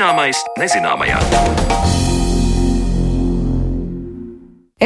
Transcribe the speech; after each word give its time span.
Zināmais 0.00 0.38
nezināmajā. 0.56 1.18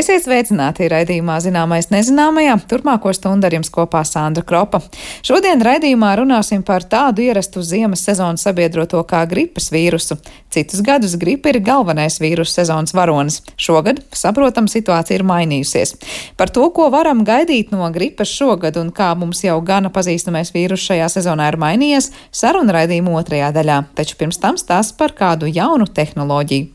Esiet 0.04 0.26
sveicināti 0.26 0.84
raidījumā 0.92 1.38
Zināmais 1.40 1.86
nezināmajā. 1.88 2.58
Turpmāko 2.68 3.08
stundu 3.16 3.46
ar 3.48 3.54
jums 3.56 3.70
kopā 3.72 4.02
Sandra 4.04 4.42
Kropa. 4.44 4.82
Šodien 5.24 5.64
raidījumā 5.64 6.10
runāsim 6.20 6.60
par 6.60 6.84
tādu 6.84 7.24
ierastu 7.24 7.62
ziemas 7.64 8.02
sezonas 8.04 8.44
sabiedroto 8.44 9.00
kā 9.08 9.22
gripas 9.30 9.70
vīrusu. 9.72 10.18
Citus 10.52 10.82
gadus 10.84 11.14
gripa 11.16 11.54
ir 11.54 11.62
galvenais 11.64 12.20
vīrusu 12.20 12.52
sezonas 12.52 12.92
varonis. 12.92 13.40
Šogad, 13.56 14.02
saprotam, 14.12 14.68
situācija 14.68 15.22
ir 15.22 15.24
mainījusies. 15.24 15.96
Par 16.36 16.52
to, 16.52 16.68
ko 16.76 16.90
varam 16.92 17.24
gaidīt 17.24 17.72
no 17.72 17.88
gripas 17.94 18.28
šogad 18.28 18.76
un 18.76 18.92
kā 18.92 19.08
mums 19.16 19.40
jau 19.46 19.56
gana 19.64 19.88
pazīstamais 19.88 20.52
vīrus 20.52 20.84
šajā 20.84 21.08
sezonā 21.16 21.48
ir 21.48 21.56
mainījies, 21.64 22.12
saruna 22.28 22.76
raidījuma 22.76 23.16
otrajā 23.22 23.54
daļā. 23.56 23.80
Taču 23.96 24.20
pirms 24.20 24.42
tam 24.44 24.60
stāsts 24.60 25.00
par 25.00 25.16
kādu 25.16 25.48
jaunu 25.48 25.88
tehnoloģiju. 25.88 26.74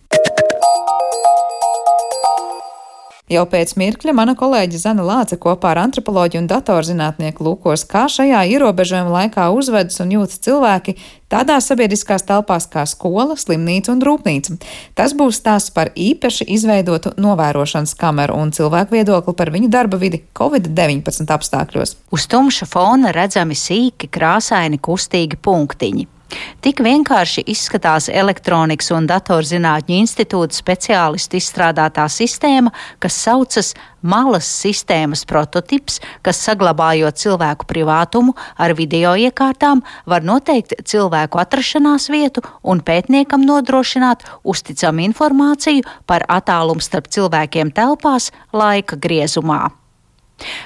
Jau 3.30 3.44
pēc 3.46 3.76
mirkļa 3.78 4.14
mana 4.18 4.34
kolēģe 4.34 4.80
Zana 4.82 5.04
Lāce 5.06 5.38
kopā 5.38 5.76
ar 5.76 5.84
antropoloģiju 5.84 6.42
un 6.42 6.48
datorzinātnieku 6.50 7.46
lūkos, 7.46 7.84
kā 7.86 8.08
šajā 8.10 8.40
ierobežojuma 8.56 9.14
laikā 9.14 9.46
uzvedas 9.54 10.02
un 10.02 10.16
jūtas 10.16 10.42
cilvēki 10.48 10.96
tādās 11.30 11.70
sabiedriskās 11.70 12.26
telpās 12.26 12.66
kā 12.74 12.88
skola, 12.90 13.38
slimnīca 13.38 13.94
un 13.94 14.02
rūpnīca. 14.02 14.58
Tas 14.98 15.14
būs 15.14 15.44
stāsts 15.44 15.70
par 15.78 15.94
īpaši 15.94 16.50
izveidotu 16.58 17.14
novērošanas 17.22 17.94
kameru 18.02 18.42
un 18.42 18.50
cilvēku 18.50 18.98
viedokli 18.98 19.38
par 19.38 19.54
viņu 19.54 19.70
darba 19.78 20.02
vidi 20.02 20.24
Covid-19 20.34 21.30
apstākļos. 21.38 22.00
Uz 22.10 22.30
tumša 22.34 22.66
fona 22.66 23.14
redzami 23.14 23.54
sīki, 23.54 24.10
krāsaini, 24.10 24.82
kustīgi 24.82 25.38
punktiņi. 25.38 26.16
Tik 26.60 26.82
vienkārši 26.84 27.42
izskatās 27.50 28.10
Elektronikas 28.12 28.92
un 28.94 29.08
datorzinātņu 29.10 29.96
institūta 30.04 30.58
speciālistu 30.58 31.40
izstrādātā 31.40 32.06
sistēma, 32.12 32.74
kas 33.00 33.18
saucas 33.24 33.72
malas 34.02 34.48
sistēmas 34.62 35.26
prototips, 35.30 36.00
kas 36.22 36.42
saglabājot 36.46 37.20
cilvēku 37.20 37.68
privātumu 37.70 38.36
ar 38.58 38.76
video 38.78 39.16
iekārtām, 39.16 39.82
var 40.06 40.28
noteikt 40.28 40.78
cilvēku 40.84 41.42
atrašanās 41.42 42.10
vietu 42.14 42.46
un 42.62 42.84
pētniekam 42.86 43.44
nodrošināt 43.48 44.28
uzticamu 44.44 45.08
informāciju 45.10 45.88
par 46.06 46.28
attālumu 46.30 46.84
starp 46.84 47.10
cilvēkiem 47.10 47.74
telpās 47.76 48.34
laika 48.54 49.00
griezumā. 49.00 49.70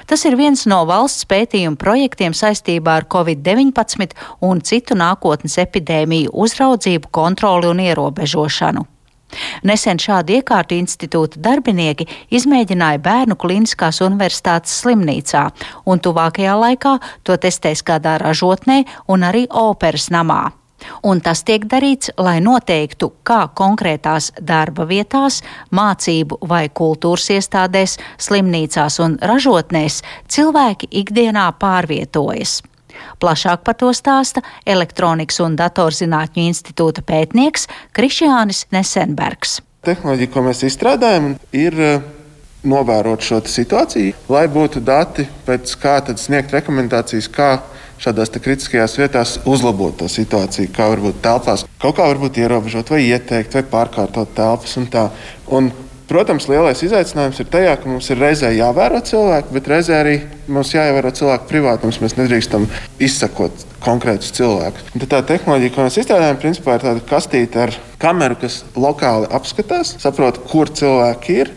Tas 0.06 0.24
ir 0.28 0.36
viens 0.38 0.64
no 0.70 0.82
valsts 0.88 1.26
pētījuma 1.30 1.78
projektiem 1.80 2.34
saistībā 2.36 2.98
ar 3.00 3.06
Covid-19 3.10 4.14
un 4.46 4.62
citu 4.62 4.96
nākotnes 4.98 5.58
epidēmiju 5.62 6.34
uzraudzību, 6.46 7.10
kontroli 7.10 7.70
un 7.70 7.82
ierobežošanu. 7.84 8.86
Nesen 9.66 9.98
šādu 9.98 10.36
iekārtu 10.38 10.76
institūta 10.78 11.40
darbinieki 11.42 12.06
izmēģināja 12.38 13.02
bērnu 13.02 13.38
kliniskās 13.40 13.98
universitātes 14.06 14.76
slimnīcā, 14.82 15.48
un 15.90 16.02
tuvākajā 16.02 16.58
laikā 16.64 16.98
to 17.26 17.38
testēs 17.40 17.82
kādā 17.82 18.18
ražotnē 18.22 18.84
un 19.10 19.26
arī 19.26 19.48
operas 19.50 20.12
namā 20.14 20.44
un 21.02 21.20
tas 21.24 21.44
tiek 21.46 21.64
darīts, 21.70 22.12
lai 22.18 22.40
noteiktu, 22.44 23.12
kā 23.22 23.44
konkrētās 23.54 24.32
darba 24.40 24.86
vietās, 24.88 25.40
mācību 25.70 26.40
vai 26.48 26.68
kultūras 26.68 27.30
iestādēs, 27.36 27.98
slimnīcās 28.18 29.00
un 29.04 29.18
ražotnēs 29.22 30.02
cilvēki 30.28 30.90
ikdienā 31.04 31.50
pārvietojas. 31.60 32.62
Plašāk 33.18 33.64
par 33.66 33.76
to 33.78 33.90
stāsta 33.94 34.42
Elektronikas 34.66 35.40
un 35.44 35.56
datorzinātņu 35.58 36.48
institūta 36.48 37.02
pētnieks 37.06 37.68
Krišjānis 37.96 38.66
Nesenbergs. 38.74 39.60
Tehnoloģija, 39.84 40.32
ko 40.32 40.44
mēs 40.46 40.62
izstrādājam, 40.64 41.34
ir 41.52 41.74
eh, 41.82 42.04
novērot 42.64 43.24
šo 43.24 43.42
situāciju, 43.50 44.14
lai 44.32 44.46
būtu 44.48 44.80
dati, 44.84 45.26
pēc 45.46 45.74
kā 45.82 45.98
sniegt 46.16 46.54
rekomendācijas, 46.56 47.28
kā 47.28 47.50
šādās 48.04 48.34
kritiskajās 48.36 48.98
vietās 49.00 49.38
uzlabot 49.48 49.96
to 50.00 50.10
situāciju, 50.12 50.72
kā 50.74 50.90
varbūt 50.92 51.22
telpās 51.24 51.64
kaut 51.80 51.96
kā 51.98 52.06
varbūt 52.10 52.38
ierobežot, 52.42 52.92
vai 52.94 53.04
ieteikt, 53.06 53.56
vai 53.56 53.64
pārkārtot 53.72 54.36
telpas 54.36 54.78
un 54.80 54.88
tā. 54.92 55.08
Un, 55.52 55.72
Protams, 56.04 56.44
lielais 56.52 56.82
izaicinājums 56.84 57.38
ir 57.40 57.46
tajā, 57.48 57.70
ka 57.80 57.88
mums 57.88 58.10
ir 58.12 58.18
reizē 58.20 58.50
jāvēro 58.52 58.98
cilvēki, 59.08 59.54
bet 59.56 59.68
reizē 59.72 59.94
arī 60.02 60.18
mums 60.52 60.74
jāievēro 60.74 61.08
cilvēku 61.16 61.48
privātums. 61.48 61.96
Mēs 62.02 62.18
nedrīkstam 62.18 62.66
izsakot 63.00 63.64
konkrētus 63.80 64.34
cilvēkus. 64.36 64.90
Un 64.92 65.06
tā 65.08 65.22
tehnoloģija, 65.24 65.72
ko 65.72 65.86
mēs 65.86 65.96
izstrādājam, 66.02 66.42
principā 66.42 66.76
ir 66.76 66.84
tāda 66.84 67.06
kastīte 67.08 67.62
ar 67.64 67.72
kameru, 68.04 68.36
kas 68.44 68.60
lokāli 68.76 69.32
apskatās, 69.32 69.94
saprot, 70.04 70.42
kur 70.52 70.68
cilvēki 70.76 71.40
ir 71.40 71.54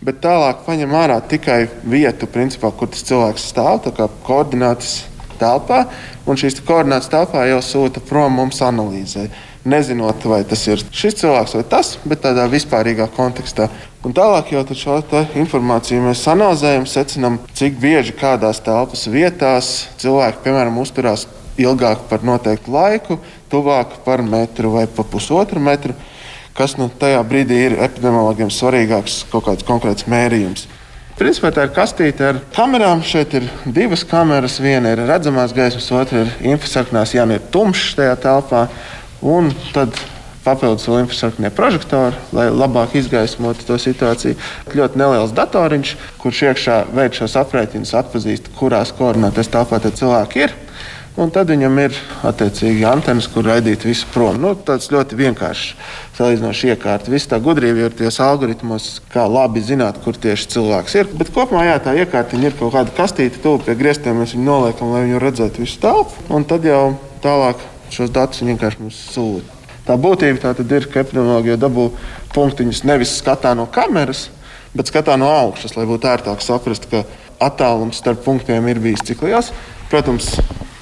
bet 0.00 0.22
tālāk 0.24 0.62
paņem 0.64 0.94
ārā 0.96 1.18
tikai 1.28 1.66
vietu, 1.84 2.28
principā, 2.32 2.70
kur 2.72 2.88
tas 2.88 3.04
cilvēks 3.04 3.50
stāv, 3.52 3.82
tā 3.84 3.92
kā 3.96 4.08
koordinātas 4.24 5.02
telpā, 5.40 5.84
un 6.28 6.38
šīs 6.40 6.60
koordinācijas 6.62 7.12
telpā 7.12 7.46
jau 7.48 7.62
sūta 7.64 8.02
prom 8.04 8.38
mums 8.40 8.60
analīzē. 8.64 9.28
Nezinot, 9.60 10.22
vai 10.24 10.40
tas 10.48 10.62
ir 10.70 10.80
šis 10.88 11.18
cilvēks 11.20 11.58
vai 11.58 11.64
tas, 11.68 11.90
bet 12.08 12.22
tādā 12.24 12.46
vispārīgā 12.48 13.10
kontekstā. 13.12 13.66
Un 14.00 14.14
tālāk 14.16 14.54
jau 14.54 14.62
šo 14.72 14.96
informāciju 15.36 16.06
mēs 16.06 16.24
analizējam, 16.32 16.86
secinām, 16.88 17.36
cik 17.52 17.76
bieži 17.82 18.16
kādās 18.16 18.62
telpas 18.64 19.04
vietās 19.12 19.74
cilvēki, 20.00 20.40
piemēram, 20.46 20.80
uzturās 20.80 21.26
ilgāk 21.60 22.08
par 22.08 22.24
noteiktu 22.24 22.72
laiku, 22.72 23.18
tuvāk 23.52 24.00
par 24.06 24.24
metru 24.24 24.72
vai 24.78 24.86
pa 24.88 25.04
pusotru 25.04 25.60
metru, 25.60 25.92
kas 26.56 26.78
nu, 26.80 26.88
tajā 26.88 27.20
brīdī 27.28 27.60
ir 27.66 27.78
epidemiologiem 27.84 28.48
svarīgāks 28.52 29.26
kaut 29.32 29.50
kāds 29.50 29.66
konkrēts 29.68 30.08
mērījums. 30.08 30.66
Principā 31.20 31.50
tā 31.52 31.66
ir 31.66 31.72
kastīte 31.76 32.24
ar 32.24 32.38
kamerām. 32.54 33.02
Šeit 33.04 33.34
ir 33.36 33.44
divas 33.68 34.06
kameras. 34.08 34.54
Viena 34.64 34.94
ir 34.94 35.02
redzamās 35.04 35.52
gaismas, 35.52 35.90
otra 35.92 36.22
ir 36.24 36.30
infrasarkanās, 36.54 37.12
ja 37.12 37.26
nu 37.28 37.36
ir 37.36 37.44
tumšs 37.52 37.90
tajā 37.98 38.14
telpā. 38.22 38.62
Un 39.20 39.50
tad 39.74 39.98
papildus 40.40 40.88
vēl 40.88 41.02
infrasarkanie 41.02 41.50
prožektori, 41.52 42.16
lai 42.32 42.46
labāk 42.48 42.96
izgaismotu 42.96 43.68
to 43.68 43.76
situāciju. 43.76 44.38
Ļoti 44.72 45.02
neliels 45.02 45.36
datoriņš, 45.36 45.92
kurš 46.22 46.42
iekšā 46.48 46.78
veids 46.96 47.20
šos 47.20 47.36
aprēķinus, 47.42 47.92
atpazīst, 48.00 48.48
kurās 48.56 48.94
koordinātēs 48.96 49.52
telpā 49.52 49.82
cilvēki 49.84 50.46
ir. 50.46 50.56
Un 51.20 51.28
tad 51.28 51.50
viņam 51.52 51.74
ir 51.82 51.96
attiecīgi 52.24 52.84
antenas, 52.88 53.26
kur 53.28 53.44
raidīt 53.44 53.82
visu 53.84 54.06
prom. 54.08 54.38
Nu, 54.40 54.54
tas 54.56 54.86
ļoti 54.88 55.18
vienkāršs 55.18 55.74
salīdzinoši 56.16 56.70
iekārta. 56.72 57.12
Viss 57.12 57.28
tā 57.28 57.36
gudrība 57.44 57.90
ir 57.90 57.96
tajos 57.98 58.16
algoritmos, 58.24 58.86
kā 59.12 59.26
labi 59.28 59.60
zināt, 59.60 59.98
kur 60.00 60.16
tieši 60.16 60.48
cilvēks 60.54 60.96
ir. 60.96 61.10
Bet 61.20 61.32
kopumā 61.34 61.66
jā, 61.66 61.74
tā 61.84 61.92
iekārta 62.00 62.40
ir 62.40 62.56
kaut 62.56 62.72
kāda 62.72 62.94
kastīte, 62.96 63.42
tuvu 63.44 63.60
pie 63.66 63.74
griestiem 63.76 64.16
mēs 64.16 64.32
viņu 64.32 64.46
noliekam, 64.46 64.94
lai 64.94 65.02
viņi 65.04 65.20
redzētu 65.20 65.60
visu 65.60 65.76
telpu. 65.82 66.24
Un 66.32 66.48
tad 66.48 66.64
jau 66.64 66.94
tālāk 67.20 67.60
šos 67.92 68.14
datus 68.16 68.40
vienkārši 68.46 68.80
mums 68.80 69.02
sūta. 69.12 69.60
Tā 69.84 69.98
būtība 70.00 70.54
tā 70.54 70.54
ir, 70.76 70.88
ka 70.88 71.02
epidemioloģija 71.04 71.58
dabū 71.60 71.90
punktiņus 72.32 72.84
nevis 72.88 73.12
skatā 73.20 73.52
no 73.58 73.68
kameras, 73.68 74.30
bet 74.72 74.88
skatā 74.88 75.20
no 75.20 75.28
augšas, 75.34 75.76
lai 75.76 75.84
būtu 75.90 76.08
ērtāk 76.08 76.40
saprast, 76.44 76.88
ka 76.88 77.04
attālums 77.44 78.00
starp 78.00 78.24
punktiem 78.24 78.72
ir 78.72 78.80
bijis 78.80 79.04
cik 79.04 79.24
liels. 79.26 79.52
Protams, 79.90 80.36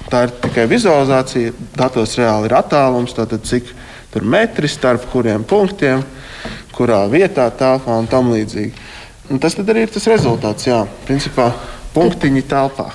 Tā 0.09 0.23
ir 0.25 0.33
tikai 0.41 0.65
vizualizācija. 0.69 1.53
Datos 1.77 2.15
reāli 2.17 2.49
ir 2.49 2.55
attālums, 2.57 3.13
tātad 3.17 3.45
cik 3.45 3.67
tur 4.13 4.25
metri 4.25 4.69
starp 4.71 5.05
kuriem 5.11 5.43
punktiem, 5.45 6.01
kurā 6.73 7.03
vietā 7.11 7.49
tālpā 7.53 7.99
un 8.01 8.09
tam 8.09 8.31
līdzīgi. 8.33 8.73
Un 9.29 9.41
tas 9.41 9.53
arī 9.61 9.85
ir 9.85 9.93
tas 9.93 10.07
rezultāts, 10.09 10.65
jā, 10.65 10.81
principā 11.05 11.51
punktiņi 11.93 12.41
telpā. 12.49 12.87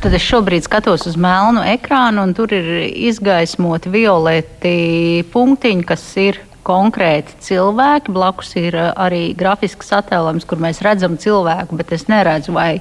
Tad 0.00 0.14
es 0.16 0.24
šobrīd 0.24 0.64
skatos 0.64 1.02
uz 1.10 1.16
melnu 1.20 1.60
ekrānu, 1.74 2.22
un 2.24 2.30
tur 2.32 2.54
ir 2.56 2.86
izgaismoti 2.88 3.90
violeti 3.92 5.26
punktiņi, 5.32 5.84
kas 5.90 6.04
ir 6.22 6.38
konkrēti 6.64 7.36
cilvēki. 7.44 8.14
Blakus 8.14 8.54
ir 8.60 8.78
eh, 8.78 8.90
arī 8.94 9.22
grafisks 9.36 9.92
attēlojums, 9.98 10.46
kur 10.48 10.62
mēs 10.62 10.80
redzam 10.86 11.18
cilvēku, 11.20 11.76
bet 11.76 11.92
es 11.96 12.06
neredzu, 12.08 12.54
vai, 12.56 12.80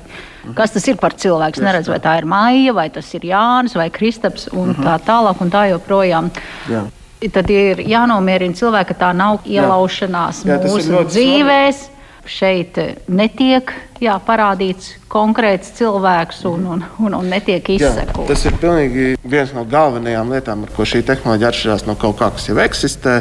kas 0.58 0.76
tas 0.76 0.88
ir 0.88 1.00
par 1.02 1.16
cilvēku. 1.20 1.60
Es 1.60 1.66
neredzu, 1.66 1.94
vai 1.94 2.00
tā 2.04 2.16
ir 2.22 2.28
Maija, 2.30 2.74
vai 2.78 2.90
tas 2.94 3.10
ir 3.18 3.28
Jānis, 3.30 3.76
vai 3.78 3.90
Kristaps 3.94 4.50
un 4.56 4.74
tā 4.78 4.98
tālāk 5.06 5.44
un 5.44 5.54
tā 5.54 5.68
joprojām. 5.74 6.32
Jā. 6.72 6.86
Tad 7.20 7.50
ir 7.52 7.82
jānomierina 7.84 8.56
cilvēki, 8.56 8.94
ka 8.94 9.00
tā 9.02 9.14
nav 9.16 9.44
ielaušanās 9.44 10.46
Jā. 10.48 10.56
Jā, 10.56 10.70
mūsu 10.70 11.02
dzīvēm 11.10 11.88
šeit 12.30 12.78
netiek 13.10 13.72
jā, 14.04 14.16
parādīts 14.24 14.94
konkrēts 15.12 15.74
cilvēks 15.80 16.44
un, 16.50 16.66
un, 16.76 16.86
un, 17.02 17.18
un 17.20 17.30
netiek 17.32 17.72
izsekots. 17.76 18.30
Tas 18.30 18.46
ir 18.48 18.58
pilnīgi 18.62 19.12
viens 19.24 19.52
no 19.56 19.66
galvenajām 19.68 20.32
lietām, 20.36 20.64
ar 20.66 20.74
ko 20.76 20.88
šī 20.88 21.02
tehnoloģija 21.08 21.52
atšķirās 21.52 21.86
no 21.90 21.98
kaut 22.00 22.20
kā, 22.22 22.32
kas 22.36 22.50
jau 22.52 22.58
eksistē. 22.64 23.20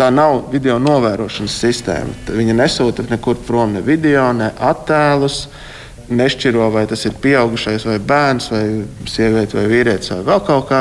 Tā 0.00 0.06
nav 0.08 0.46
video 0.48 0.78
novērošanas 0.80 1.58
sistēma. 1.60 2.14
Viņa 2.32 2.54
nesūta 2.56 3.04
nekur 3.10 3.36
prom 3.44 3.74
ne 3.76 3.82
video, 3.84 4.30
ne 4.32 4.46
attēlus. 4.56 5.42
Nešķiro, 6.08 6.70
vai 6.72 6.86
tas 6.88 7.04
ir 7.04 7.18
pieaugušais, 7.20 7.84
vai 7.84 7.98
bērns, 8.00 8.46
vai 8.50 8.62
sieviete, 9.04 9.58
vai 9.58 9.66
vīrietis, 9.68 10.14
vai 10.14 10.24
vēl 10.30 10.40
kaut 10.46 10.64
kā. 10.70 10.78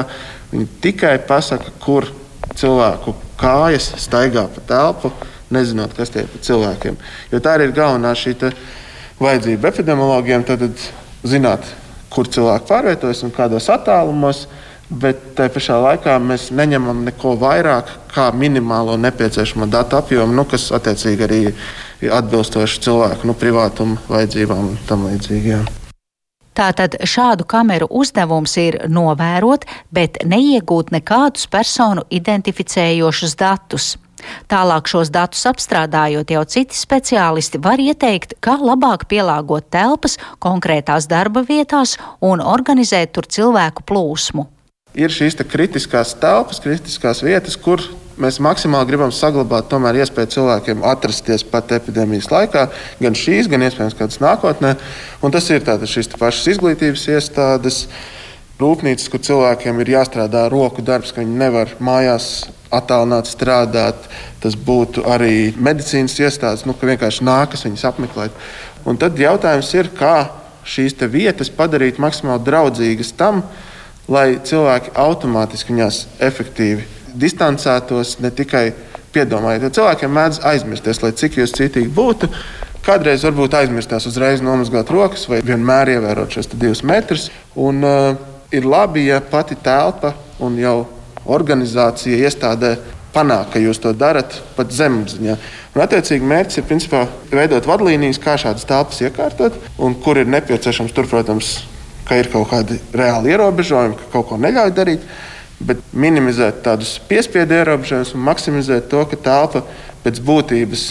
Viņa 0.54 0.68
tikai 0.86 1.12
pasaka, 1.28 1.74
kur 1.84 2.08
cilvēku 2.56 3.14
kājas 3.42 3.90
staigā 4.00 4.46
pa 4.56 4.64
telpu, 4.72 5.12
nezinot, 5.52 5.92
kas 6.00 6.16
tie 6.16 6.24
ir 6.24 6.32
pa 6.32 6.40
cilvēkiem. 6.48 6.96
Jo 7.34 7.44
tā 7.44 7.58
arī 7.58 7.68
ir 7.68 7.76
galvenā 7.76 8.16
šī 8.16 8.38
vajadzība 9.20 9.74
epidemiologiem. 9.74 10.48
Tad 10.48 10.64
zināt, 11.28 11.68
kur 12.08 12.32
cilvēki 12.32 12.72
pārvietojas 12.72 13.28
un 13.28 13.36
kādos 13.36 13.68
attālumos. 13.68 14.46
Bet 14.90 15.22
tajā 15.38 15.52
pašā 15.54 15.76
laikā 15.84 16.16
mēs 16.18 16.48
neņemam 16.50 17.04
neko 17.06 17.36
vairāk 17.38 17.92
kā 18.10 18.32
minimālo 18.34 18.96
nepieciešamo 18.98 19.68
datu 19.70 20.00
apjomu, 20.00 20.34
nu, 20.34 20.48
kas 20.50 20.72
attiecīgi 20.74 21.28
arī 21.28 21.42
atbilstoši 22.10 22.82
cilvēku 22.88 23.30
nu, 23.30 23.38
privātuma 23.38 24.02
vajadzībām 24.10 24.72
un 24.72 24.82
tam 24.90 25.06
līdzīgi. 25.12 25.60
Tātad 26.58 26.98
šādu 27.06 27.46
kameru 27.48 27.86
uzdevums 28.02 28.58
ir 28.60 28.82
novērot, 28.90 29.64
bet 29.96 30.20
neiegūt 30.26 30.90
nekādus 30.92 31.46
personu 31.48 32.04
identificējošus 32.10 33.38
datus. 33.40 33.94
Tālāk 34.52 34.90
šos 34.92 35.14
datus 35.14 35.46
apstrādājot, 35.48 36.34
jau 36.34 36.44
citi 36.50 36.76
speciālisti 36.76 37.62
var 37.64 37.80
ieteikt, 37.80 38.36
kā 38.44 38.58
labāk 38.60 39.06
pielāgot 39.08 39.70
telpas 39.72 40.18
konkrētās 40.44 41.08
darba 41.08 41.46
vietās 41.48 41.96
un 42.20 42.42
organizēt 42.44 43.14
tur 43.16 43.30
cilvēku 43.30 43.86
plūsmu. 43.88 44.50
Ir 45.00 45.14
šīs 45.14 45.38
kritiskās 45.48 46.12
telpas, 46.20 46.60
kritiskās 46.60 47.22
vietas, 47.24 47.56
kur 47.56 47.80
mēs 48.20 48.42
maksimāli 48.44 48.90
gribam 48.90 49.14
saglabāt 49.16 49.70
tomēr 49.72 50.02
iespēju 50.02 50.34
cilvēkiem 50.34 50.84
atrasties 50.88 51.46
pat 51.48 51.72
epidēmijas 51.78 52.28
laikā, 52.34 52.66
gan 53.00 53.16
šīs, 53.16 53.48
gan 53.52 53.64
iespējams 53.64 53.96
kādas 53.96 54.20
nākotnē. 54.20 54.74
Un 55.24 55.32
tas 55.32 55.48
ir 55.54 55.64
tātad 55.64 55.88
šīs 55.88 56.12
pašas 56.20 56.50
izglītības 56.56 57.06
iestādes, 57.16 57.86
rūpnīcas, 58.60 59.08
kur 59.12 59.24
cilvēkiem 59.24 59.80
ir 59.80 59.94
jāstrādā 59.96 60.44
roku 60.52 60.84
darbs, 60.84 61.14
ka 61.16 61.24
viņi 61.24 61.40
nevar 61.46 61.72
mājās 61.80 62.50
attālināti 62.76 63.32
strādāt. 63.32 64.04
Tas 64.44 64.60
būtu 64.60 65.06
arī 65.08 65.54
medicīnas 65.56 66.18
iestādes, 66.20 66.68
nu, 66.68 66.76
ka 66.76 66.92
vienkārši 66.92 67.24
nākas 67.28 67.64
viņas 67.70 67.88
apmeklēt. 67.94 68.36
Un 68.88 69.00
tad 69.00 69.16
jautājums 69.20 69.72
ir, 69.80 69.94
kā 69.96 70.28
šīs 70.68 71.00
vietas 71.08 71.50
padarīt 71.56 72.04
maksimāli 72.04 72.44
draudzīgas 72.46 73.16
tam, 73.16 73.46
lai 73.48 73.69
cilvēki 74.10 74.96
automātiski 74.98 75.74
viņās 75.74 76.06
efektīvi 76.26 76.86
distancētos, 77.20 78.18
ne 78.24 78.32
tikai 78.34 78.72
piedomājot. 79.14 79.66
Jo 79.66 79.76
cilvēkiem 79.80 80.14
mēdz 80.14 80.42
aizmirsties, 80.52 81.02
lai 81.04 81.14
cik 81.18 81.40
jūs 81.42 81.56
citīgi 81.58 81.90
būtu. 81.94 82.30
Kādreiz 82.86 83.26
varbūt 83.28 83.58
aizmirstās 83.60 84.08
uzreiz 84.10 84.42
nomazgāt 84.42 84.90
rokas 84.94 85.28
vai 85.30 85.42
vienmēr 85.46 85.96
ievērot 85.98 86.38
šos 86.38 86.52
divus 86.54 86.84
metrus. 86.88 87.28
Un, 87.60 87.84
uh, 87.84 88.14
ir 88.56 88.66
labi, 88.66 89.08
ja 89.10 89.20
pati 89.22 89.58
telpa 89.60 90.14
un 90.42 90.56
jau 90.58 90.78
organizācija, 91.30 92.22
iestādē 92.26 92.78
panāk, 93.14 93.52
ka 93.54 93.62
jūs 93.62 93.82
to 93.84 93.92
darat 93.98 94.38
pat 94.56 94.72
zemapziņā. 94.74 95.36
Un, 95.76 95.82
attiecīgi, 95.84 96.30
mērķis 96.30 96.62
ir 96.62 96.70
principā, 96.70 97.04
veidot 97.34 97.68
vadlīnijas, 97.70 98.22
kā 98.22 98.38
šādas 98.42 98.66
telpas 98.70 99.02
iekārtot, 99.04 99.58
un 99.78 99.98
kur 100.02 100.22
ir 100.22 100.30
nepieciešams 100.32 100.96
tur, 100.96 101.10
protams, 101.10 101.58
ka 102.10 102.18
ir 102.18 102.32
kaut 102.34 102.50
kādi 102.50 102.80
reāli 102.96 103.36
ierobežojumi, 103.36 103.98
ka 104.00 104.10
kaut 104.16 104.32
ko 104.32 104.40
neļauj 104.42 104.74
darīt, 104.74 105.06
bet 105.62 105.82
minimizēt 105.94 106.64
tādus 106.66 106.96
piespiedu 107.10 107.60
ierobežojumus 107.60 108.16
un 108.18 108.26
maksimizēt 108.26 108.90
to, 108.90 109.04
ka 109.12 109.20
telpa 109.30 109.64
pēc 110.04 110.22
būtības 110.26 110.86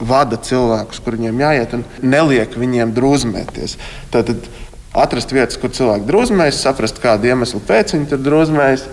vada 0.00 0.38
cilvēkus, 0.40 1.00
kur 1.04 1.18
viņiem 1.18 1.42
jāiet, 1.42 1.74
un 1.76 1.84
neliek 2.02 2.56
viņiem 2.58 2.94
drūzmēties. 2.96 3.76
Tātad 4.14 4.48
atrast 4.94 5.34
vietas, 5.34 5.58
kur 5.60 5.74
cilvēki 5.74 6.08
drūzmējas, 6.08 6.62
saprast, 6.64 7.00
kādu 7.02 7.30
iemeslu 7.30 7.60
pēc 7.66 7.94
viņi 7.96 8.10
tur 8.12 8.22
drūzmējas 8.24 8.86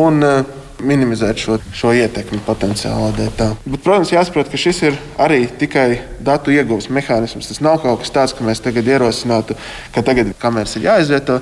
un 0.00 0.24
uh, 0.26 0.59
minimizēt 0.86 1.40
šo, 1.40 1.58
šo 1.76 1.92
ietekmi 1.96 2.40
potenciālā 2.46 3.10
dēļ. 3.16 3.56
Bet, 3.64 3.82
protams, 3.84 4.12
jāsaprot, 4.14 4.50
ka 4.50 4.60
šis 4.60 4.82
ir 4.88 4.96
arī 5.20 5.42
tikai 5.60 5.88
datu 6.24 6.54
ieguves 6.54 6.90
mehānisms. 6.92 7.50
Tas 7.50 7.62
nav 7.64 7.80
kaut 7.84 8.02
kas 8.04 8.14
tāds, 8.14 8.34
ka 8.36 8.46
mēs 8.46 8.62
tagad 8.64 8.88
ierosinātu, 8.88 9.56
ka 9.94 10.04
tagad 10.06 10.32
kameras 10.40 10.76
ir 10.78 10.88
jāizvieto. 10.88 11.40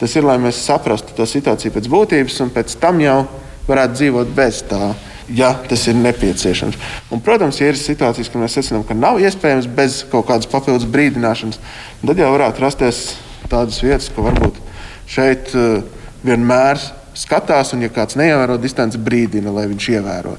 Tas 0.00 0.14
ir, 0.16 0.26
lai 0.28 0.36
mēs 0.42 0.60
saprastu 0.66 1.16
to 1.16 1.26
situāciju 1.28 1.74
pēc 1.74 1.90
būtības 1.92 2.40
un 2.44 2.52
pēc 2.52 2.76
tam 2.80 3.00
jau 3.00 3.20
varētu 3.68 4.00
dzīvot 4.00 4.34
bez 4.36 4.62
tā. 4.70 4.94
Ja 5.26 5.56
tas 5.66 5.82
ir 5.90 5.96
nepieciešams. 5.98 6.76
Un, 7.10 7.18
protams, 7.24 7.58
ja 7.58 7.72
ir 7.72 7.78
situācijas, 7.80 8.28
kad 8.30 8.38
mēs 8.38 8.54
secinām, 8.54 8.84
ka 8.86 8.94
nav 8.94 9.18
iespējams 9.18 9.66
bez 9.74 10.04
kaut 10.12 10.28
kādas 10.28 10.46
papildus 10.46 10.86
brīdināšanas, 10.86 11.58
tad 12.04 12.22
jau 12.22 12.28
varētu 12.30 12.62
rasties 12.62 13.00
tādas 13.50 13.80
vietas, 13.82 14.06
ka 14.14 14.22
varbūt 14.22 14.60
šeit 15.10 15.50
uh, 15.58 15.80
vienmēr 16.22 16.78
skatās, 17.16 17.72
un, 17.74 17.84
ja 17.86 17.92
kāds 17.92 18.18
neievēro 18.20 18.58
distanci, 18.60 19.00
brīdina, 19.02 19.52
lai 19.54 19.66
viņš 19.72 19.88
ievēro. 19.96 20.36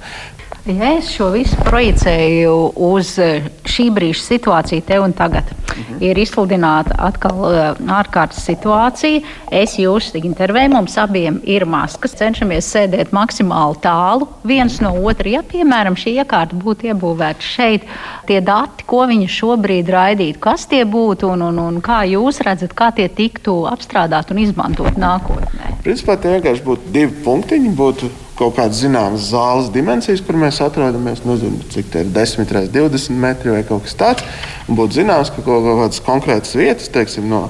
Ja 0.67 0.89
es 0.97 1.13
šo 1.15 1.29
visu 1.31 1.55
projicēju 1.63 2.55
uz 2.89 3.13
eh, 3.23 3.45
šī 3.63 3.87
brīža 3.95 4.25
situāciju, 4.25 4.83
te 4.83 4.99
un 4.99 5.13
tagad, 5.15 5.53
-hmm. 5.77 6.01
ir 6.03 6.17
izsludināta 6.19 6.95
atkal 7.07 7.39
uh, 7.47 7.79
ārkārtas 7.99 8.43
situācija. 8.47 9.21
Es 9.51 9.77
jūs 9.79 10.11
intervēju, 10.17 10.73
mums 10.73 10.97
abiem 10.99 11.39
ir 11.43 11.65
maskas, 11.69 12.15
cenšamies 12.17 12.69
sēdēt 12.73 13.13
maksimāli 13.15 13.79
tālu 13.83 14.27
viens 14.47 14.79
no 14.83 14.93
otra. 15.03 15.29
Ja, 15.37 15.43
piemēram, 15.43 15.97
šī 15.99 16.17
iekārta 16.21 16.57
būtu 16.57 16.91
iebūvēta 16.91 17.41
šeit, 17.41 17.87
tie 18.27 18.41
dati, 18.41 18.85
ko 18.87 19.05
viņi 19.09 19.27
šobrīd 19.37 19.89
raidītu, 19.93 20.39
kas 20.43 20.67
tie 20.67 20.83
būtu 20.85 21.31
un, 21.33 21.47
un, 21.49 21.59
un 21.59 21.81
kā 21.81 22.03
jūs 22.09 22.41
redzat, 22.45 22.75
kā 22.77 22.91
tie 22.91 23.07
tiktu 23.09 23.63
apstrādāti 23.71 24.35
un 24.35 24.43
izmantot 24.45 24.99
nākotnē? 24.99 25.77
Principā 25.83 26.17
tie 26.19 26.37
vienkārši 26.37 26.65
būtu 26.65 26.93
divi 26.93 27.13
punktiņi. 27.23 27.75
Būtu 27.77 28.09
kaut 28.37 28.55
kādas 28.57 28.81
zināmas 28.83 29.31
zāles 29.31 29.71
dimensijas, 29.73 30.21
kur 30.25 30.37
mēs 30.39 30.61
atrodamies. 30.63 31.23
Nezinu, 31.25 31.63
cik 31.73 31.89
tā 31.93 32.03
ir 32.05 32.13
10 32.13 32.45
x 32.45 32.71
20 32.73 33.17
metri 33.21 33.53
vai 33.55 33.63
kaut 33.67 33.87
kas 33.87 33.97
tāds. 33.97 34.27
Un 34.67 34.77
būtu 34.77 34.99
zināms, 35.01 35.33
ka 35.33 35.43
kaut 35.45 35.65
kādas 35.65 36.03
konkrētas 36.05 36.55
vietas, 36.57 36.91
teiksim, 36.93 37.27
no 37.31 37.47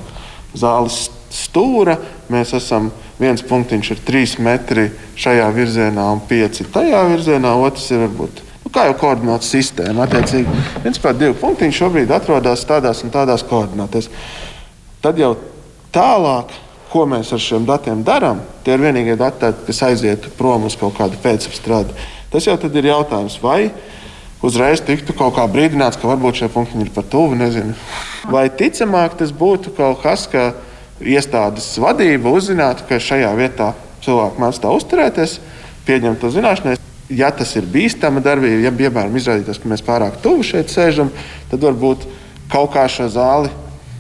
zāles 0.58 1.08
stūra 1.34 1.98
mēs 2.32 2.56
esam. 2.58 2.92
Viens 3.18 3.42
punktiņš 3.42 3.88
ir 3.96 4.02
3 4.06 4.36
metri 4.46 4.90
šajā 5.18 5.48
virzienā 5.56 6.04
un 6.14 6.20
5 6.30 6.68
tajā 6.74 7.00
virzienā, 7.10 7.56
otrs 7.66 7.88
ir 7.90 8.04
varbūt 8.06 8.44
nu, 8.68 8.72
kā 8.74 8.86
jau 8.90 8.98
koordinātu 9.02 9.48
sistēma. 9.48 10.06
Attiecīgi, 10.06 10.66
principā 10.84 11.16
divi 11.18 11.34
punktiņi 11.42 11.78
šobrīd 11.80 12.14
atrodas 12.14 12.66
tādās 12.70 13.02
un 13.04 13.14
tādās 13.14 13.46
koordinātēs. 13.48 14.12
Tad 15.02 15.18
jau 15.22 15.34
tālāk 15.96 16.54
ko 16.92 17.06
mēs 17.10 17.34
ar 17.36 17.42
šiem 17.42 17.66
datiem 17.68 18.04
darām, 18.08 18.40
tie 18.64 18.76
ir 18.76 18.84
vienīgie 18.84 19.18
dati, 19.20 19.52
kas 19.68 19.84
aiziet 19.90 20.30
prom 20.38 20.68
uz 20.70 20.78
kaut 20.80 20.96
kādu 20.98 21.20
pēcapstrādi. 21.24 21.96
Tas 22.32 22.48
jau 22.48 22.58
ir 22.58 22.90
jautājums, 22.90 23.38
vai 23.42 23.72
uzreiz 24.44 24.82
tiktu 24.86 25.16
kaut 25.18 25.36
kā 25.38 25.46
brīdināts, 25.50 26.00
ka 26.00 26.10
varbūt 26.10 26.42
šie 26.42 26.50
punkti 26.54 26.80
ir 26.84 26.92
par 26.94 27.08
tuvu. 27.10 27.38
Nezinu. 27.40 27.76
Vai 28.32 28.48
ticamāk 28.50 29.18
tas 29.20 29.32
būtu 29.32 29.74
kaut 29.78 30.02
kas, 30.04 30.28
ka 30.32 30.52
iestādes 31.02 31.70
vadība 31.82 32.34
uzzinātu, 32.34 32.88
ka 32.90 33.00
šajā 33.02 33.32
vietā 33.38 33.74
cilvēki 34.06 34.42
mēdz 34.42 34.62
tā 34.64 34.74
uzturēties, 34.74 35.38
pieņemt 35.88 36.22
to 36.22 36.32
zināšanai. 36.34 36.76
Ja 37.14 37.30
tas 37.32 37.54
ir 37.56 37.68
bīstama 37.72 38.20
darbība, 38.24 38.66
ja 38.66 38.74
piemēram 38.76 39.16
izrādītos, 39.16 39.62
ka 39.64 39.72
mēs 39.72 39.84
pārāk 39.86 40.20
tuvu 40.24 40.44
šeit 40.44 40.74
sēžam, 40.74 41.12
tad 41.52 41.64
varbūt 41.64 42.04
kaut 42.52 42.74
kā 42.74 42.84
šo 42.92 43.08
zāli 43.12 43.52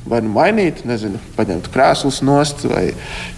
vai 0.10 0.22
nu 0.26 0.32
mainīt, 0.36 0.84
nezinu, 0.88 1.20
paņemt 1.38 1.70
krēslus 1.74 2.22
nost 2.26 2.66
vai 2.70 2.90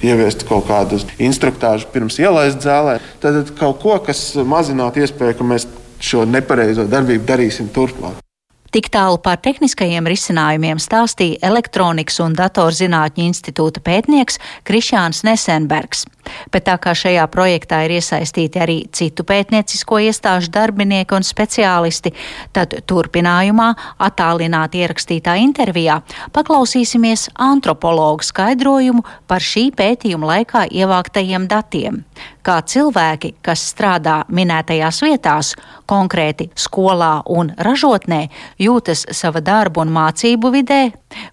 ieviest 0.06 0.46
kaut 0.50 0.68
kādu 0.70 1.02
instruktāžu 1.18 1.90
pirms 1.94 2.20
ielaist 2.22 2.64
zālē. 2.66 3.00
Tad 3.24 3.54
kaut 3.60 3.82
ko, 3.84 3.98
kas 4.06 4.24
mazinātu 4.46 5.04
iespēju, 5.04 5.38
ka 5.40 5.52
mēs 5.54 5.68
šo 6.00 6.26
nepareizo 6.30 6.88
darbību 6.90 7.28
darīsim 7.28 7.72
turpmāk. 7.76 8.24
Tik 8.70 8.92
tālu 8.94 9.18
par 9.18 9.40
tehniskajiem 9.42 10.06
risinājumiem 10.06 10.78
stāstīja 10.78 11.40
Elektronikas 11.50 12.20
un 12.22 12.36
datorzinātņu 12.38 13.26
institūta 13.26 13.82
pētnieks 13.82 14.38
Krišjāns 14.68 15.24
Nesenbergs. 15.26 16.06
Bet 16.54 16.68
tā 16.68 16.76
kā 16.78 16.94
šajā 16.94 17.24
projektā 17.34 17.82
ir 17.88 17.96
iesaistīti 17.98 18.62
arī 18.62 18.78
citu 18.94 19.26
pētniecisko 19.26 20.02
iestāžu 20.06 20.52
darbinieki 20.54 21.18
un 21.18 21.26
speciālisti, 21.26 22.14
tad 22.54 22.76
turpinājumā 22.86 23.72
attālināti 24.06 24.84
ierakstītā 24.84 25.40
intervijā 25.42 26.02
paklausīsimies 26.36 27.32
antropologu 27.42 28.28
skaidrojumu 28.30 29.02
par 29.26 29.42
šī 29.42 29.70
pētījuma 29.74 30.36
laikā 30.36 30.68
ievāktajiem 30.70 31.50
datiem. 31.50 32.04
Kā 32.50 32.64
cilvēki, 32.66 33.36
kas 33.46 33.62
strādā 33.70 34.24
minētajās 34.34 35.04
vietās, 35.06 35.52
konkrēti 35.86 36.48
skolā 36.58 37.20
un 37.30 37.52
ražotnē, 37.62 38.24
jūtas 38.58 39.04
sava 39.14 39.38
darba 39.46 39.84
un 39.84 39.92
mācību 39.94 40.50
vidē, 40.56 40.80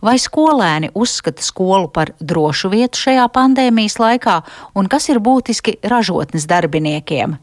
vai 0.04 0.18
skolēni 0.20 0.90
uzskata 0.92 1.40
skolu 1.40 1.88
par 1.88 2.12
drošu 2.20 2.68
vietu 2.75 3.06
šajā 3.06 3.25
pandēmijas 3.32 3.96
laikā 4.02 4.37
un 4.76 4.92
kas 4.92 5.08
ir 5.08 5.23
būtiski 5.25 5.78
ražotnes 5.88 6.44
darbiniekiem. 6.52 7.38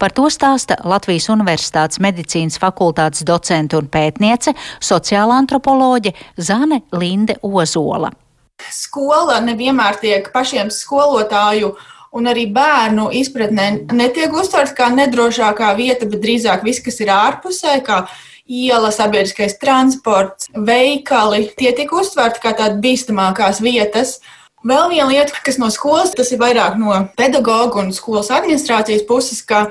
Par 0.00 0.16
to 0.16 0.32
stāsta 0.32 0.80
Latvijas 0.80 1.28
Universitātes 1.36 2.00
medicīnas 2.00 2.56
fakultātes 2.64 3.28
docente 3.28 3.76
un 3.76 3.92
pētniece, 3.92 4.56
sociāla 4.80 5.36
antropoloģe 5.44 6.16
Zane 6.40 6.86
Linde 6.96 7.36
Ozola. 7.44 8.08
Skola 8.72 9.42
nevienmēr 9.44 10.00
tiek 10.00 10.32
pašiem 10.32 10.72
skolotāju 10.72 11.74
un 12.12 12.28
arī 12.28 12.46
bērnu 12.52 13.08
izpratnē 13.22 13.68
netiek 13.96 14.34
uztverta 14.36 14.76
kā 14.76 14.90
nedrošākā 14.92 15.72
vieta, 15.78 16.08
bet 16.08 16.22
drīzāk 16.24 16.64
viss, 16.66 16.82
kas 16.84 17.00
ir 17.00 17.12
ārpusē, 17.14 17.78
kā 17.86 18.04
iela, 18.52 18.90
sabiedriskais 18.92 19.56
transports, 19.62 20.50
veikali, 20.52 21.46
tie 21.56 21.72
tiek 21.76 21.92
uztverti 21.92 22.42
kā 22.42 22.54
tādas 22.58 22.80
bīstamākās 22.84 23.62
vietas. 23.64 24.18
Vēl 24.62 24.92
viena 24.92 25.08
lieta, 25.10 25.34
kas 25.42 25.58
no 25.58 25.66
skolas, 25.74 26.12
tas 26.14 26.28
ir 26.30 26.38
vairāk 26.38 26.76
no 26.78 26.94
pedagoģa 27.18 27.80
un 27.82 27.88
skolas 27.94 28.30
administrācijas 28.30 29.02
puses, 29.08 29.40
ka 29.42 29.64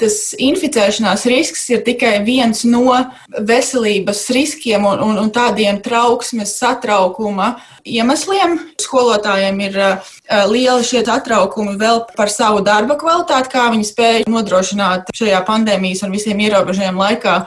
tas 0.00 0.16
inficēšanās 0.40 1.26
risks 1.28 1.66
ir 1.72 1.82
tikai 1.84 2.14
viens 2.24 2.64
no 2.64 2.96
veselības 3.36 4.24
riskiem 4.32 4.86
un, 4.88 5.02
un, 5.04 5.18
un 5.20 5.28
tādiem 5.34 5.82
trauksmes, 5.84 6.54
satraukuma 6.62 7.54
iemesliem. 7.84 8.56
Skolotājiem 8.80 9.60
ir 9.68 9.80
uh, 9.82 10.12
lieli 10.48 10.86
šie 10.88 11.04
satraukumi 11.04 11.76
vēl 11.80 12.06
par 12.16 12.32
savu 12.32 12.64
darba 12.64 12.96
kvalitāti, 13.00 13.52
kā 13.52 13.68
viņi 13.74 13.90
spēja 13.90 14.30
nodrošināt 14.32 15.12
šajā 15.16 15.42
pandēmijas 15.48 16.06
un 16.06 16.16
visiem 16.16 16.40
ierobežojumiem 16.46 17.04
laikā 17.04 17.42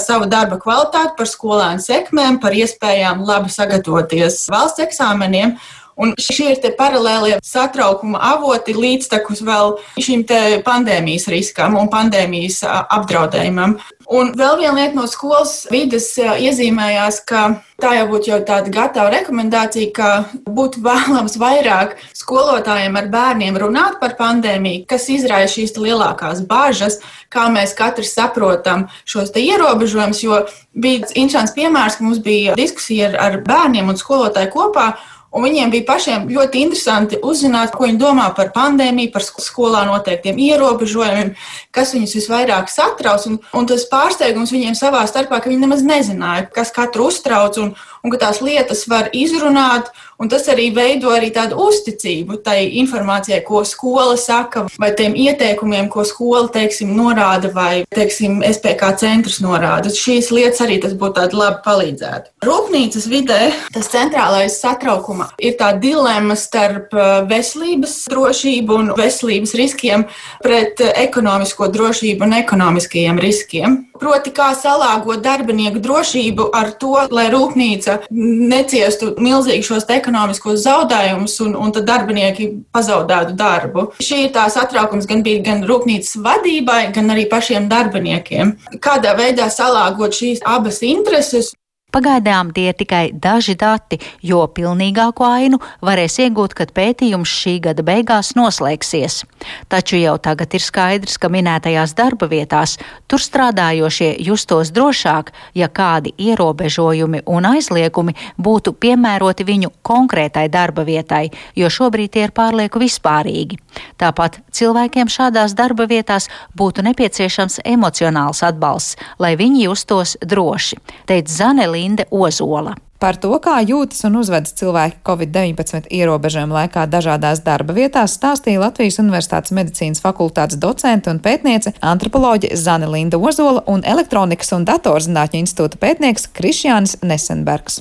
savu 0.00 0.26
darba 0.30 0.56
kvalitāti, 0.60 1.16
par 1.18 1.28
skolēnu 1.28 1.82
sekmēm, 1.84 2.38
par 2.40 2.54
iespējām 2.56 3.24
labi 3.26 3.52
sagatavoties 3.52 4.46
valsts 4.52 4.82
eksāmeniem. 4.86 5.56
Un 6.00 6.14
šie 6.16 6.54
ir 6.54 6.74
paralēlie 6.78 7.38
satraukuma 7.44 8.20
avoti 8.32 8.72
līdztekus 8.76 9.42
vēl 9.44 9.76
šim 10.00 10.24
pandēmijas 10.64 11.28
riskam 11.32 11.76
un 11.76 11.90
pandēmijas 11.92 12.62
apdraudējumam. 12.66 13.76
Un 14.10 14.32
vēl 14.34 14.56
viena 14.58 14.74
lieta 14.74 14.96
no 14.96 15.04
skolas 15.06 15.68
vidas 15.70 16.08
iezīmējās, 16.18 17.20
ka 17.28 17.42
tā 17.80 17.92
jau 17.94 18.08
būtu 18.10 18.32
jau 18.32 18.38
tāda 18.48 18.72
gatava 18.72 19.12
rekomendācija, 19.14 19.92
ka 19.94 20.08
būtu 20.50 20.82
vēlams 20.82 21.36
vairāk 21.38 21.94
skolotājiem 22.18 22.98
ar 22.98 23.06
bērniem 23.12 23.60
runāt 23.62 24.00
par 24.00 24.16
pandēmiju, 24.18 24.82
kas 24.90 25.06
izraisa 25.14 25.54
šīs 25.54 25.76
lielākās 25.78 26.42
bažas, 26.48 26.98
kā 27.30 27.46
mēs 27.54 27.76
katrs 27.78 28.16
saprotam 28.16 28.88
šos 29.04 29.30
ierobežojumus. 29.36 30.24
Jo 30.24 30.42
bija 30.74 31.06
interesants 31.14 31.54
piemērs, 31.54 32.00
ka 32.00 32.08
mums 32.08 32.18
bija 32.24 32.58
diskusija 32.58 33.12
ar, 33.12 33.18
ar 33.28 33.40
bērniem 33.46 33.94
un 33.94 34.00
skolotāju 34.00 34.50
kopā. 34.56 34.90
Un 35.30 35.44
viņiem 35.46 35.70
bija 35.70 35.86
pašiem 35.86 36.24
ļoti 36.26 36.64
interesanti 36.64 37.18
uzzināt, 37.22 37.70
ko 37.70 37.86
viņi 37.86 38.00
domā 38.00 38.26
par 38.34 38.48
pandēmiju, 38.54 39.12
par 39.14 39.22
skolā 39.22 39.84
noteiktiem 39.86 40.40
ierobežojumiem, 40.42 41.36
kas 41.70 41.94
viņus 41.94 42.16
visvairāk 42.18 42.72
satrauc. 42.72 43.28
Un, 43.30 43.36
un 43.54 43.68
tas 43.70 43.86
pārsteigums 43.92 44.50
viņiem 44.50 44.74
savā 44.78 45.04
starpā, 45.06 45.38
ka 45.38 45.52
viņi 45.52 45.62
nemaz 45.62 45.86
nezināja, 45.86 46.48
kas 46.50 46.74
katru 46.74 47.06
uztrauc 47.12 47.60
un, 47.62 47.76
un 48.04 48.12
ka 48.12 48.20
tās 48.26 48.40
lietas 48.44 48.86
var 48.90 49.10
izrunāt. 49.16 49.90
Un 50.20 50.28
tas 50.28 50.44
arī 50.52 50.66
veido 50.76 51.08
arī 51.14 51.30
tādu 51.32 51.56
uzticību 51.64 52.42
tai 52.44 52.66
informācijai, 52.82 53.40
ko 53.46 53.62
skola 53.64 54.18
saka, 54.20 54.66
vai 54.80 54.90
tiem 54.96 55.14
ieteikumiem, 55.16 55.88
ko 55.88 56.04
skola, 56.04 56.44
teiksim, 56.52 56.92
norāda, 56.96 57.48
vai, 57.54 57.86
teiksim, 57.96 58.42
SPK 58.44 58.90
centrs 59.00 59.38
norāda. 59.40 59.88
Šīs 59.88 60.28
lietas 60.34 60.60
arī 60.66 60.76
tas 60.82 60.92
būtu 60.92 61.16
tādi 61.22 61.40
labi 61.40 61.62
palīdzētu. 61.64 62.34
Rūpnīcas 62.44 63.08
vidē 63.08 63.40
tas 63.72 63.88
centrālais 63.92 64.58
satraukuma 64.60 65.30
ir 65.40 65.56
tā 65.60 65.72
dilemma 65.80 66.36
starp 66.36 66.92
uh, 66.92 67.22
veselības 67.30 68.02
drošību 68.12 68.76
un 68.76 68.92
veselības 69.00 69.56
riskiem 69.56 70.04
pret 70.44 70.84
uh, 70.84 70.92
ekonomisko 71.00 71.70
drošību 71.72 72.28
un 72.28 72.36
ekonomiskajiem 72.42 73.24
riskiem. 73.24 73.80
Proti, 74.00 74.32
kā 74.36 74.52
salāgot 74.56 75.20
darbinieku 75.24 75.80
drošību 75.84 76.50
ar 76.56 76.70
to, 76.80 76.94
lai 77.12 77.26
rūpnīca 77.32 77.89
neciestu 78.10 79.14
milzīgi 79.20 79.66
šos 79.66 79.88
ekonomiskos 79.90 80.62
zaudējumus 80.64 81.36
un, 81.46 81.56
un 81.58 81.74
tad 81.76 81.88
darbinieki 81.90 82.50
pazaudētu 82.74 83.36
darbu. 83.38 83.86
Šī 84.02 84.24
ir 84.26 84.34
tā 84.34 84.46
satraukums 84.52 85.08
gan 85.10 85.24
bija 85.26 85.44
gan 85.46 85.64
rūpnīcas 85.68 86.18
vadībai, 86.24 86.82
gan 86.96 87.14
arī 87.14 87.26
pašiem 87.30 87.68
darbiniekiem. 87.70 88.56
Kādā 88.82 89.16
veidā 89.18 89.50
salāgot 89.52 90.16
šīs 90.16 90.44
abas 90.46 90.82
intereses 90.86 91.54
Pagaidām 91.90 92.52
tie 92.54 92.68
ir 92.70 92.76
tikai 92.78 93.10
daži 93.10 93.56
dati, 93.58 93.98
jo 94.22 94.44
pilnīgāko 94.54 95.26
ainu 95.26 95.58
varēs 95.82 96.20
iegūt, 96.22 96.54
kad 96.54 96.70
pētījums 96.76 97.30
šī 97.40 97.56
gada 97.64 97.82
beigās 97.82 98.36
noslēgsies. 98.38 99.24
Taču 99.72 99.98
jau 99.98 100.14
tagad 100.22 100.54
ir 100.54 100.62
skaidrs, 100.62 101.16
ka 101.18 101.30
minētajās 101.32 101.96
darba 101.98 102.28
vietās 102.30 102.76
tur 103.10 103.22
strādājošie 103.22 104.12
justos 104.22 104.70
drošāk, 104.76 105.32
ja 105.58 105.66
kādi 105.66 106.12
ierobežojumi 106.14 107.24
un 107.26 107.48
aizliegumi 107.50 108.14
būtu 108.38 108.76
piemēroti 108.78 109.48
viņu 109.48 109.72
konkrētai 109.82 110.46
darba 110.52 110.86
vietai, 110.86 111.26
jo 111.58 111.66
šobrīd 111.66 112.14
tie 112.14 112.28
ir 112.28 112.34
pārlieku 112.36 112.82
vispārīgi. 112.82 113.58
Tāpat 113.98 114.38
cilvēkiem 114.54 115.10
šādās 115.10 115.56
darba 115.58 115.88
vietās 115.90 116.28
būtu 116.54 116.86
nepieciešams 116.86 117.60
emocionāls 117.64 118.44
atbalsts, 118.46 118.98
lai 119.18 119.34
viņi 119.40 119.66
justos 119.66 120.16
droši, 120.22 120.78
teica 121.10 121.38
Zanelī 121.40 121.79
Linde 121.80 122.08
Ozola. 122.10 122.76
Par 123.00 123.16
to, 123.16 123.30
kā 123.40 123.54
jūtas 123.64 124.02
un 124.04 124.18
uzvedas 124.20 124.52
cilvēki 124.58 124.98
Covid-19 125.08 125.86
ierobežojumu 125.88 126.52
laikā 126.52 126.82
dažādās 126.92 127.40
darba 127.46 127.72
vietās, 127.72 128.18
stāstīja 128.18 128.60
Latvijas 128.60 129.00
Universitātes 129.00 129.54
medicīnas 129.56 130.04
fakultātes 130.04 130.60
docente 130.60 131.08
un 131.08 131.22
pētniece 131.24 131.72
antropoloģe 131.80 132.52
Zane 132.60 132.90
Linda 132.92 133.16
Ozola 133.16 133.64
un 133.72 133.80
elektronikas 133.88 134.52
un 134.52 134.68
datorzinātņu 134.68 135.40
institūta 135.40 135.80
pētnieks 135.80 136.28
Krišjānis 136.36 136.98
Nesenbergs. 137.00 137.80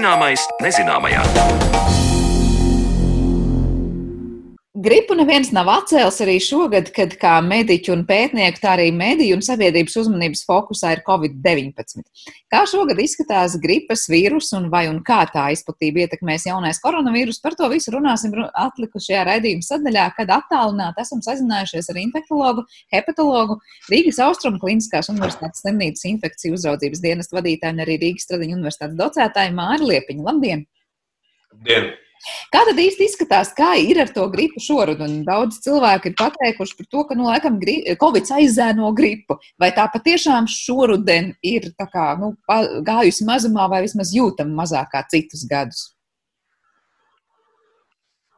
Zināmais 0.00 0.40
nezināmajā. 0.64 1.89
Gripu 4.80 5.12
neviens 5.12 5.50
nav 5.52 5.68
atcēlis 5.68 6.22
arī 6.24 6.38
šogad, 6.40 6.86
kad 6.96 7.12
kā 7.20 7.34
mediķu 7.44 7.92
un 7.92 8.04
pētnieku, 8.08 8.62
tā 8.62 8.70
arī 8.78 8.86
mediju 8.96 9.36
un 9.36 9.42
sabiedrības 9.44 9.98
uzmanības 10.00 10.40
fokusā 10.48 10.94
ir 10.94 11.02
Covid-19. 11.04 12.00
Kā 12.52 12.62
šogad 12.70 13.02
izskatās 13.02 13.58
gripas 13.60 14.06
vīrus 14.08 14.48
un 14.56 14.70
vai 14.72 14.86
un 14.88 15.02
kā 15.04 15.18
tā 15.34 15.50
izplatība 15.52 16.06
ietekmēs 16.06 16.48
jaunais 16.48 16.80
koronavīrus, 16.80 17.42
par 17.44 17.58
to 17.58 17.68
visu 17.72 17.92
runāsim 17.92 18.32
atlikušajā 18.48 19.26
raidījuma 19.28 19.68
sadaļā, 19.68 20.08
kad 20.16 20.32
attālināti 20.38 21.04
esam 21.04 21.20
sazinājušies 21.28 21.92
ar 21.92 22.00
infektologu, 22.00 22.64
hepatologu, 22.94 23.60
Rīgas 23.92 24.22
Austrumu 24.24 24.62
Kliniskās 24.62 25.12
universitātes 25.12 25.60
slimnīcas 25.60 26.08
infekciju 26.14 26.56
uzraudzības 26.56 27.04
dienestu 27.04 27.36
vadītāju 27.36 27.76
un 27.76 27.84
arī 27.84 28.00
Rīgas 28.06 28.30
Stradiņu 28.30 28.62
universitātes 28.62 29.00
docētāju 29.02 29.58
Māri 29.60 29.92
Liepiņu. 29.92 30.30
Labdien! 30.30 30.70
Labdien! 31.52 31.92
Kā 32.52 32.64
tad 32.68 32.80
īsti 32.80 33.06
izskatās, 33.06 33.52
kā 33.56 33.72
ir 33.80 34.00
ar 34.02 34.10
to 34.12 34.26
gripu 34.32 34.60
šoruden? 34.62 35.20
Daudz 35.26 35.60
cilvēku 35.64 36.10
ir 36.10 36.16
pateikuši 36.18 36.76
par 36.78 36.88
to, 36.90 37.04
ka, 37.08 37.16
nu, 37.18 37.28
laikam, 37.30 37.60
Covid 38.00 38.32
aizēno 38.40 38.90
gripu. 38.96 39.38
Vai 39.60 39.70
tā 39.76 39.86
patiešām 39.92 40.48
šoruden 40.50 41.32
ir 41.46 41.70
kā, 41.80 42.10
nu, 42.20 42.34
gājusi 42.86 43.28
mazumā 43.28 43.70
vai 43.72 43.84
vismaz 43.86 44.12
jūtama 44.16 44.62
mazāk 44.62 44.92
kā 44.92 45.04
citus 45.12 45.46
gadus? 45.48 45.88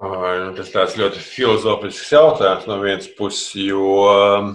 Nu, 0.02 0.50
tas 0.58 0.70
tāds 0.74 0.96
ļoti 0.98 1.20
filozofisks 1.22 2.08
jautājums 2.10 2.64
no 2.66 2.80
vienas 2.82 3.06
puses, 3.14 3.52
jo 3.54 4.00
um, 4.10 4.48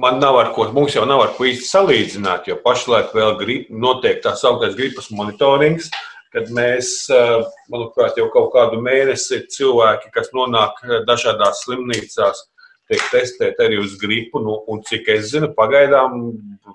man 0.00 0.16
nav 0.22 0.38
ar 0.40 0.52
ko, 0.56 0.64
mums 0.72 0.96
jau 0.96 1.04
nav 1.08 1.20
ar 1.26 1.34
ko 1.36 1.44
īsti 1.50 1.68
salīdzināt, 1.68 2.48
jo 2.48 2.56
pašlaik 2.64 3.12
vēl 3.12 3.36
grib, 3.42 3.68
notiek 3.68 4.22
tā 4.24 4.32
sauktais 4.40 4.72
gripas 4.78 5.10
monitorings, 5.12 5.90
kad 6.34 6.50
mēs, 6.54 7.10
eh, 7.10 7.42
manuprāt, 7.72 8.16
jau 8.18 8.28
kaut 8.30 8.52
kādu 8.54 8.80
mēnesi 8.82 9.42
cilvēki, 9.50 10.12
kas 10.14 10.30
nonāk 10.36 10.80
eh, 10.84 11.02
dažādās 11.08 11.64
slimnīcās, 11.66 12.46
tiek 12.90 13.02
testēti 13.12 13.66
arī 13.66 13.80
uz 13.82 13.96
gripu. 13.98 14.42
Nu, 14.42 14.60
un 14.70 14.82
cik 14.86 15.08
es 15.08 15.30
zinu, 15.34 15.52
pagaidām, 15.54 16.32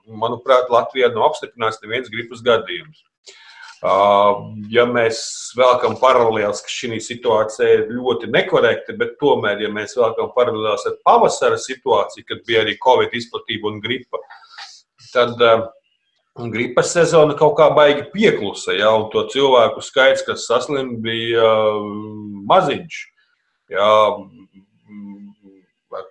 manuprāt, 0.08 0.72
Latvijā 0.72 1.12
nav 1.14 1.32
apstiprināts 1.32 1.82
neviens 1.84 2.12
gripas 2.12 2.44
gadījums. 2.44 3.04
Ja 4.72 4.86
mēs 4.90 5.18
vēlamies 5.54 6.00
paralēlus, 6.02 6.62
ka 6.64 6.72
šī 6.72 6.98
situācija 7.04 7.68
ir 7.76 7.84
ļoti 7.92 8.32
nekorekta, 8.34 8.96
bet 8.98 9.18
tomēr, 9.20 9.60
ja 9.62 9.70
mēs 9.70 9.94
vēlamies 10.00 10.32
paralēlus 10.34 10.88
ar 10.90 10.96
pavasara 11.06 11.60
situāciju, 11.62 12.26
kad 12.32 12.42
bija 12.48 12.64
arī 12.64 12.80
Covid 12.82 13.14
izplatība 13.14 13.70
un 13.70 13.82
gripa, 13.84 14.24
tad 15.12 15.36
uh, 15.44 15.68
gripas 16.36 16.92
sezona 16.92 17.36
kaut 17.40 17.56
kā 17.60 17.70
baigi 17.76 18.10
pieklusa, 18.12 18.76
ja, 18.76 18.92
to 19.12 19.24
cilvēku 19.32 19.84
skaits, 19.84 20.26
kas 20.28 20.48
saslim, 20.50 20.98
bija 21.04 21.48
mm, 21.80 22.42
maziņš. 22.50 23.04
Ja, 23.72 23.92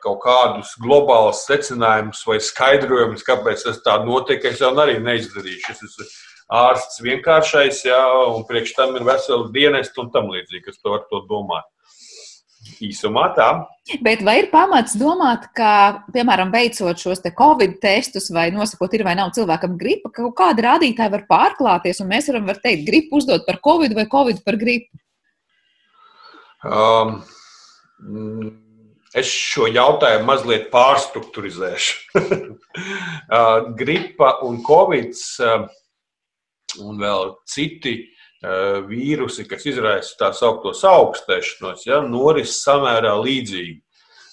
kaut 0.02 0.22
kādus 0.24 0.72
globālus 0.80 1.44
secinājumus 1.44 2.22
vai 2.26 2.38
skaidrojumus, 2.40 3.24
kāpēc 3.26 3.66
tas 3.66 3.82
tā 3.84 3.98
notiek, 4.06 4.44
es 4.48 4.62
jau 4.64 4.72
arī 4.80 4.96
neizdarīšu. 5.02 5.74
Es 5.74 5.84
esmu 5.84 6.08
ārsts 6.54 7.00
vienkāršais, 7.04 7.84
ja, 7.86 8.00
un 8.32 8.44
priekš 8.48 8.74
tam 8.78 8.96
ir 8.96 9.04
vesela 9.06 9.48
dienesta 9.52 10.02
un 10.02 10.10
tam 10.14 10.32
līdzīgi, 10.32 10.64
kas 10.66 10.80
to 10.80 10.96
var 10.96 11.04
to 11.10 11.24
domāt. 11.28 11.68
Īsumā 12.84 13.28
tā. 13.36 13.48
Bet 14.04 14.22
vai 14.24 14.38
ir 14.40 14.48
pamats 14.52 14.94
domāt, 14.96 15.46
ka, 15.56 16.04
piemēram, 16.14 16.52
veicot 16.54 17.00
šos 17.00 17.20
te 17.20 17.34
covid 17.36 17.76
testus 17.82 18.30
vai 18.32 18.46
nosakot, 18.54 18.92
ir 18.96 19.04
vai 19.04 19.12
nav 19.18 19.34
cilvēkam 19.36 19.76
gripa, 19.80 20.10
ka 20.10 20.24
kaut 20.24 20.36
kāda 20.38 20.64
rādītāja 20.70 21.12
var 21.12 21.26
pārklāties 21.28 22.00
un 22.00 22.10
mēs 22.12 22.30
varam 22.32 22.48
var 22.48 22.60
teikt, 22.64 22.86
gripu 22.88 23.20
uzdot 23.20 23.44
par 23.46 23.60
covid 23.64 23.96
vai 23.96 24.06
covid 24.10 24.40
par 24.46 24.58
gripu? 24.60 24.88
Um, 26.64 27.18
es 29.12 29.28
šo 29.28 29.68
jautājumu 29.68 30.28
mazliet 30.30 30.70
pārstrukturizēšu. 30.72 31.98
uh, 32.24 33.68
gripa 33.76 34.38
un 34.48 34.62
covid 34.64 35.12
uh, 35.44 35.68
un 36.82 36.98
vēl 36.98 37.34
citi 37.50 37.98
vīrusi, 38.88 39.46
kas 39.48 39.64
izraisa 39.70 40.16
tā 40.20 40.30
saucamos 40.36 40.82
augstēšanos, 40.88 41.86
ja, 41.88 42.02
noris 42.04 42.58
samērā 42.64 43.14
līdzīgi. 43.22 43.80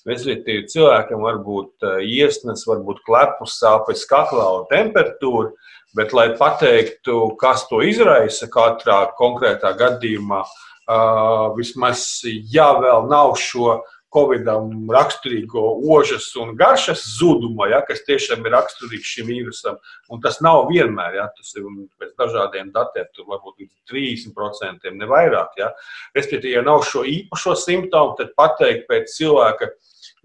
Respektīvi, 0.08 0.65
cilvēkam 0.72 1.22
var 1.22 1.38
būt 1.46 1.86
eh, 1.86 2.00
iesnas, 2.18 2.65
varbūt 2.70 3.03
klepus 3.06 3.60
sāpes, 3.62 4.08
kaklā 4.10 4.48
un 4.58 4.65
temperatūra, 4.72 5.51
bet, 5.98 6.15
lai 6.18 6.32
pateiktu, 6.39 7.36
kas 7.41 7.68
to 7.70 7.84
izraisa 7.86 8.50
katrā 8.50 9.03
konkrētā 9.20 9.75
gadījumā, 9.77 10.41
eh, 10.41 11.46
vismaz, 11.60 12.06
ja 12.53 12.72
vēl 12.82 13.06
nav 13.12 13.36
šo 13.38 13.82
Covidam 14.12 14.89
raksturīgo 14.91 15.62
ožas 15.96 16.25
un 16.39 16.56
garšas 16.60 17.03
zudumu, 17.18 17.68
ja, 17.72 17.80
kas 17.88 18.03
tiešām 18.08 18.44
ir 18.46 18.56
raksturīgs 18.58 19.13
šim 19.15 19.30
vīrusam. 19.32 19.77
Un 20.12 20.24
tas 20.24 20.41
nav 20.44 20.65
vienmēr, 20.72 21.15
ja 21.22 21.30
tas 21.38 21.53
ir 21.56 21.68
pēc 22.01 22.12
dažādiem 22.20 22.74
datiem, 22.75 23.08
tur 23.15 23.30
varbūt 23.32 23.63
līdz 23.63 23.72
30%, 23.94 24.91
ne 24.98 25.08
vairāk. 25.08 25.56
Ja. 25.62 25.72
Respektīvi, 26.18 26.58
ja 26.58 26.65
nav 26.65 26.84
šo 26.88 27.06
īpašo 27.08 27.56
simptomu, 27.60 28.18
tad 28.20 28.36
pateikt 28.39 28.89
pēc 28.91 29.15
cilvēka 29.15 29.72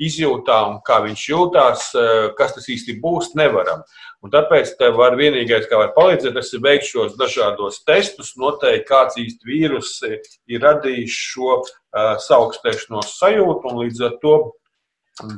izjūtām, 0.02 0.80
kā 0.86 1.00
viņš 1.04 1.22
jūtās, 1.30 1.86
eh, 1.96 2.28
kas 2.36 2.54
tas 2.54 2.68
īsti 2.68 2.98
būs, 3.00 3.34
nevaram. 3.34 3.82
Un 4.22 4.30
tāpēc 4.30 4.76
tev 4.78 4.96
var 4.96 5.16
vienīgais, 5.16 5.68
kā 5.70 5.78
var 5.78 5.94
palīdzēt, 5.96 6.34
tas 6.34 6.52
ir 6.52 6.60
veikt 6.60 6.88
šos 6.90 7.16
dažādos 7.16 7.84
testus, 7.86 8.34
noteikt, 8.36 8.88
kāds 8.88 9.16
īsti 9.16 9.46
vīrus 9.46 10.02
ir 10.48 10.60
radījis 10.60 11.10
šo 11.10 11.62
uh, 11.62 12.16
saukstēšanos 12.18 13.18
sajūtu, 13.20 13.70
un 13.70 13.84
līdz 13.84 14.04
ar 14.04 14.16
to 14.22 14.36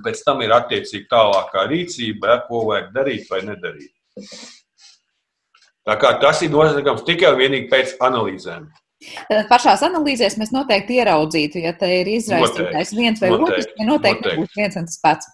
pēc 0.05 0.23
tam 0.27 0.43
ir 0.43 0.55
attiecīgi 0.57 1.07
tālākā 1.11 1.69
rīcība, 1.71 2.33
ja, 2.33 2.39
ko 2.49 2.65
vajag 2.71 2.91
darīt 2.95 3.29
vai 3.31 3.43
nedarīt. 3.47 3.93
Tā 5.87 5.97
kā 6.01 6.17
tas 6.21 6.43
ir 6.43 6.51
nozīmēs 6.53 7.05
tikai 7.07 7.33
un 7.33 7.39
vienīgi 7.39 7.71
pēc 7.71 7.95
analīzēm. 8.05 8.67
Tad 9.29 9.47
pašās 9.49 9.83
analīzēs 9.87 10.35
mēs 10.41 10.51
noteikti 10.51 10.97
ieraudzītu, 10.99 11.61
ja 11.63 11.73
te 11.79 11.87
ir 12.01 12.09
izraisītājs 12.19 12.95
viens 12.99 13.21
vai 13.23 13.31
otrs, 13.37 13.69
tad 13.77 13.87
noteikti 13.87 14.27
nebūs 14.33 14.57
viens 14.59 14.77
un 14.81 14.89
tas 14.91 14.99
pats. 15.03 15.29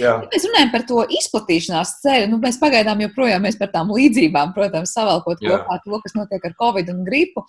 Ja 0.00 0.18
mēs 0.28 0.44
runājam 0.48 0.70
par 0.72 0.82
to 0.88 1.02
izplatīšanās 1.16 1.94
ceļu. 2.02 2.26
Nu, 2.32 2.38
mēs 2.40 2.58
pagaidām 2.60 3.00
joprojām 3.06 3.44
mēs 3.46 3.56
par 3.60 3.70
tām 3.72 3.92
līdzībām, 3.92 4.52
protams, 4.56 4.92
savalkot 4.92 5.40
Jā. 5.40 5.60
kopā 5.62 5.78
to, 5.84 6.00
kas 6.04 6.16
notiek 6.16 6.44
ar 6.44 6.56
covid 6.60 6.90
un 6.92 7.04
gripu. 7.06 7.44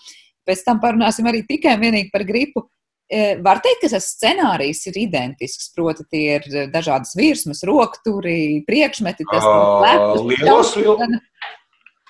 Pēc 0.48 0.63
tam 0.67 0.79
parunāsim 0.84 1.27
arī 1.27 1.43
tikai 1.48 1.75
un 1.77 1.84
vienīgi 1.84 2.12
par 2.12 2.24
gripu. 2.27 2.63
E, 3.12 3.36
Var 3.43 3.60
teikt, 3.63 3.82
ka 3.84 3.89
tas 3.96 4.08
scenārijs 4.15 4.86
ir 4.88 4.98
identisks. 5.03 5.67
Proti, 5.75 6.03
tie 6.12 6.24
ir 6.39 6.67
dažādas 6.72 7.12
virsmas, 7.20 7.63
rokturi, 7.67 8.63
priekšmeti, 8.67 9.27
tas 9.29 9.43
ir 9.43 10.24
lielos 10.32 10.74
vil- 10.79 10.96
gan- 11.00 11.20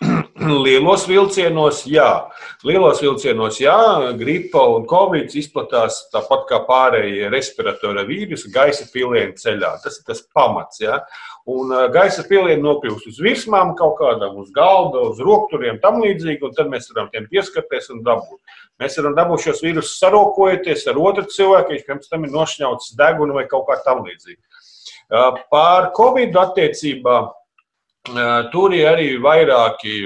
Lielos 0.65 1.05
vilcienos, 1.07 1.83
jā. 1.87 2.07
Lielos 2.65 3.01
vilcienos, 3.03 3.59
jā, 3.61 3.75
gripa 4.19 4.63
un 4.75 4.87
covid 4.89 5.31
izplatās 5.39 6.01
tāpat 6.13 6.45
kā 6.49 6.59
pārējie 6.67 7.29
respiratora 7.31 8.05
vīrusi 8.07 8.51
gaisa 8.53 8.87
pilienu 8.91 9.37
ceļā. 9.39 9.75
Tas 9.83 9.99
ir 9.99 10.07
tas 10.07 10.23
pamats. 10.35 10.81
Jā. 10.83 10.99
Un 11.49 11.71
gaisa 11.91 12.23
pilieni 12.27 12.63
nokļūst 12.63 13.09
uz 13.11 13.19
virsmām, 13.23 13.73
kaut 13.79 13.97
kādam 13.99 14.37
uz 14.39 14.51
galda, 14.55 15.03
uz 15.11 15.19
rokturiem, 15.23 15.81
tam 15.83 15.99
līdzīgi, 16.03 16.43
un 16.47 16.55
tad 16.55 16.71
mēs 16.71 16.89
varam 16.93 17.11
tiem 17.11 17.27
pieskarties 17.31 17.91
un 17.93 18.03
dabūt. 18.05 18.39
Mēs 18.79 18.97
varam 18.99 19.17
dabūt 19.19 19.45
šos 19.47 19.63
vīrusus 19.63 19.99
sarokojoties 19.99 20.87
ar 20.91 20.99
otru 21.03 21.27
cilvēku, 21.31 21.75
viņš 21.75 21.87
pirms 21.89 22.11
tam 22.11 22.23
ir 22.23 22.33
nošņauts 22.33 22.95
degunu 22.99 23.35
vai 23.37 23.45
kaut 23.51 23.67
kā 23.69 23.79
tam 23.85 24.05
līdzīga. 24.07 24.41
Pār 25.51 25.91
covid 25.97 26.35
attiecībā 26.41 27.17
tur 28.51 28.73
ir 28.75 28.87
arī 28.91 29.09
vairāki 29.23 29.97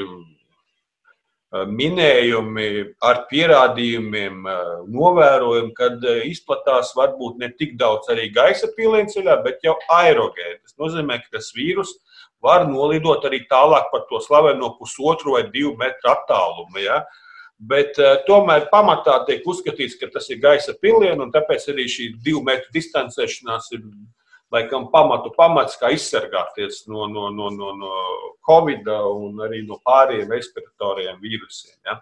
minējumi 1.67 2.67
ar 3.07 3.21
pierādījumiem, 3.29 4.41
novērojumi, 4.91 5.71
kad 5.77 6.03
izplatās 6.27 6.91
varbūt 6.97 7.39
ne 7.39 7.49
tik 7.55 7.77
daudz 7.79 8.09
arī 8.11 8.27
gaisa 8.35 8.67
pielienceļā, 8.75 9.37
bet 9.45 9.63
jau 9.63 9.77
aerogēni. 9.87 10.59
Tas 10.65 10.75
nozīmē, 10.77 11.21
ka 11.23 11.37
tas 11.37 11.53
vīrus 11.55 11.95
var 12.43 12.67
nolidot 12.67 13.23
arī 13.25 13.45
tālāk 13.49 13.87
par 13.91 14.05
to 14.09 14.19
slaveno 14.21 14.75
pusotru 14.77 15.37
vai 15.37 15.47
divu 15.53 15.73
metru 15.79 16.11
attālumu. 16.11 16.83
Ja? 16.83 17.01
Bet 17.57 17.97
uh, 17.97 18.19
tomēr 18.27 18.67
pamatā 18.69 19.23
tiek 19.25 19.47
uzskatīts, 19.47 19.97
ka 19.97 20.11
tas 20.13 20.27
ir 20.29 20.41
gaisa 20.43 20.75
piliens, 20.81 21.21
un 21.23 21.31
tāpēc 21.33 21.71
arī 21.73 21.87
šī 21.89 22.11
divu 22.21 22.43
metru 22.45 22.69
distancēšanās 22.75 23.71
ir 23.73 23.87
laikam 24.53 24.87
pamatu 24.91 25.31
pamats, 25.35 25.77
kā 25.79 25.91
izsargāties 25.95 26.85
no, 26.91 27.07
no, 27.11 27.29
no, 27.33 27.49
no, 27.53 27.73
no 27.75 27.93
Covid 28.47 28.87
un 29.11 29.41
arī 29.47 29.63
no 29.67 29.79
pārējiem 29.85 30.31
respiratoriem 30.31 31.19
vīrusiem. 31.23 31.75
Ja? 31.87 31.99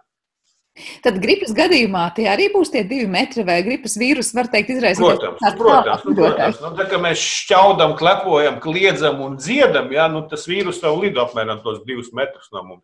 Tad 1.06 1.22
gripas 1.24 1.54
gadījumā 1.56 2.04
tie 2.18 2.26
arī 2.28 2.50
būs 2.52 2.74
tie 2.74 2.82
divi 2.84 3.06
metri, 3.08 3.46
vai 3.48 3.62
gripas 3.64 3.94
vīrusu 3.96 4.36
var 4.36 4.50
teikt 4.52 4.74
izraisīt. 4.74 5.06
Protams, 5.06 5.46
protams, 5.56 6.04
nu, 6.04 6.16
protams. 6.18 6.60
Nu, 6.60 6.72
tā, 6.76 6.88
ka 6.92 7.00
mēs 7.00 7.22
šķaudam, 7.24 7.96
klepojam, 8.00 8.60
kliedzam 8.64 9.22
un 9.24 9.38
dziedam, 9.40 9.88
ja, 9.96 10.10
nu, 10.12 10.26
tas 10.28 10.44
vīrus 10.52 10.84
jau 10.84 10.92
lido 11.00 11.24
apmēram 11.24 11.64
tos 11.64 11.80
divus 11.88 12.12
metrus 12.18 12.52
no 12.52 12.66
mums. 12.68 12.84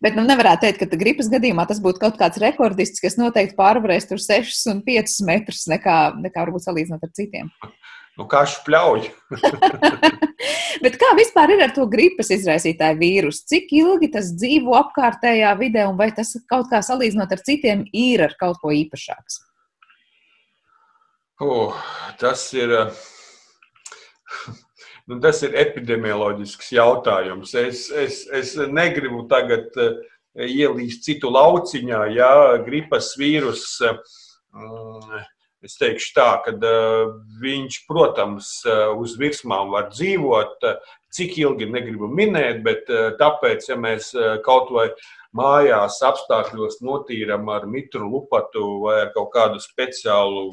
Bet 0.00 0.14
nu, 0.16 0.22
nevarētu 0.24 0.64
teikt, 0.64 0.86
ka 0.86 1.00
gripas 1.00 1.26
gadījumā 1.28 1.66
tas 1.68 1.82
būtu 1.84 2.00
kaut 2.00 2.16
kāds 2.22 2.38
rekordists, 2.40 3.02
kas 3.02 3.18
noteikti 3.20 3.58
pārvarēs 3.58 4.06
tur 4.08 4.22
6 4.22 4.62
un 4.70 4.80
5 4.86 5.18
metrus, 5.28 5.66
nekā, 5.68 5.98
nekā 6.22 6.46
varbūt 6.46 6.64
salīdzinot 6.64 7.04
ar 7.04 7.12
citiem. 7.18 7.50
Nu, 8.18 8.26
kā 8.26 8.42
špļauj? 8.50 9.04
Bet 10.82 10.96
kā 10.98 11.10
vispār 11.18 11.52
ir 11.54 11.62
ar 11.62 11.72
to 11.74 11.84
gripas 11.90 12.32
izraisītāju 12.34 12.98
vīrusu? 12.98 13.44
Cik 13.50 13.70
ilgi 13.78 14.10
tas 14.14 14.32
dzīvo 14.34 14.74
apkārtējā 14.78 15.52
vidē, 15.60 15.84
un 15.90 15.98
vai 15.98 16.10
tas 16.14 16.34
kaut 16.50 16.66
kā 16.72 16.82
salīdzinot 16.82 17.34
ar 17.34 17.42
citiem 17.46 17.84
ir 17.94 18.24
ar 18.26 18.34
kaut 18.40 18.58
ko 18.62 18.74
īpašāks? 18.74 19.38
Oh, 21.40 21.76
tas 22.18 22.48
ir. 22.58 22.74
Nu, 25.08 25.16
tas 25.24 25.38
ir 25.40 25.54
epidemioloģisks 25.56 26.66
jautājums. 26.76 27.54
Es, 27.56 27.86
es, 27.88 28.18
es 28.28 28.50
negribu 28.68 29.22
tagad 29.30 29.72
uh, 29.80 29.94
ielīst 30.44 31.06
citu 31.06 31.30
lauciņā, 31.32 32.02
ja 32.12 32.28
gripas 32.66 33.14
vīrus. 33.16 33.62
Uh, 33.80 35.22
Es 35.66 35.74
teikšu 35.74 36.12
tā, 36.14 36.28
ka 36.44 36.52
uh, 36.54 37.16
viņš, 37.42 37.80
protams, 37.90 38.50
uh, 38.62 38.92
uz 38.94 39.16
virsmām 39.18 39.72
var 39.74 39.88
dzīvot, 39.90 40.52
uh, 40.68 40.92
cik 41.10 41.34
ilgi 41.42 41.66
negribu 41.66 42.06
minēt, 42.06 42.60
bet 42.62 42.86
uh, 42.92 43.08
tāpēc, 43.18 43.66
ja 43.72 43.78
mēs 43.80 44.12
uh, 44.14 44.36
kaut 44.44 44.70
vai 44.70 44.86
mājās 45.34 45.98
apstākļos 46.06 46.78
notīram 46.86 47.50
ar 47.52 47.66
mitru 47.68 48.06
lupatu 48.08 48.62
vai 48.84 49.00
ar 49.02 49.10
kaut 49.16 49.32
kādu 49.34 49.58
speciālu 49.60 50.46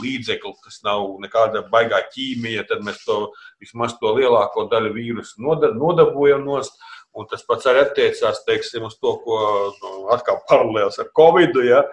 līdzekli, 0.00 0.54
kas 0.64 0.80
nav 0.86 1.18
nekāda 1.24 1.66
baigā 1.72 2.00
ķīmija, 2.14 2.64
tad 2.70 2.86
mēs 2.86 3.02
to 3.04 3.18
vismaz 3.60 3.98
to 3.98 4.14
lielāko 4.16 4.68
daļu 4.70 4.94
vīrusu 4.94 5.42
noda- 5.44 5.74
nodabūjam 5.74 6.46
nost. 6.46 6.78
Un 7.14 7.28
tas 7.30 7.44
pats 7.46 7.68
arī 7.70 7.84
attiecās 7.84 8.40
teiksim, 8.42 8.88
uz 8.88 8.96
to, 8.98 9.12
ko 9.22 9.36
nu, 9.78 9.90
atkal 10.10 10.40
paralēls 10.48 10.98
ar 10.98 11.12
Covid. 11.14 11.60
Ja, 11.62 11.84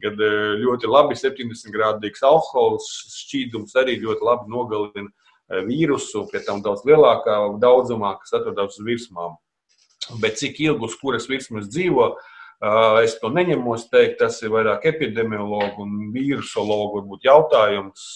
kad 0.00 0.20
eh, 0.24 0.36
ļoti 0.62 0.88
labi 0.88 1.18
70-grādīgs 1.20 2.24
alkohols 2.24 2.88
šķīdums 3.18 3.76
arī 3.80 3.98
ļoti 4.00 4.24
labi 4.24 4.48
nogalina 4.52 5.04
eh, 5.04 5.60
vīrusu, 5.68 6.24
pie 6.32 6.40
tam 6.46 6.62
daudz 6.64 6.86
lielākā 6.88 7.36
daudzumā, 7.60 8.14
kas 8.22 8.38
atrodas 8.40 8.78
uz 8.80 8.86
virsmām. 8.86 9.36
Bet 10.22 10.40
cik 10.40 10.62
ilgi 10.64 10.88
uz 10.88 10.96
kuras 11.02 11.28
virsmas 11.28 11.68
dzīvo, 11.68 12.06
eh, 12.14 13.00
es 13.04 13.18
to 13.20 13.28
neņemos 13.36 13.90
teikt. 13.92 14.16
Tas 14.22 14.40
ir 14.40 14.54
vairāk 14.54 14.88
epidemiologu 14.88 15.84
un 15.84 16.08
vīrusologu 16.14 17.20
jautājums. 17.26 18.14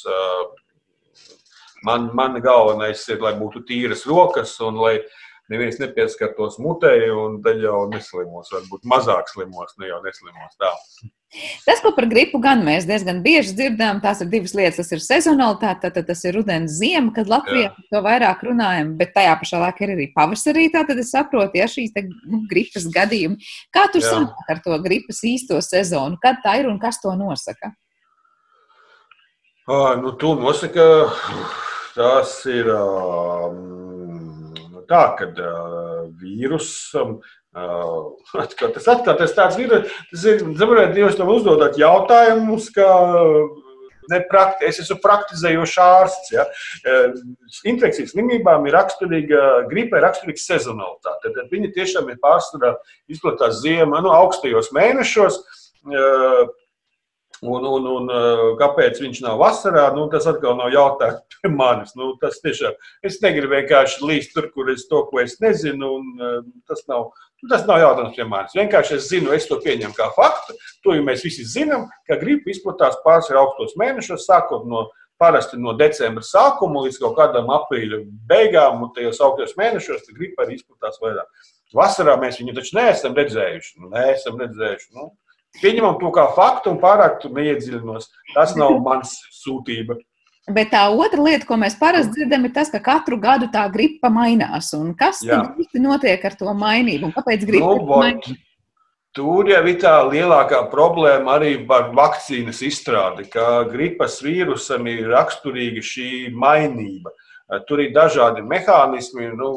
Man, 1.84 2.08
man 2.16 2.40
galvenais 2.40 3.02
ir, 3.12 3.20
lai 3.20 3.34
būtu 3.36 3.60
tīras 3.68 4.06
rokas 4.08 4.56
un 4.64 4.80
lai 4.80 4.94
neviens 5.52 5.80
nepieskartos 5.80 6.56
mutei, 6.62 7.10
un 7.12 7.40
tad 7.44 7.60
jau 7.62 7.84
neslimos. 7.90 8.52
Varbūt 8.54 8.88
mazāk 8.88 9.28
slimos, 9.32 9.76
ne 9.80 9.90
jau 9.90 10.00
neslimos. 10.04 10.56
Tā. 10.60 10.72
Tas, 11.66 11.80
ko 11.82 11.90
par 11.96 12.06
gripu 12.06 12.38
gan 12.42 12.60
mēs 12.62 12.86
diezgan 12.86 13.18
bieži 13.24 13.56
dzirdam, 13.58 13.98
tās 14.02 14.20
ir 14.22 14.28
divas 14.30 14.54
lietas. 14.54 14.78
Tas 14.78 14.94
ir 14.94 15.02
sezonalitāte, 15.02 15.90
tad, 15.96 16.06
tas 16.06 16.22
ir 16.24 16.36
rudens, 16.38 16.76
ziema, 16.78 17.10
kad 17.16 17.30
Latvijā 17.30 17.66
Jā. 17.66 17.72
par 17.74 17.88
to 17.90 18.02
vairāk 18.06 18.44
runājam, 18.46 18.92
bet 19.00 19.14
tajā 19.16 19.34
pašā 19.40 19.62
laikā 19.64 19.86
ir 19.86 19.94
arī 19.96 20.08
pavasarī. 20.14 20.68
Tad 20.72 20.94
es 20.94 21.10
saprotu, 21.10 21.58
ja 21.58 21.66
šīs 21.70 21.94
te, 21.96 22.06
nu, 22.30 22.44
gripas 22.50 22.86
gadījumi. 22.94 23.50
Kā 23.74 23.88
tur 23.92 24.04
sanāk 24.06 24.54
ar 24.54 24.62
to 24.62 24.78
gripas 24.84 25.24
īsto 25.26 25.58
sezonu? 25.64 26.20
Kad 26.22 26.38
tā 26.46 26.60
ir 26.62 26.70
un 26.70 26.78
kas 26.82 27.02
to 27.02 27.12
nosaka? 27.18 27.74
Ah, 29.64 29.94
nu, 29.96 30.12
to 30.20 30.36
nosaka, 30.38 31.08
tas 31.96 32.36
ir 32.52 32.68
um, 32.68 33.73
tā, 34.90 35.04
ka 35.18 35.30
uh, 35.32 36.04
vīrusam. 36.20 37.18
Uh, 37.54 38.14
tas 38.74 38.88
atkal 38.90 39.18
tas 39.20 39.36
tāds 39.36 39.58
vīrus, 39.60 39.92
tas 40.10 40.24
ir, 40.30 40.42
zināt, 40.58 40.98
jūs 40.98 41.20
tam 41.20 41.30
uzdodat 41.34 41.78
jautājumus, 41.80 42.70
ka 42.74 42.88
neprakti, 44.10 44.68
es 44.68 44.80
esmu 44.82 44.98
praktizējošs 45.04 45.76
ārsts. 45.80 46.32
Ja. 46.34 46.44
Infekcijas 47.68 48.12
slimībām 48.14 48.66
ir 48.68 48.76
raksturīga, 48.76 49.44
gripa 49.70 50.00
ir 50.00 50.06
raksturīga 50.08 50.42
sezonalitāte. 50.42 51.32
Tad 51.36 51.52
viņi 51.52 51.72
tiešām 51.76 52.10
ir 52.12 52.20
pārsvarā 52.22 52.74
izplatās 53.12 53.62
ziemā, 53.62 54.02
nu, 54.04 54.12
augstajos 54.14 54.72
mēnešos. 54.76 55.40
Un, 57.44 57.66
un, 57.68 57.86
un 57.90 58.06
kāpēc 58.56 59.02
viņš 59.02 59.18
nav 59.24 59.36
vasarā, 59.42 59.90
nu, 59.92 60.06
tas 60.12 60.24
atkal 60.30 60.56
nav 60.56 60.72
jautājums 60.72 61.36
pie 61.42 61.50
manis. 61.52 61.92
Nu, 61.98 62.14
tas 62.22 62.40
tiešām, 62.44 62.78
es 63.04 63.20
negribu 63.20 63.52
vienkārši 63.52 64.04
līst 64.08 64.32
tur, 64.36 64.48
kur 64.54 64.72
es 64.72 64.86
to, 64.88 65.02
es 65.20 65.36
nezinu, 65.44 65.92
un 65.98 66.52
tas 66.68 66.86
nav, 66.88 67.10
Nu, 67.44 67.50
tas 67.52 67.66
nav 67.68 67.76
jautājums 67.76 68.14
pie 68.16 68.24
manis. 68.24 68.54
Vienkārši 68.56 68.94
es 68.96 69.06
zinu, 69.10 69.32
es 69.36 69.44
to 69.44 69.58
pieņemu 69.60 69.92
kā 69.98 70.06
faktu. 70.16 70.54
To 70.86 70.94
jau 70.96 71.02
mēs 71.04 71.26
visi 71.26 71.44
zinām, 71.44 71.82
ka 72.08 72.16
gripa 72.16 72.48
izplatās 72.48 72.96
pārsvarā 73.04 73.42
augstos 73.42 73.74
mēnešos, 73.76 74.24
sākot 74.24 74.64
no 74.70 74.86
parasti 75.20 75.58
no 75.60 75.74
decembra 75.76 76.24
sākuma 76.24 76.86
līdz 76.86 77.02
kaut 77.02 77.18
kādam 77.18 77.52
aprīļa 77.52 78.00
beigām, 78.30 78.80
un 78.86 78.94
tajos 78.96 79.20
augstos 79.26 79.52
mēnešos 79.60 80.08
gripa 80.16 80.46
arī 80.46 80.56
izplatās 80.56 80.96
vairāk. 81.02 81.44
Vasarā 81.76 82.16
mēs 82.22 82.40
viņu 82.40 82.56
taču 82.56 82.78
neesam 82.78 83.20
redzējuši. 83.20 83.76
Nu, 83.82 83.92
neesam 83.92 84.40
redzējuši. 84.40 84.90
Nu, 84.96 85.10
pieņemam 85.60 85.98
to 86.00 86.10
kā 86.14 86.26
faktu 86.36 86.72
un 86.74 86.80
pārāk 86.82 87.20
tur 87.22 87.34
neiedziļinos. 87.36 88.10
Tas 88.34 88.56
nav 88.58 88.78
mans 88.86 89.16
sūtība. 89.42 89.98
Bet 90.54 90.74
tā 90.74 90.82
otra 90.92 91.22
lieta, 91.24 91.46
ko 91.48 91.56
mēs 91.56 91.78
parasti 91.80 92.18
dzirdam, 92.18 92.42
ir 92.44 92.52
tas, 92.52 92.68
ka 92.68 92.82
katru 92.84 93.16
gadu 93.20 93.48
tā 93.52 93.62
gripa 93.72 94.10
mainās. 94.12 94.74
Un 94.76 94.92
kas 94.98 95.22
īsti 95.24 95.80
notiek 95.80 96.20
ar 96.20 96.36
to 96.36 96.52
mainību? 96.52 97.08
Un 97.08 97.14
kāpēc 97.14 97.46
gripa 97.48 97.70
nu, 97.78 97.86
mainās? 97.88 98.34
Tur 99.14 99.46
jau 99.46 99.62
ir 99.70 99.76
tā 99.78 99.94
lielākā 100.10 100.64
problēma 100.72 101.36
arī 101.38 101.54
ar 101.70 101.92
vakcīnas 101.94 102.60
izstrādi, 102.66 103.28
ka 103.30 103.62
gripas 103.70 104.18
vīrusam 104.24 104.88
ir 104.90 105.06
raksturīga 105.12 105.84
šī 105.86 106.08
mainība. 106.34 107.14
Tur 107.68 107.84
ir 107.84 107.94
dažādi 107.94 108.42
mehānismi, 108.42 109.30
nu, 109.38 109.52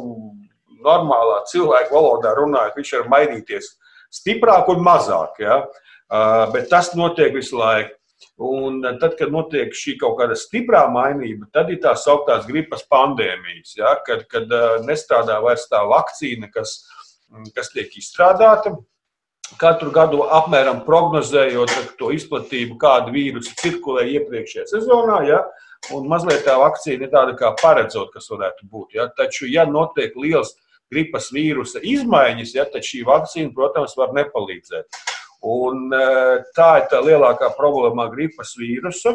normālā 0.86 1.42
cilvēka 1.50 1.90
valodā 1.92 2.36
runājot, 2.38 2.78
viņš 2.78 2.94
var 3.00 3.12
mainīties 3.16 3.72
stiprāk 4.14 4.70
un 4.72 4.84
mazāk. 4.86 5.42
Ja? 5.42 5.64
Bet 6.54 6.70
tas 6.72 6.94
notiek 6.96 7.34
visu 7.36 7.60
laiku. 7.60 7.94
Un 8.38 8.82
tad, 9.02 9.16
kad 9.18 9.32
notiek 9.34 9.74
šī 9.74 9.96
kaut 10.02 10.20
kāda 10.20 10.36
stiprā 10.38 10.84
mainība, 10.94 11.48
tad 11.54 11.72
ir 11.74 11.80
tā 11.82 11.94
sauktās 11.98 12.46
gripas 12.50 12.84
pandēmijas, 12.90 13.76
ja, 13.78 13.96
kad, 14.06 14.24
kad 14.30 14.52
nestrādā 14.86 15.40
vairs 15.42 15.68
tā 15.70 15.84
vakcīna, 15.90 16.50
kas, 16.54 16.80
kas 17.54 17.74
tiek 17.74 17.94
izstrādāta. 17.98 18.76
Katru 19.62 19.94
gadu 19.96 20.26
apmēram 20.38 20.84
prognozējot 20.86 21.74
to 22.00 22.12
izplatību, 22.14 22.78
kāda 22.82 23.14
vīrusa 23.14 23.54
cirkulē 23.62 24.06
iepriekšējā 24.18 24.66
sezonā, 24.74 25.22
ja, 25.30 25.42
un 25.96 26.10
mazliet 26.12 26.46
tā 26.46 26.58
vakcīna 26.62 27.08
ir 27.08 27.14
tāda 27.14 27.36
kā 27.38 27.54
paredzot, 27.62 28.12
kas 28.14 28.30
varētu 28.34 28.70
būt. 28.70 28.98
Ja. 28.98 29.08
Taču, 29.18 29.48
ja 29.50 29.66
notiek 29.70 30.18
liels 30.20 30.56
gripas 30.94 31.30
vīrusa 31.34 31.82
izmaiņas, 31.86 32.56
ja, 32.58 32.66
tad 32.70 32.86
šī 32.86 33.06
vakcīna, 33.08 33.54
protams, 33.56 33.98
var 33.98 34.14
nepalīdzēt. 34.18 35.00
Un, 35.46 35.92
e, 35.94 36.06
tā 36.58 36.70
ir 36.82 36.88
tā 36.92 37.02
lielākā 37.06 37.52
problēma 37.58 38.08
ar 38.08 38.14
gripas 38.16 38.56
vīrusu, 38.58 39.14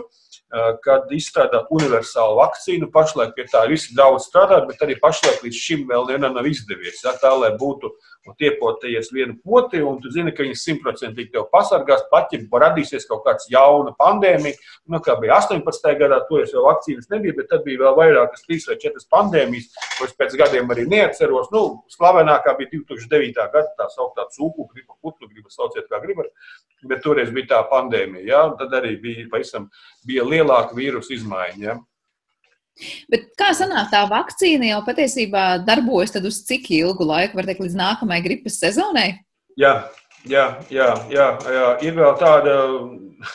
kad 0.85 1.09
izstrādāt 1.17 1.71
universālu 1.73 2.37
vakcīnu. 2.37 2.91
Pašlaik 2.93 3.33
pie 3.37 3.47
tā 3.49 3.63
visi 3.71 3.95
daudz 3.97 4.27
strādā, 4.29 4.59
bet 4.69 4.83
arī 4.85 4.99
pašlaik 5.01 5.41
līdz 5.47 5.61
šim 5.67 5.87
vēl 5.89 6.05
vienam 6.11 6.37
nav 6.37 6.49
izdevies. 6.49 7.01
Ja, 7.05 7.15
tā, 7.17 7.33
lai 7.41 7.55
būtu 7.57 7.89
un 8.29 8.37
tiepoties 8.39 9.09
vienu 9.15 9.35
poti, 9.43 9.81
un 9.83 9.97
tu 10.03 10.11
zini, 10.13 10.31
ka 10.35 10.45
viņi 10.45 10.59
simtprocentīgi 10.61 11.33
tev 11.35 11.49
pasargās, 11.53 12.05
pat 12.11 12.35
ja 12.35 12.43
radīsies 12.65 13.09
kaut 13.09 13.25
kāda 13.27 13.49
jauna 13.51 13.95
pandēmija. 13.99 14.59
Nu, 14.93 15.01
kā 15.03 15.17
bija 15.21 15.41
18. 15.41 15.89
gadā, 15.99 16.21
toreiz 16.29 16.53
jau 16.55 16.67
vakcīnas 16.69 17.09
nebija, 17.11 17.39
bet 17.41 17.49
tad 17.51 17.65
bija 17.67 17.81
vēl 17.83 17.97
vairākas, 17.99 18.45
trīs 18.47 18.69
vai 18.69 18.77
četras 18.83 19.09
pandēmijas, 19.11 19.73
ko 19.99 20.07
es 20.07 20.15
pēc 20.19 20.37
gadiem 20.39 20.71
arī 20.75 20.87
neatceros. 20.91 21.49
Nu, 21.55 21.65
slavenākā 21.97 22.55
bija 22.61 22.75
2009. 22.77 23.49
gada 23.57 23.73
tā 23.81 23.89
sauktā 23.97 24.29
cūku 24.37 24.69
gripa, 24.71 24.95
putnu 25.03 25.33
gripa, 25.33 25.51
sauciet 25.51 25.89
kā 25.91 25.99
gribat, 26.05 26.31
bet 26.89 27.03
toreiz 27.03 27.31
bija 27.35 27.55
tā 27.57 27.61
pandēmija, 27.71 28.27
ja? 28.27 28.43
tad 28.59 28.75
arī 28.79 28.97
bija, 29.03 29.27
pavisam, 29.33 29.69
bija 30.07 30.25
lielāka 30.43 30.77
vīrusu 30.77 31.17
izmaiņa. 31.17 31.65
Ja? 31.65 31.79
Bet 33.13 33.31
kā 33.39 33.53
sanāk, 33.57 33.91
tā 33.93 34.03
vakcīna 34.11 34.71
jau 34.73 34.83
patiesībā 34.87 35.63
darbojas 35.67 36.17
uz 36.19 36.43
cik 36.49 36.71
ilgu 36.75 37.07
laiku, 37.07 37.39
var 37.39 37.49
teikt, 37.49 37.65
līdz 37.65 37.79
nākamajai 37.79 38.25
gripas 38.27 38.59
sezonai? 38.63 39.09
Jā, 39.61 39.75
jā, 40.25 40.47
jā, 40.73 40.89
jā, 41.13 41.29
jā. 41.53 41.69
ir 41.89 41.99
vēl 42.01 42.17
tāda. 42.21 42.57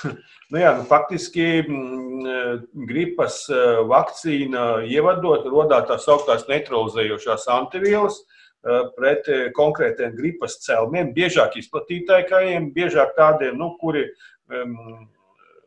Nu 0.48 0.62
jā, 0.62 0.70
nu, 0.78 0.86
faktiski 0.88 1.46
mm, 1.68 2.62
gripas 2.88 3.42
eh, 3.52 3.82
vakcīna 3.90 4.86
ievadot, 4.88 5.44
radās 5.52 5.90
tā 5.90 5.98
sauktās 6.00 6.46
neutralizējošās 6.48 7.50
antivielas 7.52 8.22
eh, 8.22 8.86
pret 8.96 9.28
eh, 9.28 9.42
konkrētiem 9.58 10.16
gripas 10.16 10.56
cēlumiem, 10.64 11.12
biežāk 11.18 11.60
izplatītākajiem, 11.60 12.72
biežāk 12.78 13.12
tādiem, 13.20 13.60
nu, 13.60 13.74
kuri 13.82 14.06
um, 14.48 15.04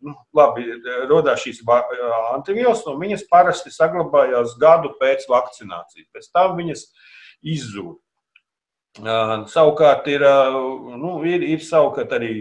nu, 0.05 0.15
labi, 0.37 0.67
radās 1.11 1.43
šīs 1.45 1.63
antivielas, 2.33 2.85
un 2.89 3.01
viņas 3.01 3.27
parasti 3.31 3.73
saglabājās 3.75 4.57
gadu 4.61 4.93
pēc 5.01 5.27
vakcinācijas. 5.31 6.09
Pēc 6.15 6.31
tam 6.35 6.57
viņas 6.59 6.87
izzūd. 7.55 7.99
Savukārt 9.51 10.09
ir, 10.11 10.25
nu, 10.99 11.21
ir, 11.29 11.45
ir 11.47 11.63
savukārt 11.63 12.13
arī 12.17 12.35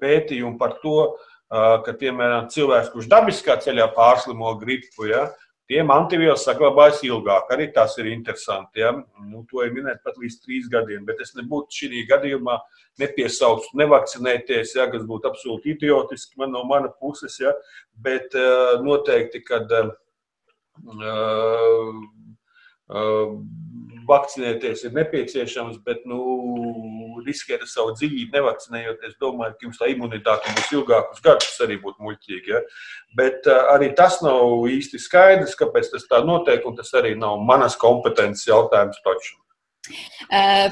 pētījumi 0.00 0.58
par 0.60 0.76
to, 0.82 1.16
ka, 1.48 1.94
piemēram, 1.96 2.50
cilvēks, 2.52 2.92
kurš 2.92 3.08
dabiskā 3.10 3.56
ceļā 3.62 3.88
pārslimo 3.96 4.52
gripu, 4.60 5.06
ja, 5.08 5.28
tiem 5.70 5.90
antivielas 5.90 6.44
saglabājas 6.46 7.02
ilgāk. 7.06 7.50
Arī 7.54 7.68
tas 7.74 7.96
ir 8.00 8.10
interesanti. 8.12 8.82
Ja? 8.84 8.92
Nu, 9.26 9.44
to 9.50 9.64
ir 9.64 9.74
minēt 9.74 10.02
pat 10.06 10.18
līdz 10.20 10.38
trīs 10.44 10.70
gadiem, 10.72 11.04
bet 11.08 11.20
es 11.24 11.34
nebūtu 11.38 11.80
šī 11.80 12.04
gadījumā 12.10 12.56
nepiesaucu 13.02 13.76
nevakcinēties, 13.82 14.76
ja, 14.78 14.86
kas 14.92 15.04
būtu 15.08 15.30
absolūti 15.30 15.74
idiotiski 15.74 16.38
man 16.40 16.54
no 16.54 16.64
mana 16.68 16.92
puses. 17.00 17.38
Ja? 17.42 17.54
Bet 18.02 18.36
uh, 18.38 18.76
noteikti, 18.84 19.42
kad 19.46 19.72
uh, 19.80 19.92
vakcinēties 24.06 24.84
ir 24.86 24.92
nepieciešams, 24.94 25.80
bet 25.86 26.04
nu, 26.06 26.18
riskēt 27.26 27.64
ar 27.64 27.70
savu 27.70 27.94
dzīvību, 27.96 28.34
nevakcinējoties, 28.36 29.16
domāju, 29.22 29.56
ka 29.56 29.66
jums 29.66 29.80
tā 29.80 29.88
imunitāte 29.90 30.52
būs 30.54 30.74
ilgākus 30.76 31.24
gadus, 31.24 31.48
tas 31.52 31.64
arī 31.66 31.80
būtu 31.82 32.06
muļķīgi. 32.06 32.52
Ja? 32.52 32.60
Bet 33.18 33.48
arī 33.74 33.90
tas 33.98 34.20
nav 34.22 34.68
īsti 34.70 35.00
skaidrs, 35.02 35.56
kāpēc 35.58 35.90
tas 35.94 36.06
tā 36.10 36.22
notiek, 36.26 36.62
un 36.68 36.78
tas 36.78 36.92
arī 36.98 37.16
nav 37.18 37.42
manas 37.48 37.78
kompetences 37.80 38.46
jautājums 38.46 39.02
taču. 39.06 39.34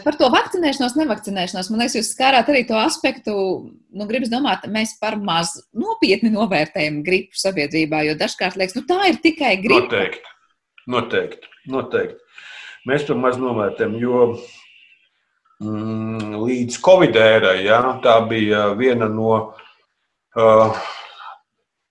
Par 0.02 0.16
to 0.18 0.26
vakcinēšanos, 0.32 0.96
nevakcinēšanos. 0.98 1.68
Man 1.70 1.84
liekas, 1.84 1.94
jūs 2.00 2.10
skārāt 2.16 2.48
arī 2.50 2.64
to 2.66 2.74
aspektu, 2.80 3.34
nu, 3.94 4.06
gribas 4.10 4.32
domāt, 4.32 4.66
mēs 4.70 4.96
par 4.98 5.14
maz 5.22 5.52
nopietni 5.70 6.32
novērtējam 6.34 7.02
gripu 7.06 7.38
sabiedrībā, 7.38 8.02
jo 8.08 8.16
dažkārt 8.18 8.58
liekas, 8.58 8.74
nu, 8.78 8.82
tā 8.88 9.12
ir 9.12 9.20
tikai 9.22 9.54
gripa. 9.62 9.86
Noteikti, 9.86 10.33
noteikti. 10.90 11.48
noteikti. 11.70 12.20
Mēs 12.88 13.06
to 13.08 13.16
maz 13.16 13.38
novērtējam, 13.40 13.94
jo 13.96 14.24
mm, 15.64 16.34
līdz 16.44 16.76
Covid 16.84 17.16
ērai 17.16 17.62
ja, 17.64 17.80
tā 18.04 18.18
bija 18.28 18.68
viena 18.78 19.08
no. 19.08 19.38
Uh, 20.34 20.76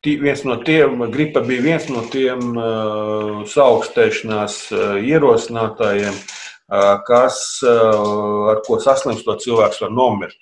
Viens 0.04 0.42
no 0.44 0.58
tiem, 0.60 1.00
gripa 1.14 1.40
bija 1.40 1.64
viens 1.64 1.86
no 1.88 2.02
tiem 2.12 2.58
uh, 2.60 3.46
saaugstēšanās 3.48 4.56
uh, 4.76 4.82
ierosinātājiem, 5.00 6.18
uh, 6.18 6.98
kas, 7.08 7.38
uh, 7.64 8.50
ar 8.52 8.60
ko 8.66 8.82
saslimstot 8.84 9.40
cilvēks 9.46 9.80
var 9.80 9.94
nomirt. 9.96 10.36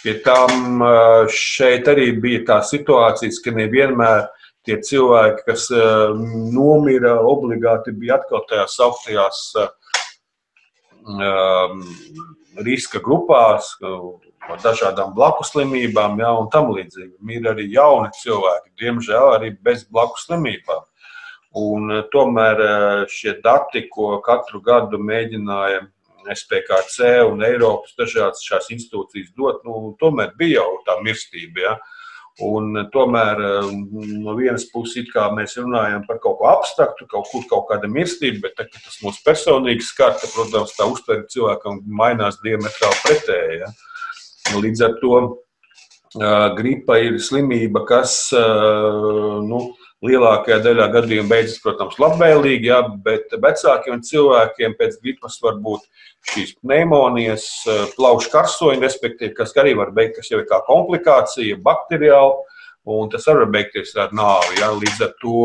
Pie 0.00 0.14
tam 0.24 0.80
uh, 0.80 1.28
šeit 1.28 1.84
arī 1.92 2.14
bija 2.16 2.46
tā 2.48 2.58
situācijas, 2.64 3.42
ka 3.44 3.52
nevienmēr 3.52 4.24
tie 4.66 4.78
cilvēki, 4.80 5.44
kas 5.48 5.68
uh, 5.74 6.14
nomira, 6.54 7.16
obligāti 7.20 7.94
bija 7.96 8.18
atkal 8.18 8.44
tajās 8.48 8.78
augtajās 8.84 9.40
uh, 9.60 9.72
um, 11.04 11.82
riska 12.64 13.00
grupās, 13.04 13.74
ar 13.84 14.60
dažādām 14.62 15.14
blakus 15.16 15.52
slimībām, 15.54 16.18
ja, 16.20 16.32
un 16.38 16.50
tam 16.52 16.70
līdzīgi. 16.74 17.16
Ir 17.36 17.48
arī 17.52 17.68
jauni 17.72 18.12
cilvēki, 18.20 18.74
diemžēl 18.80 19.30
arī 19.38 19.54
bez 19.64 19.86
blakus 19.88 20.28
slimībām. 20.28 20.84
Un, 21.54 21.90
tomēr 22.10 22.60
šie 23.10 23.36
dati, 23.42 23.84
ko 23.90 24.18
katru 24.26 24.58
gadu 24.64 24.98
mēģināja 24.98 25.84
SPKC 26.34 27.10
un 27.28 27.44
Eiropas 27.46 27.94
dažādas 27.98 28.42
šās 28.44 28.70
institūcijas 28.74 29.30
dot, 29.36 29.60
nu, 29.66 29.92
tomēr 30.00 30.32
bija 30.38 30.62
jau 30.62 30.80
tā 30.86 30.96
mirstība. 31.04 31.62
Ja. 31.66 31.74
Un, 32.42 32.72
tomēr 32.90 33.38
no 33.70 34.32
vienas 34.34 34.64
puses 34.72 35.06
mēs 35.36 35.54
runājam 35.60 36.02
par 36.08 36.18
kaut 36.18 36.40
ko 36.40 36.48
abstraktu, 36.50 37.06
kaut 37.06 37.28
kur 37.30 37.44
kaut 37.46 37.68
kāda 37.68 37.86
mirstība, 37.86 38.48
bet 38.48 38.56
tā, 38.58 38.66
tas 38.74 38.98
mūsu 39.04 39.22
personīgi 39.22 39.86
skar, 39.86 40.16
ka, 40.18 40.26
protams, 40.34 40.74
tā 40.74 40.88
uztvere 40.90 41.28
cilvēkam 41.30 41.84
mainās 41.86 42.40
diametrāli 42.42 42.98
pretēji. 43.04 43.60
Ja? 43.62 43.70
Līdz 44.58 44.82
ar 44.82 44.98
to 44.98 45.20
gripa 46.58 46.98
ir 47.02 47.20
slimība, 47.22 47.84
kas 47.86 48.16
nu, 48.34 49.62
lielākajā 50.04 50.58
daļā 50.64 50.86
gadījumu 50.92 51.30
beidzas, 51.30 51.60
protams, 51.64 51.96
labvēlīgi, 52.02 52.68
ja, 52.68 52.80
bet 53.04 53.32
vecākiem 53.40 54.02
cilvēkiem 54.04 54.76
pēc 54.78 54.98
gripas 55.02 55.38
var 55.44 55.56
būt 55.64 55.86
šīs 56.32 56.54
pneimonijas, 56.60 57.46
plaušu 57.96 58.32
karsoņi, 58.32 58.82
respektīvi, 58.84 59.32
kas 59.36 59.54
arī 59.60 59.74
var 59.78 59.94
beigt, 59.96 60.18
kas 60.18 60.30
jau 60.32 60.42
kā 60.48 60.60
komplikācija, 60.68 61.60
bakteriāli, 61.64 62.36
un 62.94 63.08
tas 63.12 63.24
var 63.30 63.46
beigties 63.52 63.94
ar 64.00 64.12
nāvi. 64.16 64.60
Ja. 64.60 64.72
Līdz 64.76 65.06
ar 65.08 65.14
to 65.22 65.38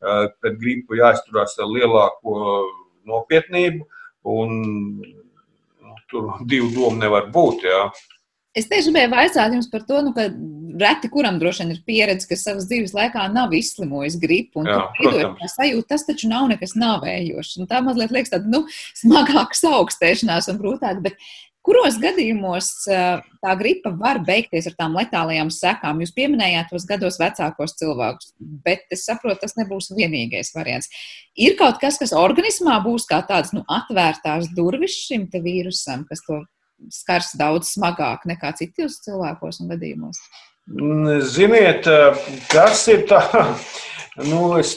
pret 0.00 0.60
gripu 0.60 0.98
jāizturās 1.00 1.58
ar 1.60 1.68
lielāko 1.70 2.36
nopietnību, 3.10 3.84
un 4.30 4.56
nu, 5.00 5.98
tur 6.10 6.32
divu 6.46 6.70
domu 6.76 7.02
nevar 7.02 7.30
būt. 7.34 7.66
Ja. 7.66 7.88
Es 8.54 8.66
tieši 8.70 8.90
gribēju 8.90 9.12
vaicāt 9.12 9.54
jums 9.54 9.70
par 9.70 9.84
to, 9.86 10.00
nu, 10.06 10.14
ka 10.14 10.26
reti 10.82 11.10
kuram 11.12 11.38
droši 11.40 11.64
vien 11.64 11.74
ir 11.74 11.82
pieredze, 11.86 12.28
ka 12.30 12.38
savas 12.38 12.68
dzīves 12.70 12.94
laikā 12.96 13.26
nav 13.34 13.54
izslimojis 13.56 14.18
gripu. 14.22 14.64
Jā, 14.66 14.86
tā 15.38 15.50
sajūta, 15.54 15.92
tas 15.94 16.06
taču 16.08 16.30
nav 16.30 16.48
nekas 16.52 16.76
navējošs. 16.78 17.60
Tā 17.70 17.84
mazliet 17.84 18.14
liekas 18.14 18.34
tāda 18.34 18.50
nu, 18.50 18.64
smagāka 18.98 19.56
augstēšanās 19.80 20.50
un 20.52 20.60
grūtāk. 20.60 21.00
Bet 21.04 21.16
kuros 21.66 21.98
gadījumos 22.00 22.70
tā 22.88 23.54
gripa 23.60 23.92
var 23.96 24.20
beigties 24.26 24.68
ar 24.70 24.76
tām 24.78 24.96
letālajām 24.98 25.50
sekām? 25.54 26.00
Jūs 26.02 26.14
pieminējāt 26.16 26.72
tos 26.72 26.86
gados 26.88 27.20
vecākos 27.20 27.76
cilvēkus, 27.80 28.32
bet 28.64 28.86
es 28.94 29.04
saprotu, 29.08 29.42
tas 29.44 29.56
nebūs 29.58 29.92
vienīgais 29.96 30.54
variants. 30.56 30.90
Ir 31.38 31.56
kaut 31.60 31.80
kas, 31.82 32.00
kas 32.00 32.16
organismā 32.16 32.80
būs 32.84 33.08
kā 33.10 33.22
tāds 33.28 33.54
nu, 33.56 33.64
atvērtās 33.68 34.50
durvis 34.56 34.96
šim 35.06 35.28
vīrusam, 35.30 36.06
kas 36.08 36.24
to 36.26 36.42
skars 36.88 37.34
daudz 37.36 37.74
smagāk 37.74 38.24
nekā 38.28 38.54
citos 38.56 39.00
cilvēkos 39.04 39.60
un 39.62 39.74
gadījumos? 39.74 40.20
Ziniet, 41.26 41.86
tas 42.50 42.84
ir 42.92 43.02
tā, 43.10 43.20
nu, 44.30 44.44
es, 44.60 44.76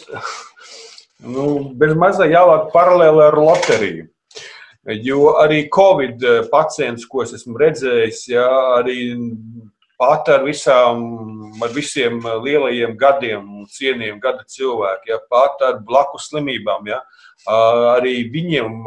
nu, 1.21 1.45
bez 1.77 1.93
mazā 1.99 2.25
jāvāk 2.31 2.71
paralēli 2.73 3.23
ar 3.27 3.37
loteriju. 3.37 4.07
Jo 5.05 5.37
arī 5.39 5.61
Covid 5.71 6.25
pacients, 6.51 7.05
ko 7.07 7.21
es 7.23 7.35
esmu 7.37 7.55
redzējis, 7.61 8.23
ja, 8.33 8.47
arī 8.79 9.13
pat 10.01 10.27
ar, 10.33 10.41
visām, 10.43 11.05
ar 11.63 11.71
visiem 11.71 12.17
lielajiem 12.43 12.97
gadiem, 12.99 13.45
cienījumiem 13.71 14.19
gada 14.23 14.43
cilvēki, 14.49 15.13
ja, 15.13 15.21
pat 15.31 15.61
ar 15.63 15.79
blakus 15.85 16.31
slimībām, 16.33 16.89
ja, 16.89 16.99
Arī 17.43 18.29
viņiem 18.31 18.85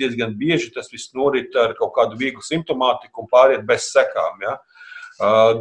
diezgan 0.00 0.32
bieži 0.38 0.70
tas 0.72 0.88
viss 0.88 1.12
norit 1.12 1.52
ar 1.60 1.74
kaut 1.76 1.92
kādu 1.96 2.16
vieglu 2.16 2.40
simptomātiku 2.40 3.24
un 3.24 3.28
pāriet 3.28 3.66
bez 3.68 3.90
sekām. 3.92 4.40
Ja? 4.40 4.56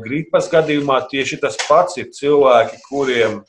Gripas 0.03 0.49
gadījumā 0.51 0.99
tieši 1.11 1.39
tas 1.39 1.55
pats 1.67 1.95
ir 2.01 2.09
cilvēki, 2.11 2.81
kuriem 2.89 3.39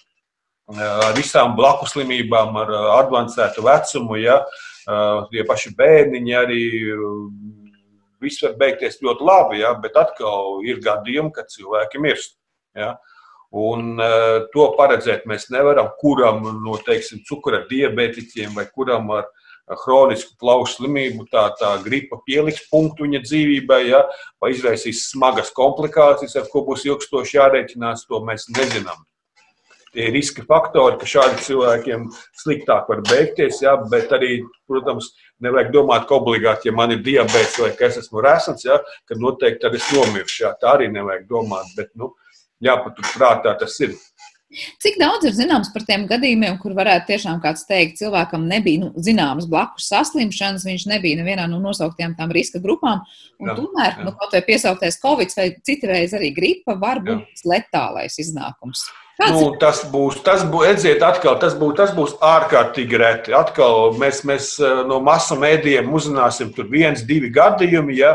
ar 0.71 1.15
visām 1.17 1.57
blakus 1.59 1.95
slimībām, 1.95 2.57
ar 2.63 2.71
avansētu 3.01 3.65
vecumu, 3.67 4.19
ja, 4.19 4.41
tie 5.33 5.45
paši 5.47 5.75
bērniņi 5.79 6.37
arī 6.39 6.63
viss 8.23 8.43
var 8.43 8.55
beigties 8.59 9.03
ļoti 9.03 9.27
labi, 9.27 9.61
ja, 9.65 9.75
bet 9.79 9.99
atkal 9.99 10.63
ir 10.67 10.81
gadījumi, 10.83 11.35
kad 11.35 11.51
cilvēki 11.53 12.01
mirst. 12.03 12.39
Ja. 12.77 12.97
Un 13.57 13.97
to 14.53 14.67
paredzēt 14.79 15.27
mēs 15.27 15.51
nevaram, 15.55 15.91
kuram 16.01 16.43
no 16.65 16.79
teiksim, 16.87 17.23
cukura 17.27 17.65
diabētiķiem 17.71 18.55
vai 18.59 18.67
kuram 18.71 19.11
ar 19.15 19.31
chronisku 19.75 20.37
plaušu 20.41 20.79
slimību 20.79 21.27
tā, 21.33 21.49
tā 21.59 21.73
gripa 21.83 22.21
pieliks 22.27 22.69
punktu 22.71 23.07
viņa 23.07 23.23
dzīvībai, 23.25 23.83
ja, 23.89 24.05
vai 24.43 24.53
izraisīs 24.55 25.09
smagas 25.11 25.51
komplikācijas, 25.57 26.37
ar 26.39 26.49
ko 26.53 26.63
būs 26.69 26.87
ilgstoši 26.87 27.39
jārēķinās, 27.41 28.07
to 28.07 28.23
mēs 28.27 28.47
nezinām. 28.55 29.03
Tie 29.97 30.11
ir 30.11 30.13
riska 30.13 30.43
faktori, 30.45 30.99
ka 31.01 31.09
šādiem 31.09 31.39
cilvēkiem 31.41 32.03
sliktāk 32.43 32.91
var 32.91 33.01
beigties, 33.09 33.63
ja, 33.65 33.79
bet 33.91 34.13
arī, 34.13 34.43
protams, 34.69 35.09
nevajag 35.41 35.73
domāt, 35.73 36.05
ka 36.09 36.19
obligāti, 36.19 36.69
ja 36.69 36.77
man 36.77 36.93
ir 36.93 37.01
diabetes 37.07 37.57
vai 37.63 37.71
ka 37.79 37.89
es 37.89 37.97
esmu 38.03 38.21
resns, 38.25 38.67
ja, 38.69 38.77
ka 39.09 39.17
noteikti 39.17 39.65
tad 39.65 39.79
es 39.79 39.89
nomiršu. 39.95 40.43
Ja. 40.45 40.53
Tā 40.61 40.75
arī 40.77 40.91
nevajag 40.93 41.25
domāt. 41.31 41.73
Bet, 41.79 41.95
nu, 41.97 42.13
jāpaturprātā 42.65 43.57
tas 43.61 43.81
ir. 43.85 43.97
Cik 44.83 44.99
daudz 45.01 45.29
ir 45.29 45.35
zināms 45.37 45.71
par 45.75 45.85
tiem 45.89 46.07
gadījumiem, 46.11 46.59
kur 46.63 46.77
varētu 46.77 47.11
tiešām 47.13 47.41
kāds 47.45 47.67
teikt, 47.69 47.99
cilvēkam 48.01 48.47
nebija 48.49 48.85
nu, 48.85 48.91
zināmas 49.03 49.49
blakus 49.51 49.89
saslimšanas, 49.93 50.67
viņš 50.69 50.87
nebija 50.93 51.21
nevienā 51.21 51.49
no 51.51 51.61
nosauktām 51.63 52.17
tām 52.19 52.33
riska 52.35 52.63
grupām, 52.65 53.03
un 53.43 53.53
jā, 53.53 53.57
tomēr, 53.59 53.99
jā. 53.99 54.07
nu, 54.07 54.15
kaut 54.17 54.37
vai 54.37 54.45
piesauktais 54.47 55.01
Covid 55.03 55.35
vai 55.39 55.51
citreiz 55.67 56.15
arī 56.17 56.33
gripa, 56.37 56.79
var 56.81 57.03
būt 57.05 57.27
jā. 57.27 57.51
letālais 57.57 58.17
iznākums. 58.23 58.87
Kāds 59.17 59.33
nu, 59.33 59.45
tas 59.57 59.79
būs, 59.89 60.19
tas 60.25 60.43
būs, 60.45 60.67
redziet, 60.69 61.01
atkal, 61.05 61.39
tas 61.41 61.55
būs, 61.57 61.73
tas 61.79 61.93
būs 61.97 62.19
ārkārtīgi 62.21 62.99
reti. 63.01 63.33
Atkal 63.37 63.95
mēs, 63.97 64.21
mēs 64.29 64.51
eh, 64.61 64.83
no 64.89 64.99
masu 65.05 65.39
mēdījiem 65.41 65.89
uzzināsim 65.89 66.51
tur 66.53 66.69
viens, 66.69 67.05
divi 67.09 67.31
gadījumi, 67.33 67.97
ja, 67.97 68.13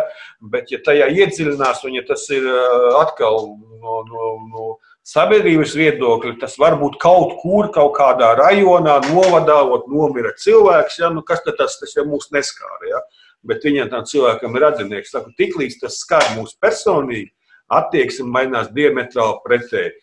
bet 0.54 0.70
ja 0.70 0.78
tajā 0.86 1.10
iedziļinās, 1.10 1.82
un 1.90 1.98
ja 1.98 2.06
tas 2.06 2.28
ir 2.30 2.46
eh, 2.46 2.86
atkal 3.02 3.50
no, 3.82 4.04
no, 4.12 4.30
no 4.46 4.68
sabiedrības 5.08 5.74
viedokļa, 5.78 6.36
tas 6.42 6.58
var 6.62 6.78
būt 6.82 6.98
kaut 7.02 7.38
kur, 7.42 7.72
kaut 7.74 7.96
kādā 7.98 8.34
rajonā, 8.38 9.00
novadā, 9.10 9.62
ot, 9.64 9.88
nomira 9.92 10.34
cilvēks, 10.38 11.00
ja, 11.02 11.10
nu, 11.14 11.24
kas 11.26 11.44
tas, 11.48 11.80
tas 11.80 11.96
jau 11.98 12.06
mūs 12.08 12.30
neskāra. 12.36 12.90
Ja, 12.90 13.02
bet 13.48 13.66
viņam 13.66 13.90
tam 13.92 14.06
cilvēkam 14.06 14.56
ir 14.56 14.66
redzinieks. 14.68 15.16
Tiklīdz 15.40 15.80
tas 15.82 16.00
skar 16.04 16.26
mūs 16.36 16.54
personīgi, 16.62 17.32
attieksme 17.72 18.30
mainās 18.30 18.72
diametrāli 18.76 19.42
pretēji. 19.46 19.96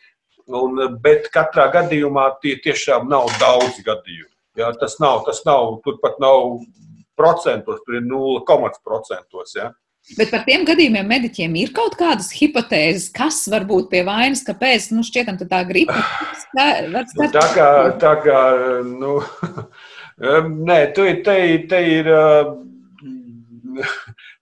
Bet 1.05 1.29
katrā 1.35 1.69
gadījumā 1.75 2.31
tie 2.43 2.57
tiešām 2.65 3.09
nav 3.11 3.29
daudz 3.41 3.83
gadījumu. 3.85 4.33
Jā, 4.59 4.73
tas 4.81 4.97
nav, 4.99 5.21
tas 5.27 5.45
nav, 5.47 5.77
turpat 5.85 6.17
nav 6.19 6.57
procentos, 7.19 7.83
tur 7.85 7.99
ir 7.99 8.07
0,procentos. 8.09 9.55
Ja. 9.55 9.71
Bet 10.17 10.31
par 10.33 10.47
tiem 10.47 10.65
gadījumiem 10.69 11.11
mediķiem 11.11 11.57
ir 11.61 11.73
kaut 11.77 11.99
kādas 12.01 12.31
hipotēzes, 12.33 13.11
kas 13.15 13.43
var 13.53 13.67
būt 13.69 13.91
pie 13.93 14.01
vainas, 14.07 14.41
kāpēc 14.47 14.89
nu, 14.95 15.05
šķietam 15.07 15.41
tā 15.45 15.65
gripa. 15.69 16.01
Nu, 16.89 17.27
tā 17.29 17.43
kā, 17.53 17.69
tā 18.01 18.15
kā 18.25 18.39
nu, 18.89 19.19
nē, 20.71 20.79
te, 20.97 21.11
te, 21.27 21.37
te 21.69 21.81
ir 21.93 22.09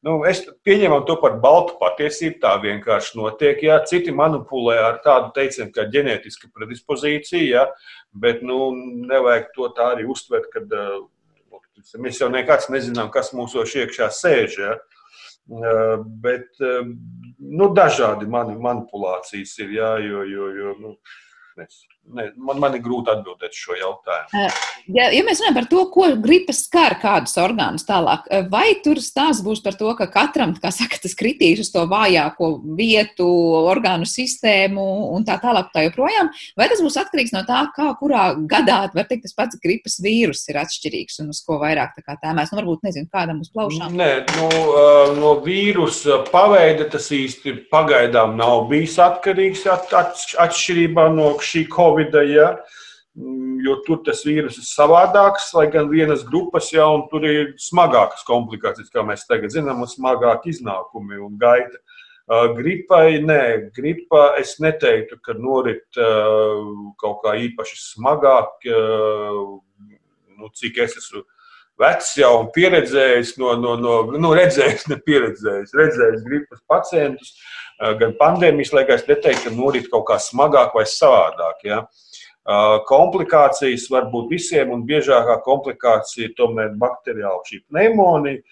Nu, 0.06 0.20
es 0.28 0.44
pieņemu 0.66 1.00
to 1.08 1.16
par 1.18 1.40
baltu 1.42 1.74
patiesību. 1.80 2.38
Tā 2.42 2.52
vienkārši 2.62 3.16
notiek. 3.18 3.62
Jā. 3.66 3.80
Citi 3.90 4.14
manipulē 4.14 4.76
ar 4.84 5.00
tādu 5.02 5.32
teicienu, 5.34 5.72
kā 5.74 5.88
ģenētiska 5.90 6.52
predispozīcija, 6.54 7.46
jā, 7.50 7.64
bet 8.14 8.44
nu, 8.46 8.70
nevajag 9.10 9.50
to 9.56 9.70
tā 9.74 9.88
arī 9.96 10.06
uztvert, 10.12 10.46
ka 10.52 10.62
uh, 10.62 11.00
mēs 12.02 12.22
jau 12.22 12.30
nekāds 12.30 12.70
nezinām, 12.70 13.10
kas 13.14 13.32
mūsos 13.34 13.74
iekšā 13.82 14.12
sēž. 14.14 14.60
Jā. 14.62 14.76
Uh, 15.46 16.00
bet 16.22 16.58
uh, 16.64 16.82
nu, 17.38 17.68
dažādi 17.74 18.26
mani 18.26 18.56
manipulācijas 18.58 19.52
ir, 19.62 19.76
jā, 19.76 19.92
jo, 20.02 20.24
jo, 20.26 20.48
jo 20.58 20.72
nu, 20.80 20.94
es 21.62 21.84
ne, 22.14 22.28
man, 22.36 22.60
man 22.62 22.76
ir 22.76 22.82
grūti 22.84 23.12
atbildēt 23.12 23.56
šo 23.56 23.76
jautājumu. 23.78 24.46
Ja, 24.94 25.08
ja 25.10 25.22
mēs 25.26 25.40
runājam 25.42 25.56
par 25.58 25.68
to, 25.70 25.82
ko 25.90 26.08
gripas 26.22 26.62
skar 26.66 26.96
kādus 27.02 27.34
orgānus 27.42 27.86
tālāk, 27.88 28.28
vai 28.52 28.76
tur 28.84 29.00
stāsts 29.02 29.44
būs 29.46 29.62
par 29.64 29.76
to, 29.78 29.90
ka 29.98 30.06
katram, 30.12 30.54
kā 30.60 30.70
saka, 30.74 31.00
tas 31.02 31.16
kritīs 31.18 31.64
uz 31.64 31.72
to 31.74 31.82
vājāko 31.90 32.52
vietu, 32.78 33.26
orgānu 33.66 34.06
sistēmu 34.08 34.84
un 35.16 35.26
tā 35.26 35.38
tālāk, 35.42 35.72
tā 35.74 35.86
joprojām, 35.88 36.30
vai 36.58 36.68
tas 36.70 36.82
būs 36.84 36.98
atkarīgs 37.02 37.34
no 37.34 37.42
tā, 37.48 37.64
kā 37.76 37.88
kurā 38.00 38.28
gadā, 38.48 38.84
var 38.94 39.08
teikt, 39.10 39.26
tas 39.26 39.36
pats 39.36 39.60
gripas 39.62 39.98
vīrus 40.02 40.44
ir 40.50 40.60
atšķirīgs 40.62 41.20
un 41.24 41.34
uz 41.34 41.42
ko 41.46 41.58
vairāk 41.62 41.96
tā 41.98 42.04
kā 42.06 42.18
tēmēs, 42.22 42.52
nu 42.52 42.60
varbūt 42.60 42.86
nezinu, 42.86 43.10
kādam 43.12 43.42
uz 43.42 43.50
plaušām? 43.54 43.96
Nē, 43.98 44.10
nu, 44.36 44.50
no 45.18 45.34
vīrusa 45.44 46.22
paveida 46.30 46.86
tas 46.92 47.10
īsti 47.14 47.56
pagaidām 47.72 48.36
nav 48.38 48.68
bijis 48.70 48.98
atkarīgs 49.02 49.66
atšķirībā 49.66 51.08
no 51.16 51.32
šī 51.42 51.66
COVID 51.72 51.95
Covid, 51.96 52.14
ja, 52.28 52.50
mm, 53.16 53.60
jo 53.64 53.78
tur 53.86 54.02
tas 54.04 54.20
vīrus 54.26 54.58
ir 54.60 54.66
savādāks, 54.68 55.52
lai 55.56 55.66
gan 55.72 55.88
vienas 55.88 56.24
grupas 56.24 56.68
jau 56.72 57.06
tur 57.10 57.24
ir 57.24 57.54
smagākas 57.56 58.26
komplikācijas, 58.28 58.92
kā 58.92 59.04
mēs 59.06 59.24
tagad 59.28 59.54
zinām, 59.54 59.80
un 59.80 59.88
smagāki 59.88 60.52
iznākumi 60.52 61.20
un 61.24 61.38
gaita. 61.40 61.80
Uh, 62.26 62.50
gripai, 62.56 63.20
nē, 63.22 63.70
gripa 63.70 64.32
es 64.40 64.56
neteiktu, 64.58 65.20
ka 65.22 65.36
norit 65.38 65.86
uh, 66.02 66.58
kaut 66.98 67.20
kā 67.22 67.36
īpaši 67.38 67.78
smagāk, 67.78 68.66
uh, 68.66 69.54
nu, 70.36 70.50
cik 70.58 70.82
es 70.82 70.96
esmu 70.98 71.22
vecs 71.78 72.16
jau 72.18 72.32
un 72.40 72.48
pieredzējis, 72.50 73.36
no, 73.38 73.52
no, 73.60 73.76
no, 73.78 73.94
nu, 74.16 74.32
redzējis, 74.34 74.88
ne 74.90 74.98
pieredzējis, 75.06 75.76
redzējis 75.76 76.26
gripas 76.26 76.64
pacientus. 76.66 77.36
Gan 78.00 78.14
pandēmijas 78.18 78.72
laikā, 78.74 78.96
es 78.96 79.08
neteiktu, 79.08 79.48
ka 79.48 79.54
norit 79.56 79.88
kaut 79.92 80.06
kā 80.10 80.18
smagāk 80.22 80.76
vai 80.76 80.84
savādāk. 80.88 81.64
Ja. 81.66 81.82
Komplikācijas 82.86 83.88
var 83.90 84.06
būt 84.12 84.30
visiem, 84.30 84.70
un 84.74 84.84
biežākā 84.86 85.40
komplikācija 85.44 86.28
ir 86.28 86.36
tomēr 86.38 86.76
bakteriāla 86.78 87.42
šī 87.48 87.64
pneimonija. 87.66 88.42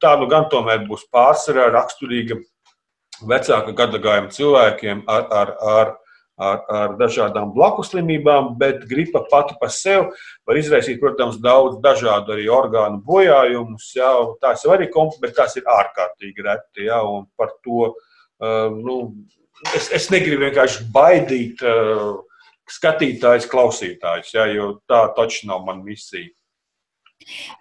Tā 0.00 0.14
nu 0.20 0.28
gan 0.30 0.48
tomēr 0.50 0.86
būs 0.88 1.04
pārsvarā 1.12 1.66
raksturīga 1.74 2.38
vecāka 3.28 3.74
gadagājuma 3.76 4.32
cilvēkiem 4.32 5.04
ar, 5.10 5.26
ar, 5.30 5.52
ar 5.60 5.92
ar, 6.42 6.60
ar 6.68 6.94
dažādām 7.00 7.52
blakuslimībām, 7.54 8.52
bet 8.60 8.86
gripa 8.90 9.22
pati 9.30 9.56
par 9.60 9.72
sevi 9.74 10.08
var 10.48 10.58
izraisīt, 10.58 11.00
protams, 11.02 11.38
daudz 11.42 11.78
dažādu 11.84 12.36
arī 12.36 12.48
orgānu 12.52 13.02
bojājumus. 13.06 13.90
Jā, 13.96 14.12
tās 14.42 14.64
ir 14.64 14.74
arī 14.76 14.88
komplekss, 14.92 15.22
bet 15.22 15.36
tās 15.38 15.56
ir 15.60 15.68
ārkārtīgi 15.68 16.46
reti. 16.46 16.88
Jā, 16.88 17.00
par 17.38 17.54
to 17.64 17.92
nu, 18.42 18.98
es, 19.76 19.88
es 19.94 20.10
negribu 20.10 20.42
vienkārši 20.48 20.88
baidīt 20.94 21.62
uh, 21.62 22.20
skatītājus, 22.70 23.48
klausītājus, 23.50 24.32
jā, 24.34 24.46
jo 24.56 24.76
tā 24.90 25.04
taču 25.16 25.48
nav 25.50 25.66
mana 25.66 25.84
misija. 25.86 26.30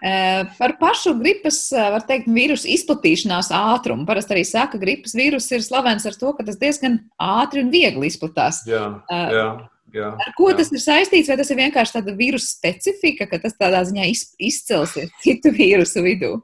Eh, 0.02 0.44
par 0.58 0.74
pašu 0.80 1.14
gripas, 1.20 1.72
eh, 1.72 1.90
var 1.94 2.06
teikt, 2.08 2.30
vīrusu 2.34 2.70
izplatīšanās 2.76 3.52
ātrumu. 3.54 4.08
Parasti 4.08 4.36
arī 4.36 4.46
saka, 4.46 4.74
ka 4.74 4.82
gripas 4.82 5.14
vīrus 5.18 5.52
ir 5.52 5.62
slavens 5.62 6.06
ar 6.06 6.18
to, 6.18 6.34
ka 6.34 6.44
tas 6.44 6.58
diezgan 6.58 7.00
ātri 7.22 7.62
un 7.62 7.72
viegli 7.72 8.10
izplatās. 8.10 8.64
Jā, 8.66 9.04
eh, 9.10 9.30
jā. 9.38 9.68
Jā, 9.92 10.08
ar 10.16 10.34
ko 10.38 10.48
jā. 10.48 10.56
tas 10.56 10.72
ir 10.72 10.80
saistīts? 10.80 11.28
Vai 11.28 11.36
tas 11.36 11.50
ir 11.52 11.58
vienkārši 11.58 11.98
tāda 11.98 12.16
vīrusu 12.16 12.48
specifika, 12.48 13.28
ka 13.28 13.38
tas 13.44 13.58
tādā 13.60 13.82
ziņā 13.84 14.06
izcelsies 14.40 15.12
citu 15.20 15.52
vīrusu 15.52 16.00
vidū? 16.06 16.40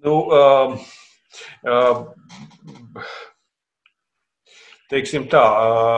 Nu, 0.00 0.14
um, 0.32 0.78
teiksim 4.92 5.28
tā, 5.32 5.44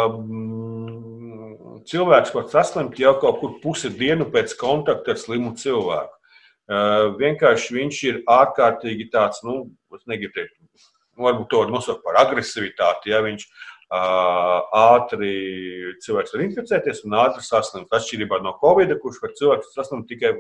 um, 0.08 1.80
cilvēks 1.86 2.34
var 2.34 2.48
saslimt 2.52 2.98
jau 3.00 3.14
kaut 3.20 3.40
kur 3.40 3.56
pusi 3.62 3.90
dienu 3.92 4.28
pēc 4.32 4.56
kontakta 4.60 5.14
ar 5.14 5.20
slimu 5.20 5.54
cilvēku. 5.60 6.12
Uh, 6.66 7.14
vienkārši 7.20 7.76
viņš 7.76 8.02
ir 8.08 8.22
ārkārtīgi 8.26 9.10
tāds, 9.12 9.42
nu, 9.46 9.68
es 9.94 10.02
negribu 10.10 10.34
teikt, 10.34 10.56
varbūt 11.16 11.48
to 11.52 11.62
nosaukt 11.70 12.02
par 12.04 12.18
agresivitāti. 12.24 13.12
Ja 13.12 13.20
viņš 13.22 13.46
uh, 13.46 14.58
ātri 14.74 15.32
cilvēks 16.02 16.34
var 16.34 16.42
inficēties 16.48 17.04
un 17.06 17.18
ātri 17.22 17.44
saslimt. 17.46 17.92
Atšķirībā 17.94 18.40
no 18.42 18.56
Covid, 18.62 18.96
kurš 19.02 19.22
var 19.22 19.36
cilvēks 19.38 19.74
saslimt 19.76 20.08
tikai 20.10 20.34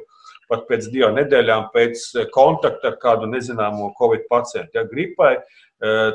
pat 0.50 0.66
pēc 0.68 0.88
divām 0.92 1.16
nedēļām 1.18 1.70
pēc 1.74 2.08
kontakta 2.34 2.92
ar 2.92 2.98
kādu 3.02 3.30
nezināmo 3.30 3.92
Covid 3.98 4.26
pacientu. 4.30 4.78
Ja, 4.78 4.84
gripai 4.88 5.36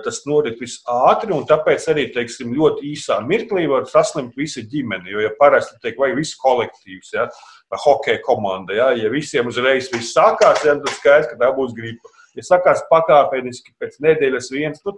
tas 0.02 0.24
norit 0.26 0.58
visātri, 0.58 1.34
un 1.36 1.44
tāpēc 1.46 1.84
arī 1.92 2.08
teiksim, 2.16 2.54
ļoti 2.58 2.96
īsā 2.96 3.20
mirklī 3.28 3.68
var 3.70 3.86
saslimt 3.86 4.34
visa 4.38 4.64
ģimene. 4.66 5.06
Jo, 5.12 5.22
ja 5.22 5.30
parasti 5.38 5.78
tiek 5.84 6.00
vai 6.02 6.16
viss 6.18 6.38
kolektīvs, 6.42 7.14
ja, 7.14 7.28
vai 7.70 7.82
hokeja 7.84 8.24
komanda, 8.26 8.74
ja, 8.74 8.90
ja 8.98 9.12
visiem 9.14 9.52
uzreiz 9.52 9.92
viss 9.94 10.16
sākās, 10.18 10.66
ja, 10.66 10.74
tad 10.74 10.98
skaidrs, 10.98 11.30
ka 11.30 11.38
tā 11.44 11.52
būs 11.54 11.78
gripa. 11.78 12.18
Ja 12.38 12.46
sakās 12.48 12.84
pakāpeniski 12.92 13.74
pēc 13.82 14.00
nedēļas 14.04 14.48
viens, 14.54 14.84
nu 14.86 14.94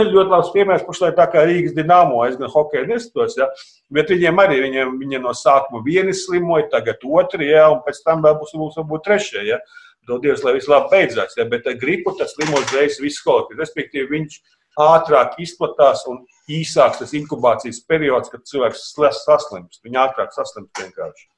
ļoti 0.00 0.30
labs 0.32 0.50
piemērs 0.54 0.84
pašlaik 0.86 1.16
tā 1.18 1.26
kā 1.30 1.44
Rīgas 1.44 1.76
dīnāmo, 1.76 2.22
es 2.26 2.38
gan 2.40 2.50
hokeju 2.50 2.88
nesatos, 2.88 3.36
ja, 3.38 3.50
bet 3.92 4.10
viņiem 4.10 4.40
arī 4.42 4.60
viņiem, 4.64 4.98
viņiem 5.00 5.26
no 5.26 5.34
sākuma 5.36 5.82
vieni 5.84 6.14
slimoja, 6.16 6.70
tagad 6.72 7.04
otri, 7.04 7.50
ja, 7.52 7.68
un 7.72 7.82
pēc 7.86 8.00
tam 8.06 8.24
vēl 8.24 8.38
būs, 8.40 8.54
būs 8.58 8.78
varbūt 8.80 9.06
trešie. 9.08 9.42
Ja. 9.50 9.60
Dodies, 10.04 10.42
lai 10.44 10.52
viss 10.52 10.68
labi 10.68 10.90
beidzās. 10.92 11.32
Ja, 11.38 11.46
bet 11.48 11.64
gripu 11.80 12.12
tas 12.18 12.34
slimo 12.36 12.58
uzreiz 12.60 12.98
viss 13.00 13.22
kolektīvi. 13.24 13.62
Respektīvi, 13.62 14.10
viņš 14.10 14.36
ātrāk 14.84 15.38
izplatās 15.40 16.04
un 16.10 16.20
īsāks 16.50 17.00
tas 17.00 17.14
inkubācijas 17.16 17.80
periods, 17.88 18.32
kad 18.32 18.44
cilvēks 18.50 18.90
saslimst. 19.24 19.80
Viņa 19.86 20.08
ātrāk 20.08 20.34
saslimst 20.36 20.82
vienkārši. 20.82 21.28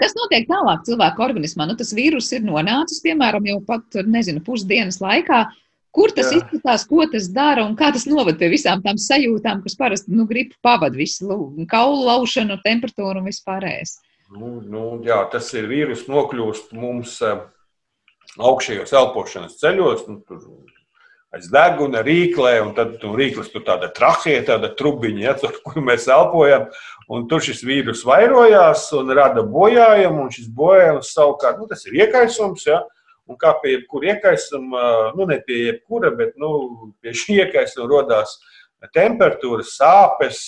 Kas 0.00 0.14
notiek 0.18 0.48
tālāk 0.48 0.82
cilvēka 0.88 1.22
organismā? 1.22 1.68
Nu, 1.70 1.76
tas 1.78 1.92
vīrus 1.94 2.32
ir 2.34 2.42
nonācis, 2.46 3.02
piemēram, 3.04 3.46
jau 3.46 3.60
pat, 3.66 4.00
nezinu, 4.10 4.42
pusdienas 4.46 4.98
laikā. 5.02 5.44
Kur 5.94 6.10
tas 6.10 6.32
Jā. 6.32 6.40
izskatās, 6.40 6.82
ko 6.90 7.04
tas 7.06 7.28
dara 7.30 7.62
un 7.62 7.76
kā 7.78 7.92
tas 7.94 8.08
novada 8.10 8.34
pie 8.40 8.48
visām 8.50 8.82
tām 8.82 8.98
sajūtām, 8.98 9.60
kas 9.62 9.78
parasti 9.78 10.10
nu, 10.10 10.26
grib 10.26 10.50
pavadīt 10.66 10.98
visu 11.04 11.38
kaulu 11.70 12.08
laušanu, 12.08 12.58
temperatūru 12.64 13.22
un 13.22 13.28
vispārējais? 13.30 14.00
Nu, 14.34 14.56
nu, 14.66 14.82
jā, 15.06 15.20
tas 15.30 15.52
ir 15.54 15.68
vīrus, 15.70 16.08
nokļūst 16.10 16.74
mums 16.74 17.20
augšējos 18.34 18.94
elpošanas 18.98 19.60
ceļos, 19.60 20.08
nu, 20.10 20.18
tur 20.26 20.42
aiz 21.34 21.50
deguna, 21.52 22.02
rīklē, 22.06 22.54
un 22.64 22.72
tad 22.76 22.96
nu, 23.02 23.12
rīklis 23.18 23.50
tur 23.52 23.64
tāda 23.66 23.90
trahē, 23.94 24.38
tāda 24.46 24.70
trubiņa, 24.78 25.22
ja, 25.24 25.36
tur, 25.38 25.54
kur 25.66 25.82
mēs 25.84 26.08
elpojam. 26.12 26.68
Un 27.12 27.26
tur 27.28 27.42
šis 27.44 27.60
vīrus 27.66 28.04
vairojās 28.08 28.86
un 28.96 29.12
rada 29.16 29.44
bojājumu, 29.44 30.24
un 30.24 30.32
šis 30.32 30.48
bojājums 30.56 31.12
savukārt 31.16 31.60
nu, 31.60 31.68
ir 31.68 31.98
iekaisums. 32.04 32.64
Ja, 32.70 32.80
un 33.28 33.38
kā 33.40 33.54
pie 33.60 33.78
jebkura 33.78 34.14
iekaisuma, 34.14 34.84
nu 35.18 35.28
ne 35.28 35.40
pie 35.44 35.66
jebkura, 35.66 36.12
bet 36.16 36.38
nu, 36.40 36.92
pie 37.02 37.12
šī 37.16 37.42
iekaisuma 37.44 37.90
radās 37.90 38.38
temperatūra, 38.94 39.64
sāpes, 39.64 40.40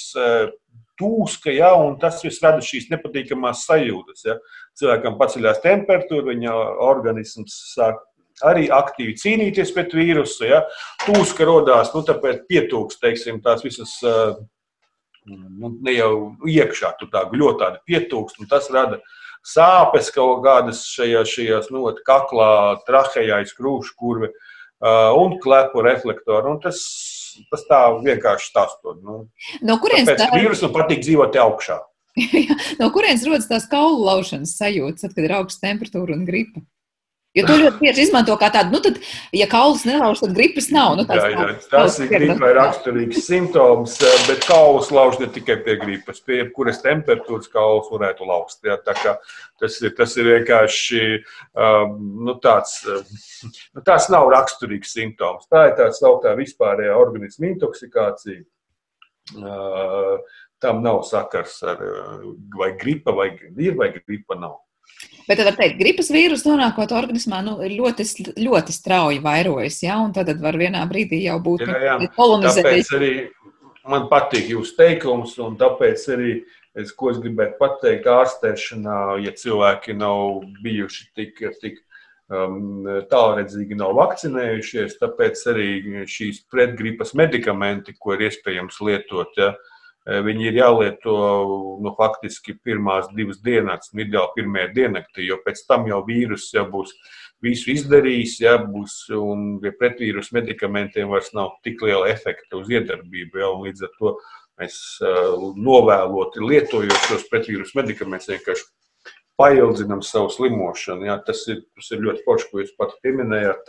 tūska, 0.97 1.53
ja, 1.53 1.75
un 1.77 1.99
tas 2.01 2.23
viss 2.25 2.41
rada 2.45 2.63
šīs 2.65 2.89
nepatīkamās 2.93 3.67
sajūtas. 3.69 4.25
Ja. 4.29 4.37
Cilvēkam 4.77 5.19
paceļās 5.21 5.61
temperatūra, 5.65 6.31
viņa 6.31 6.55
organisms 6.89 7.57
sāk 7.75 8.01
arī 8.45 8.67
aktīvi 8.73 9.17
cīnīties 9.21 9.73
pret 9.77 9.95
vīrusu. 9.97 10.45
Ja. 10.49 10.65
Tūska 11.07 11.47
radās, 11.49 11.93
nu, 11.95 12.03
tāpēc 12.07 12.45
pietūks, 12.51 13.01
teiksim, 13.03 13.41
tās 13.45 13.65
visas. 13.65 13.97
Nu, 15.27 15.73
ne 15.83 15.93
jau 15.97 16.11
iekšā, 16.47 16.93
tur 17.01 17.11
tā 17.11 17.25
ļoti 17.33 17.59
tāda 17.65 17.81
pietūks, 17.89 18.37
un 18.39 18.47
tas 18.51 18.69
rada 18.71 19.01
sāpes 19.47 20.13
kaut 20.15 20.45
kādas 20.45 20.85
šajās, 20.87 21.33
šajās 21.33 21.73
nu, 21.75 21.83
kaklā, 22.07 22.79
trahejā, 22.87 23.41
skrūšu 23.51 23.97
kurve 23.99 24.31
un 25.19 25.35
klepu 25.43 25.83
reflektoru. 25.83 26.55
Un 26.55 26.63
tas 26.63 26.79
tas 27.51 27.67
tā 27.69 27.81
vienkārši 28.05 28.51
stāstot. 28.51 29.03
Nu, 29.05 29.19
no 29.67 29.77
kurienes 29.83 30.15
tā 30.17 30.31
ir? 30.31 30.47
Vīrusam 30.47 30.73
patīk 30.75 31.03
dzīvot 31.05 31.37
augšā. 31.43 31.81
no 32.81 32.89
kurienes 32.95 33.27
rodas 33.29 33.49
tās 33.51 33.67
kaulu 33.71 34.07
laušanas 34.07 34.57
sajūtas, 34.57 35.13
kad 35.13 35.27
ir 35.27 35.37
augsta 35.37 35.69
temperatūra 35.69 36.17
un 36.17 36.25
gripa? 36.29 36.65
Jo 37.37 37.45
to 37.45 37.57
ļoti 37.61 37.83
bieži 37.83 38.07
izmanto 38.07 38.33
kā 38.41 38.49
tādu, 38.53 38.73
nu, 38.73 38.79
tad, 38.81 38.97
ja 39.37 39.45
kauls 39.51 39.83
nelauž, 39.85 40.23
tad 40.25 40.33
gripas 40.39 40.71
nav. 40.73 40.95
Nu, 40.97 41.05
jā, 41.05 41.27
jā, 41.35 41.49
tas 41.69 41.99
ir 42.01 42.09
gripai 42.09 42.53
raksturīgs 42.57 43.27
simptoms, 43.27 43.99
eh, 44.01 44.17
bet 44.31 44.47
kauls 44.49 44.89
lauž 44.95 45.19
ne 45.21 45.29
tikai 45.35 45.59
pie 45.67 45.77
gripas, 45.83 46.23
pie 46.25 46.41
jebkuras 46.41 46.81
temperatūras 46.85 47.53
kauls 47.53 47.93
varētu 47.93 48.29
lauzt. 48.31 48.63
Jā, 48.65 48.79
tā 48.81 48.97
kā 48.97 49.19
tas 49.61 49.77
ir, 49.83 49.93
tas 49.99 50.17
ir 50.17 50.31
vienkārši 50.33 51.05
um, 51.13 51.95
nu, 52.25 52.39
tāds, 52.41 52.79
eh, 52.89 53.53
nu, 53.77 53.85
tās 53.85 54.09
nav 54.13 54.31
raksturīgs 54.33 54.97
simptoms. 54.97 55.45
Tā 55.53 55.69
ir 55.69 55.77
tā 55.77 55.93
sauktā 55.93 56.33
vispārējā 56.41 56.97
organisma 56.97 57.53
intoksikācija. 57.53 58.47
Uh, 59.37 60.21
tam 60.63 60.85
nav 60.85 61.01
sakars 61.05 61.59
ar 61.67 61.81
vai 62.57 62.71
gripa, 62.79 63.13
vai 63.13 63.33
ir, 63.35 63.75
vai 63.77 63.91
gripa 63.93 64.39
nav. 64.39 64.61
Bet 65.27 65.41
var 65.43 65.57
teikt, 65.59 65.81
gripas 65.81 66.09
vīrus 66.15 66.45
nonākot 66.47 66.93
organismā 66.95 67.41
nu, 67.43 67.57
ļoti, 67.67 68.05
ļoti 68.39 68.75
strauji 68.75 69.19
vairojas, 69.25 69.81
ja? 69.83 69.99
un 69.99 70.13
tad 70.15 70.31
var 70.43 70.59
vienā 70.61 70.85
brīdī 70.91 71.25
jau 71.25 71.41
būt 71.43 71.65
jā, 71.67 71.81
jā. 71.83 71.97
Nu, 72.03 72.11
kolonizēts. 72.15 72.93
Arī 72.95 73.11
man 73.91 74.07
patīk 74.13 74.53
jūsu 74.55 74.77
teikums, 74.79 75.35
un 75.43 75.59
tāpēc 75.59 76.07
arī 76.15 76.37
es, 76.79 76.95
ko 76.95 77.11
es 77.11 77.19
gribētu 77.23 77.59
pateikt 77.59 78.07
ārstēšanā, 78.13 79.01
ja 79.25 79.35
cilvēki 79.35 79.99
nav 79.99 80.45
bijuši 80.63 81.09
tik, 81.19 81.43
tik 81.59 81.81
um, 82.31 82.87
tālredzīgi, 83.11 83.79
nav 83.83 83.97
vakcinējušies, 83.99 85.01
tāpēc 85.03 85.43
arī 85.51 85.71
šīs 86.07 86.45
pretgripas 86.53 87.17
medikamenti, 87.19 87.99
ko 87.99 88.15
ir 88.15 88.29
iespējams 88.29 88.79
lietot, 88.87 89.35
ja, 89.43 89.57
uh, 89.57 89.76
viņi 90.07 90.49
ir 90.49 90.59
jālieto 90.61 91.15
nu, 91.83 91.93
faktiski 91.99 92.55
pirmās 92.63 93.09
divas 93.17 93.41
dienas, 93.43 93.91
nu, 93.93 94.05
ideāli 94.05 94.37
pirmajā 94.39 94.69
diennaktī, 94.77 95.27
jo 95.27 95.41
pēc 95.43 95.65
tam 95.67 95.89
jau 95.91 96.03
vīruss 96.07 96.55
jau 96.55 96.67
būs 96.71 96.95
visu 97.43 97.73
izdarījis, 97.75 98.39
ja 98.45 98.57
būs 98.63 98.97
un 99.19 99.59
ja 99.65 99.75
pretvīrus 99.77 100.33
medikamentiem 100.37 101.11
vairs 101.11 101.33
nav 101.37 101.57
tik 101.67 101.83
liela 101.85 102.09
efekta 102.13 102.61
uz 102.61 102.71
iedarbību. 102.73 103.43
Ja, 103.43 103.51
līdz 103.67 103.87
ar 103.89 103.93
to 103.99 104.15
mēs 104.61 104.79
novēloti 105.59 106.45
lietojot 106.45 107.11
šos 107.11 107.27
pretvīrus 107.33 107.75
medikamentus 107.77 108.31
vienkārši 108.33 108.71
paildzinām 109.37 110.01
savu 110.07 110.31
slimošanu. 110.33 111.11
Ja, 111.11 111.19
tas, 111.27 111.43
ir, 111.53 111.67
tas 111.77 111.91
ir 111.93 112.05
ļoti 112.07 112.25
forši, 112.25 112.51
ko 112.51 112.63
jūs 112.63 112.77
pat 112.79 112.97
pieminējāt. 113.05 113.67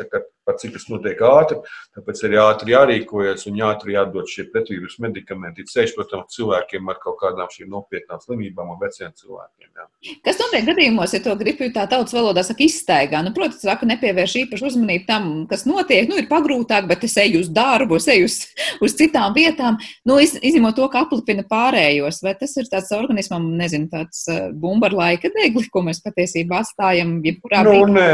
Pat 0.47 0.61
cik 0.61 0.75
tas 0.77 0.87
notiek 0.91 1.21
ātri. 1.27 1.59
Tāpēc 1.97 2.23
arī 2.27 2.39
ātri 2.41 2.73
jārīkojas 2.73 3.47
un 3.51 3.59
ātri 3.67 3.97
jādod 3.97 4.29
šie 4.31 4.47
pretvīrus 4.53 4.97
medikamenti. 5.03 5.65
Ceļš, 5.67 5.95
protams, 5.97 6.33
cilvēkiem 6.37 6.91
ar 6.91 6.99
kaut 7.03 7.19
kādām 7.21 7.51
šīm 7.51 7.69
nopietnām 7.73 8.21
slimībām 8.23 8.71
un 8.73 8.79
veciem 8.81 9.13
cilvēkiem. 9.17 9.69
Jā. 9.77 9.87
Kas 10.25 10.39
notiek 10.39 10.67
gadījumos, 10.69 11.13
ja 11.15 11.21
to 11.25 11.33
gribu 11.39 11.67
tā 11.75 11.87
tautas 11.89 12.15
valodā 12.15 12.43
saka 12.47 12.63
izstaigā? 12.65 13.21
Nu, 13.25 13.33
protams, 13.35 13.59
saka, 13.65 13.87
nepievērš 13.89 14.35
īpašu 14.43 14.69
uzmanību 14.71 15.07
tam, 15.09 15.29
kas 15.49 15.65
notiek. 15.67 16.07
Nu, 16.09 16.19
ir 16.21 16.29
pagrūtāk, 16.31 16.87
bet 16.89 17.03
es 17.07 17.17
eju 17.21 17.41
uz 17.43 17.51
darbu, 17.53 17.99
es 17.99 18.07
eju 18.13 18.29
uz, 18.29 18.37
uz 18.83 18.95
citām 18.99 19.35
vietām. 19.35 19.79
Nu, 20.07 20.19
iz, 20.23 20.37
izņemot 20.39 20.77
to, 20.77 20.87
ka 20.93 21.03
aplipina 21.05 21.43
pārējos, 21.47 22.21
vai 22.25 22.35
tas 22.39 22.55
ir 22.61 22.69
tāds 22.71 22.93
organismam, 22.95 23.49
nezinu, 23.59 23.89
tāds 23.91 24.23
uh, 24.31 24.47
bumbarlaika 24.55 25.31
degli, 25.35 25.65
ko 25.73 25.83
mēs 25.87 26.01
patiesībā 26.05 26.61
atstājam 26.63 27.17
jebkurā 27.25 27.63
nu, 27.65 27.73
brīdī? 27.73 27.97
Nē, 27.97 28.11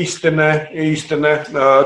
īsti 0.00 0.34
ne, 0.36 0.50
īsti 0.90 1.20
ne. 1.22 1.34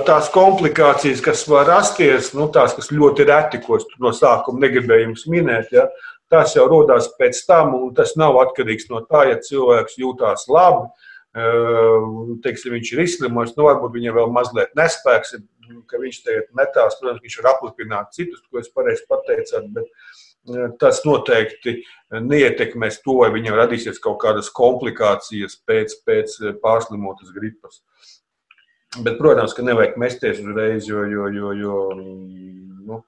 Tās 0.06 0.28
komplikācijas, 0.34 1.22
kas 1.24 1.44
var 1.50 1.66
rasties, 1.68 2.32
nu, 2.36 2.48
tās, 2.52 2.74
kas 2.76 2.90
ļoti 2.94 3.26
reti, 3.28 3.60
ko 3.64 3.78
es 3.80 3.86
no 4.02 4.12
sākuma 4.14 4.62
negribēju 4.64 5.08
jums 5.08 5.24
minēt, 5.30 5.72
ja, 5.74 5.88
tās 6.32 6.54
jau 6.56 6.66
rodās 6.70 7.08
pēc 7.18 7.40
tam, 7.48 7.74
un 7.78 7.94
tas 7.96 8.14
nav 8.20 8.38
atkarīgs 8.42 8.90
no 8.90 9.02
tā, 9.08 9.24
ja 9.30 9.40
cilvēks 9.42 9.98
jūtās 10.00 10.46
labi, 10.52 10.86
teiksim, 12.44 12.76
viņš 12.76 12.92
ir 12.94 13.02
izslimojis, 13.04 13.54
nu, 13.58 13.66
varbūt 13.68 13.96
viņam 13.96 14.18
vēl 14.20 14.34
mazliet 14.34 14.74
nespēks, 14.78 15.34
ka 15.90 16.00
viņš 16.00 16.20
tagad 16.26 16.50
metās, 16.56 16.98
protams, 17.00 17.22
viņš 17.24 17.40
var 17.40 17.50
aplipināt 17.54 18.14
citus, 18.14 18.44
ko 18.50 18.62
es 18.62 18.70
pareizi 18.70 19.06
pateicāt, 19.10 19.66
bet 19.74 19.90
tas 20.80 21.00
noteikti 21.06 21.78
neietekmēs 22.12 23.00
to, 23.04 23.16
vai 23.22 23.30
viņam 23.34 23.56
radīsies 23.58 24.02
kaut 24.02 24.20
kādas 24.22 24.52
komplikācijas 24.54 25.56
pēc, 25.66 25.96
pēc 26.06 26.36
pārslimotas 26.62 27.32
gripas. 27.34 27.80
Bet, 29.02 29.16
protams, 29.18 29.54
ka 29.56 29.62
nevajag 29.66 29.96
mesties 29.98 30.38
uzreiz, 30.38 30.86
jo, 30.86 31.02
jo, 31.10 31.26
jo, 31.34 31.52
jo 31.58 31.78
nu, 32.86 33.00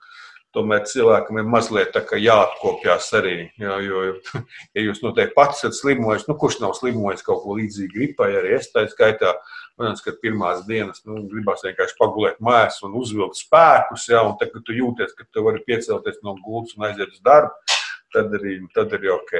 tomēr 0.57 0.82
cilvēkam 0.89 1.39
ir 1.39 1.47
mazliet 1.47 1.95
jāatkopjas 1.95 3.12
arī. 3.20 3.37
Jo, 3.61 3.76
jo, 3.84 4.01
ja 4.74 4.87
jūs 4.89 5.03
noteikti 5.05 5.37
pats 5.37 5.62
esat 5.62 5.78
slimojis, 5.78 6.26
nu, 6.26 6.34
kurš 6.41 6.59
nav 6.64 6.74
slimojis 6.78 7.22
kaut 7.26 7.45
ko 7.45 7.59
līdzīgu 7.61 7.95
gripai, 7.95 8.32
arī 8.41 8.57
es 8.59 8.72
tā 8.72 8.87
skaitā, 8.91 9.37
protams, 9.76 10.03
ka 10.03 10.16
pirmās 10.22 10.64
dienas 10.66 11.05
nu, 11.07 11.22
gribās 11.30 11.62
vienkārši 11.66 11.99
pagulēt 12.01 12.43
mājās 12.43 12.80
un 12.87 12.97
uzvilkt 12.99 13.39
spēkus, 13.39 14.09
ja, 14.11 14.24
un 14.26 14.34
tad, 14.41 14.51
kad 14.57 14.66
tu 14.66 14.74
jūties, 14.74 15.14
ka 15.14 15.28
tu 15.30 15.47
vari 15.47 15.62
piecelties 15.68 16.18
no 16.26 16.34
gultas 16.43 16.74
un 16.74 16.89
aiziet 16.91 17.14
uz 17.14 17.22
darbu 17.22 17.76
tad 18.14 18.32
arī, 18.38 18.57
tad 18.74 18.94
arī 18.96 19.11
ok. 19.14 19.34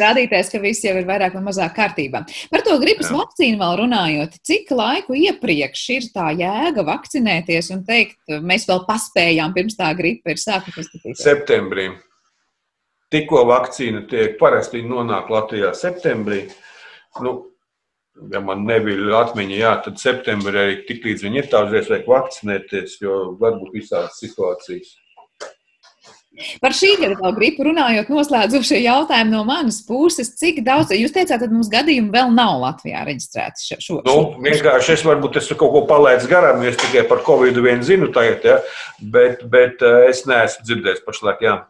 Rādītājs, 0.00 0.50
ka 0.52 0.60
viss 0.62 0.84
jau 0.86 0.94
ir 0.98 1.06
vairāk 1.08 1.36
vai 1.36 1.42
mazāk 1.46 1.74
kārtībā. 1.76 2.24
Par 2.52 2.64
to 2.66 2.76
gripas 2.82 3.10
Jā. 3.10 3.18
vakcīnu 3.20 3.60
vēl 3.60 3.78
runājot, 3.82 4.38
cik 4.46 4.72
laiku 4.74 5.16
iepriekš 5.18 5.84
ir 5.96 6.08
tā 6.14 6.30
jēga 6.38 6.86
vakcinēties 6.86 7.70
un 7.74 7.84
teikt, 7.88 8.18
mēs 8.44 8.68
vēl 8.70 8.84
paspējām 8.88 9.54
pirms 9.56 9.78
tā 9.80 9.92
gripa 9.98 10.34
ir 10.34 10.42
sākusies? 10.42 10.92
Septembrī. 11.20 11.90
Tikko 13.14 13.44
vakcīna 13.46 14.06
tiek 14.10 14.38
parasti 14.40 14.82
nonāk 14.82 15.28
Latvijā 15.30 15.70
septembrī. 15.78 16.46
Nu, 17.22 17.36
ja 18.32 18.40
man 18.42 18.64
nebija 18.66 19.20
atmiņa, 19.20 19.56
jā, 19.60 19.72
tad 19.84 20.00
septembrī 20.02 20.64
arī 20.64 20.76
tik 20.88 21.06
līdz 21.06 21.26
viņi 21.26 21.42
ir 21.42 21.50
tālreiz 21.52 21.90
vajag 21.92 22.10
vakcinēties, 22.10 22.98
jo 23.04 23.18
varbūt 23.38 23.74
visādas 23.76 24.18
situācijas. 24.22 24.96
Par 26.62 26.74
šī 26.74 26.94
gada 26.98 27.14
vēl 27.18 27.34
gribu 27.36 27.66
runājot, 27.68 28.08
noslēdzošie 28.10 28.80
jautājumi 28.82 29.30
no 29.30 29.44
manas 29.46 29.80
puses. 29.86 30.32
Cik 30.40 30.62
daudz, 30.66 30.90
jūs 30.96 31.14
teicāt, 31.14 31.44
ka 31.44 31.50
mums 31.50 31.70
gadījumu 31.72 32.10
vēl 32.14 32.32
nav 32.34 32.58
Latvijā 32.62 33.04
reģistrēts 33.06 33.68
šo? 33.68 33.78
šo 33.84 34.00
nu, 34.06 34.16
vienkārši 34.42 34.96
es 34.96 35.04
varbūt 35.06 35.38
es 35.38 35.52
kaut 35.52 35.70
ko 35.76 35.84
palaidu 35.90 36.30
garām, 36.30 36.64
jo 36.64 36.72
es 36.72 36.80
tikai 36.80 37.04
par 37.10 37.22
Covid 37.26 37.60
vien 37.62 37.84
zinu 37.86 38.10
tagad, 38.14 38.48
ja? 38.48 38.58
bet, 38.98 39.46
bet 39.50 39.84
eh, 39.84 40.08
es 40.10 40.24
neesmu 40.26 40.66
dzirdējis 40.66 41.06
pašlaik, 41.06 41.46
jā. 41.46 41.60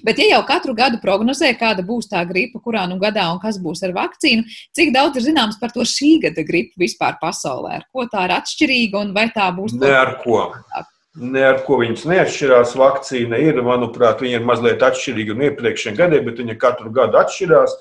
Bet, 0.00 0.16
ja 0.16 0.38
jau 0.38 0.40
katru 0.48 0.72
gadu 0.76 0.96
prognozē, 1.02 1.50
kāda 1.60 1.84
būs 1.84 2.08
tā 2.08 2.22
gripa, 2.24 2.56
kurā 2.64 2.86
nu 2.88 2.96
gadā 3.02 3.26
un 3.34 3.40
kas 3.42 3.58
būs 3.60 3.84
ar 3.84 3.92
vakcīnu, 3.92 4.46
cik 4.76 4.94
daudz 4.94 5.20
ir 5.20 5.26
zināms 5.26 5.60
par 5.60 5.74
to 5.74 5.84
šī 5.84 6.14
gada 6.24 6.46
gripu 6.46 6.80
vispār 6.80 7.18
pasaulē? 7.20 7.82
Ar 7.82 7.86
ko 7.92 8.08
tā 8.08 8.24
ir 8.24 8.36
atšķirīga 8.38 9.04
un 9.04 9.12
vai 9.16 9.28
tā 9.34 9.50
būs? 9.52 9.76
Ne 9.76 9.92
ar 9.92 10.16
ko. 10.24 10.46
Tā? 10.72 10.86
Ne 11.14 11.44
ar 11.46 11.60
ko 11.62 11.78
viņas 11.78 12.08
neatšķirās. 12.10 12.74
Vakcīna 12.78 13.38
ir, 13.38 13.60
manuprāt, 13.62 14.22
viņa 14.24 14.40
ir 14.40 14.46
mazliet 14.46 14.82
atšķirīga 14.82 15.36
no 15.38 15.48
iepriekšējiem 15.48 15.98
gadiem, 16.00 16.24
bet 16.26 16.40
viņa 16.42 16.56
katru 16.58 16.90
gadu 16.94 17.20
atšķirās. 17.20 17.76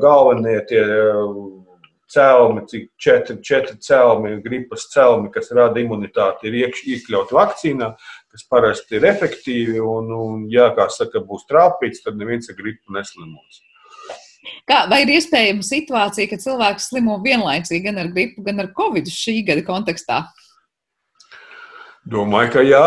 Galvenie 0.00 0.56
tie 0.70 0.80
cēlmi, 2.08 2.64
cik 2.70 2.86
četri, 2.96 3.36
četri 3.44 3.76
cēlmi, 3.84 4.38
gripas 4.44 4.86
cēlmi, 4.94 5.28
kas 5.34 5.52
rada 5.52 5.80
imunitāti, 5.82 6.48
ir 6.48 6.56
iekš, 6.62 6.82
iekļauti 6.94 7.36
vakcīnā, 7.36 7.90
kas 8.32 8.48
parasti 8.48 8.96
ir 8.96 9.04
efektīvi. 9.10 9.76
Un, 9.84 10.08
un 10.16 10.46
ja, 10.52 10.70
kā 10.76 10.88
saka, 10.92 11.20
būs 11.20 11.44
trāpīts, 11.50 12.00
tad 12.06 12.16
neviens 12.16 12.48
ar 12.48 12.56
gripu 12.56 12.96
neslimos. 12.96 13.60
Kā, 14.68 14.86
vai 14.88 15.02
ir 15.04 15.12
iespējama 15.18 15.64
situācija, 15.66 16.30
ka 16.30 16.40
cilvēks 16.40 16.88
slimo 16.88 17.18
vienlaicīgi 17.20 17.84
gan 17.90 18.00
ar 18.00 18.12
gripu, 18.14 18.40
gan 18.46 18.64
ar 18.64 18.72
covid 18.76 19.10
šī 19.12 19.42
gada 19.44 19.64
kontekstā? 19.66 20.22
Domāju, 22.06 22.50
ka 22.54 22.62
jā, 22.62 22.86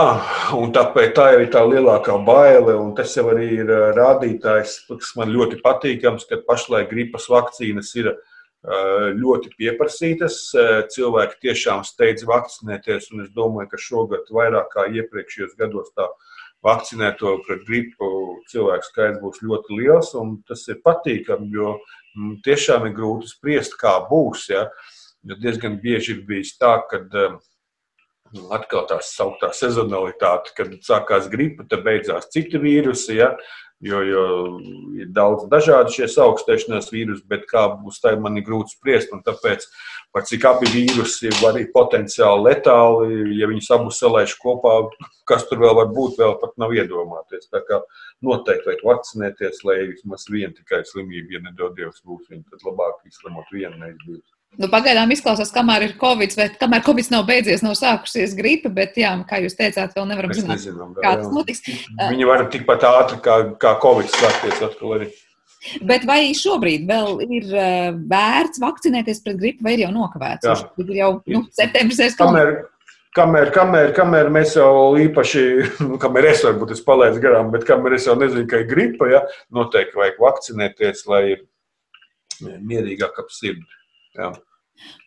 un 0.55 0.71
tāpēc 0.73 1.11
tā 1.17 1.25
ir 1.35 1.49
tā 1.51 1.61
lielākā 1.67 2.15
baile. 2.25 2.77
Tas 2.95 3.11
jau 3.17 3.27
arī 3.33 3.49
ir 3.59 3.71
rādītājs, 3.97 4.85
kas 4.87 5.11
man 5.19 5.33
ļoti 5.35 5.59
patīkams, 5.61 6.25
ka 6.29 6.39
pašlaik 6.47 6.89
gripas 6.89 7.27
vakcīnas 7.29 7.91
ir 7.99 8.13
ļoti 9.19 9.51
pieprasītas. 9.57 10.39
Cilvēki 10.95 11.41
tiešām 11.43 11.83
steidz 11.85 12.25
vakcinēties, 12.29 13.11
un 13.11 13.25
es 13.25 13.29
domāju, 13.35 13.69
ka 13.73 13.81
šogad 13.81 14.31
vairāk 14.31 14.71
kā 14.73 14.87
iepriekšējos 14.89 15.57
gados 15.59 15.91
tā 15.97 16.07
vakcinēto 16.65 17.39
pret 17.45 17.63
gripu 17.67 18.09
cilvēku 18.49 18.85
skaits 18.85 19.21
būs 19.21 19.41
ļoti 19.41 19.77
liels, 19.79 20.13
un 20.17 20.37
tas 20.47 20.61
ir 20.69 20.81
patīkami, 20.85 21.49
jo 21.57 21.77
tiešām 22.45 22.85
ir 22.87 22.97
grūti 22.97 23.29
spriest, 23.33 23.77
kā 23.81 23.99
būs. 24.09 24.49
Ja? 24.53 24.67
Jo 25.25 25.37
diezgan 25.37 25.77
bieži 25.81 26.15
ir 26.15 26.25
bijis 26.25 26.55
tā, 26.57 26.79
ka 26.89 27.01
Nu, 28.31 28.45
atkal 28.55 28.85
tā 28.87 29.01
sauktā 29.03 29.49
sezonalitāte, 29.55 30.53
kad 30.55 30.71
sākās 30.87 31.27
gripa, 31.31 31.65
tad 31.67 31.83
beidzās 31.83 32.29
citi 32.31 32.61
vīrusi. 32.61 33.17
Ja? 33.17 33.33
Jo, 33.81 33.97
jo 34.05 34.23
ir 35.01 35.07
daudz 35.09 35.47
dažādu 35.49 35.89
šie 35.95 36.05
augstēšanās 36.21 36.91
vīrusi, 36.93 37.25
bet 37.27 37.47
kā 37.49 37.63
būs 37.81 37.97
tā, 38.03 38.13
man 38.21 38.37
ir 38.37 38.45
grūti 38.45 38.75
spriest. 38.75 39.09
Tāpēc, 39.25 39.65
par 40.13 40.27
cik 40.29 40.45
abi 40.47 40.69
vīrusi 40.69 41.31
var 41.39 41.55
arī 41.55 41.65
potenciāli 41.73 42.45
letāli, 42.45 43.39
ja 43.39 43.49
viņus 43.49 43.71
abus 43.73 43.99
salaiž 44.03 44.35
kopā, 44.43 44.75
kas 45.27 45.47
tur 45.49 45.63
vēl 45.65 45.73
var 45.81 45.89
būt, 45.95 46.19
vēl 46.21 46.37
pat 46.43 46.53
nav 46.61 46.75
iedomāties. 46.77 47.49
Tā 47.49 47.63
kā 47.65 47.81
noteikti 48.23 48.69
vajag 48.69 48.85
vakcinēties, 48.91 49.63
lai 49.65 49.79
vismaz 49.89 50.29
viena 50.29 50.53
tikai 50.53 50.83
slimība, 50.85 51.39
ja 51.39 51.43
nedodies 51.49 52.05
būs, 52.05 52.29
viņa 52.29 52.53
tad 52.53 52.69
labāk 52.69 53.01
izslimot 53.09 53.49
vienu, 53.55 53.81
nevis 53.81 54.05
divas. 54.05 54.30
Nu, 54.59 54.67
pagaidām 54.67 55.11
izklausās, 55.15 55.51
kamēr 55.55 55.85
ir 55.85 55.93
covid, 55.99 56.33
vai 56.35 56.49
kamēr 56.59 56.83
covid 56.83 57.07
nav 57.13 57.23
beidzies, 57.29 57.61
nav 57.63 57.77
sākusies 57.79 58.33
gripa, 58.35 58.67
bet, 58.73 58.97
jā, 58.99 59.13
kā 59.29 59.39
jūs 59.39 59.55
teicāt, 59.55 59.93
vēl 59.95 60.09
nevaram 60.09 60.33
Mēs 60.33 60.41
zināt, 60.41 60.59
nezinām, 60.59 60.91
kā 60.97 61.13
tas 61.21 61.31
notiks. 61.31 61.63
Viņi 62.01 62.27
var 62.27 62.43
tikpat 62.51 62.83
ātri 62.89 63.21
kā, 63.23 63.37
kā 63.61 63.77
covid 63.83 64.11
sākties 64.11 64.59
atkal 64.67 64.97
arī. 64.97 65.07
Bet 65.87 66.03
vai 66.09 66.33
šobrīd 66.35 66.83
vēl 66.89 67.19
ir 67.29 67.49
vērts 68.11 68.59
vakcinēties 68.59 69.23
pret 69.23 69.39
gripu, 69.39 69.63
vai 69.63 69.77
ir 69.77 69.85
jau 69.85 69.95
nokavēts? 69.95 70.49
Jā. 70.49 70.59
Ir 70.83 70.93
jau 70.99 71.11
nu, 71.31 71.45
septembris 71.55 72.01
aiz 72.03 72.17
kamēr, 72.19 72.55
kamēr, 73.15 73.51
kamēr, 73.55 73.95
kamēr 73.95 74.31
mēs 74.35 74.57
jau 74.59 74.71
īpaši, 74.99 75.43
nu, 75.87 75.99
kamēr 76.01 76.31
es 76.33 76.43
varbūt 76.47 76.75
es 76.75 76.83
palaidu 76.83 77.23
garām, 77.23 77.53
bet 77.55 77.63
kamēr 77.69 77.95
es 78.01 78.09
jau 78.09 78.19
nezinu, 78.19 78.49
ka 78.51 78.65
ir 78.65 78.71
gripa, 78.73 79.07
ja, 79.13 79.21
noteikti 79.53 80.01
vajag 80.01 80.19
vakcinēties, 80.25 81.05
lai 81.13 81.27
ir 81.37 81.45
mierīgāk 82.41 83.21
ap 83.21 83.31
sirdi. 83.31 83.69
Jā. 84.17 84.31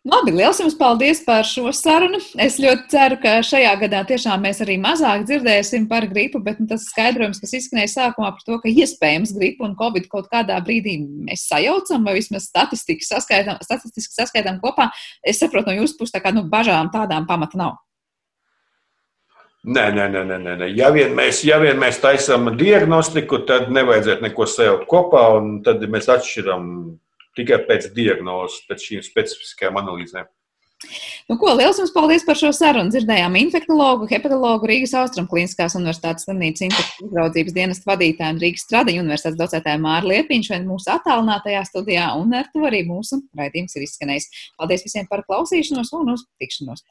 Labi, 0.05 0.35
liels 0.37 0.59
jums 0.61 0.75
paldies 0.77 1.23
par 1.25 1.47
šo 1.49 1.71
sarunu. 1.75 2.19
Es 2.41 2.59
ļoti 2.61 2.91
ceru, 2.93 3.17
ka 3.23 3.39
šajā 3.47 3.73
gadā 3.81 4.03
tiešām 4.07 4.43
mēs 4.45 4.61
arī 4.63 4.77
mazāk 4.81 5.25
dzirdēsim 5.27 5.87
par 5.91 6.05
gripu, 6.11 6.43
bet 6.45 6.61
nu, 6.61 6.67
tas 6.71 6.85
skaidrojums, 6.91 7.41
kas 7.41 7.57
izskanēja 7.57 7.91
sākumā 7.95 8.35
par 8.37 8.45
to, 8.45 8.59
ka 8.61 8.71
iespējams 8.71 9.33
gripu 9.39 9.65
un 9.67 9.73
covid 9.79 10.07
kaut 10.13 10.29
kādā 10.33 10.61
brīdī 10.65 10.99
mēs 11.01 11.47
sajaucam 11.49 12.05
vai 12.05 12.19
vismaz 12.19 12.51
statistiski 12.53 13.09
saskaitām, 13.09 13.59
statistiski 13.65 14.21
saskaitām 14.21 14.61
kopā, 14.63 14.91
es 15.25 15.41
saprotu 15.41 15.73
no 15.73 15.79
jūsu 15.81 15.97
puses, 15.99 16.15
tā 16.15 16.21
kā 16.23 16.35
nu, 16.37 16.45
bažām 16.53 16.93
tādām 16.93 17.27
pamata 17.31 17.59
nav. 17.61 17.81
Nē, 19.65 19.87
nē, 19.97 20.11
nē, 20.13 20.25
nē, 20.29 20.59
nē. 20.61 20.67
Ja, 20.77 20.91
vien 20.93 21.17
mēs, 21.17 21.41
ja 21.49 21.57
vien 21.63 21.81
mēs 21.81 21.97
taisām 22.03 22.51
diagnostiku, 22.61 23.41
tad 23.49 23.73
nevajadzētu 23.73 24.29
neko 24.29 24.45
sajaukt 24.45 24.85
kopā, 24.91 25.25
un 25.39 25.63
tad 25.65 25.81
mēs 25.89 26.11
atšķiram 26.13 26.69
tikai 27.39 27.61
pēc 27.69 27.91
diagnozes, 27.97 28.65
pēc 28.69 28.89
šīm 28.89 29.05
specifiskajām 29.07 29.83
analīzēm. 29.83 30.31
Nu, 31.31 31.37
ko, 31.41 31.55
liels 31.57 31.79
jums 31.81 31.93
paldies 31.95 32.25
par 32.27 32.37
šo 32.37 32.51
sarunu. 32.53 32.93
Dzirdējām 32.93 33.39
infektuologu, 33.41 34.09
hepatologu, 34.11 34.69
Rīgas 34.69 34.93
Austrum 35.01 35.29
Kliniskās 35.31 35.77
Universitātes 35.79 36.27
slimnīcas 36.27 36.67
infekcijas 36.67 37.07
uzraudzības 37.07 37.57
dienas 37.57 37.81
vadītāju 37.89 38.37
un 38.37 38.43
Rīgas 38.43 38.67
Stradiņu 38.67 39.05
Universitātes 39.07 39.41
docētāju 39.41 39.81
Māru 39.87 40.13
Liepiņu 40.13 40.51
šeit 40.51 40.69
mūsu 40.69 40.93
attālinātajā 40.93 41.65
studijā, 41.71 42.11
un 42.21 42.37
ar 42.37 42.51
to 42.53 42.67
arī 42.69 42.85
mūsu 42.89 43.23
raidījums 43.39 43.79
ir 43.79 43.89
izskanējis. 43.89 44.31
Paldies 44.61 44.85
visiem 44.85 45.09
par 45.09 45.25
klausīšanos 45.29 45.95
un 45.97 46.17
uz 46.19 46.29
tikšanos! 46.43 46.85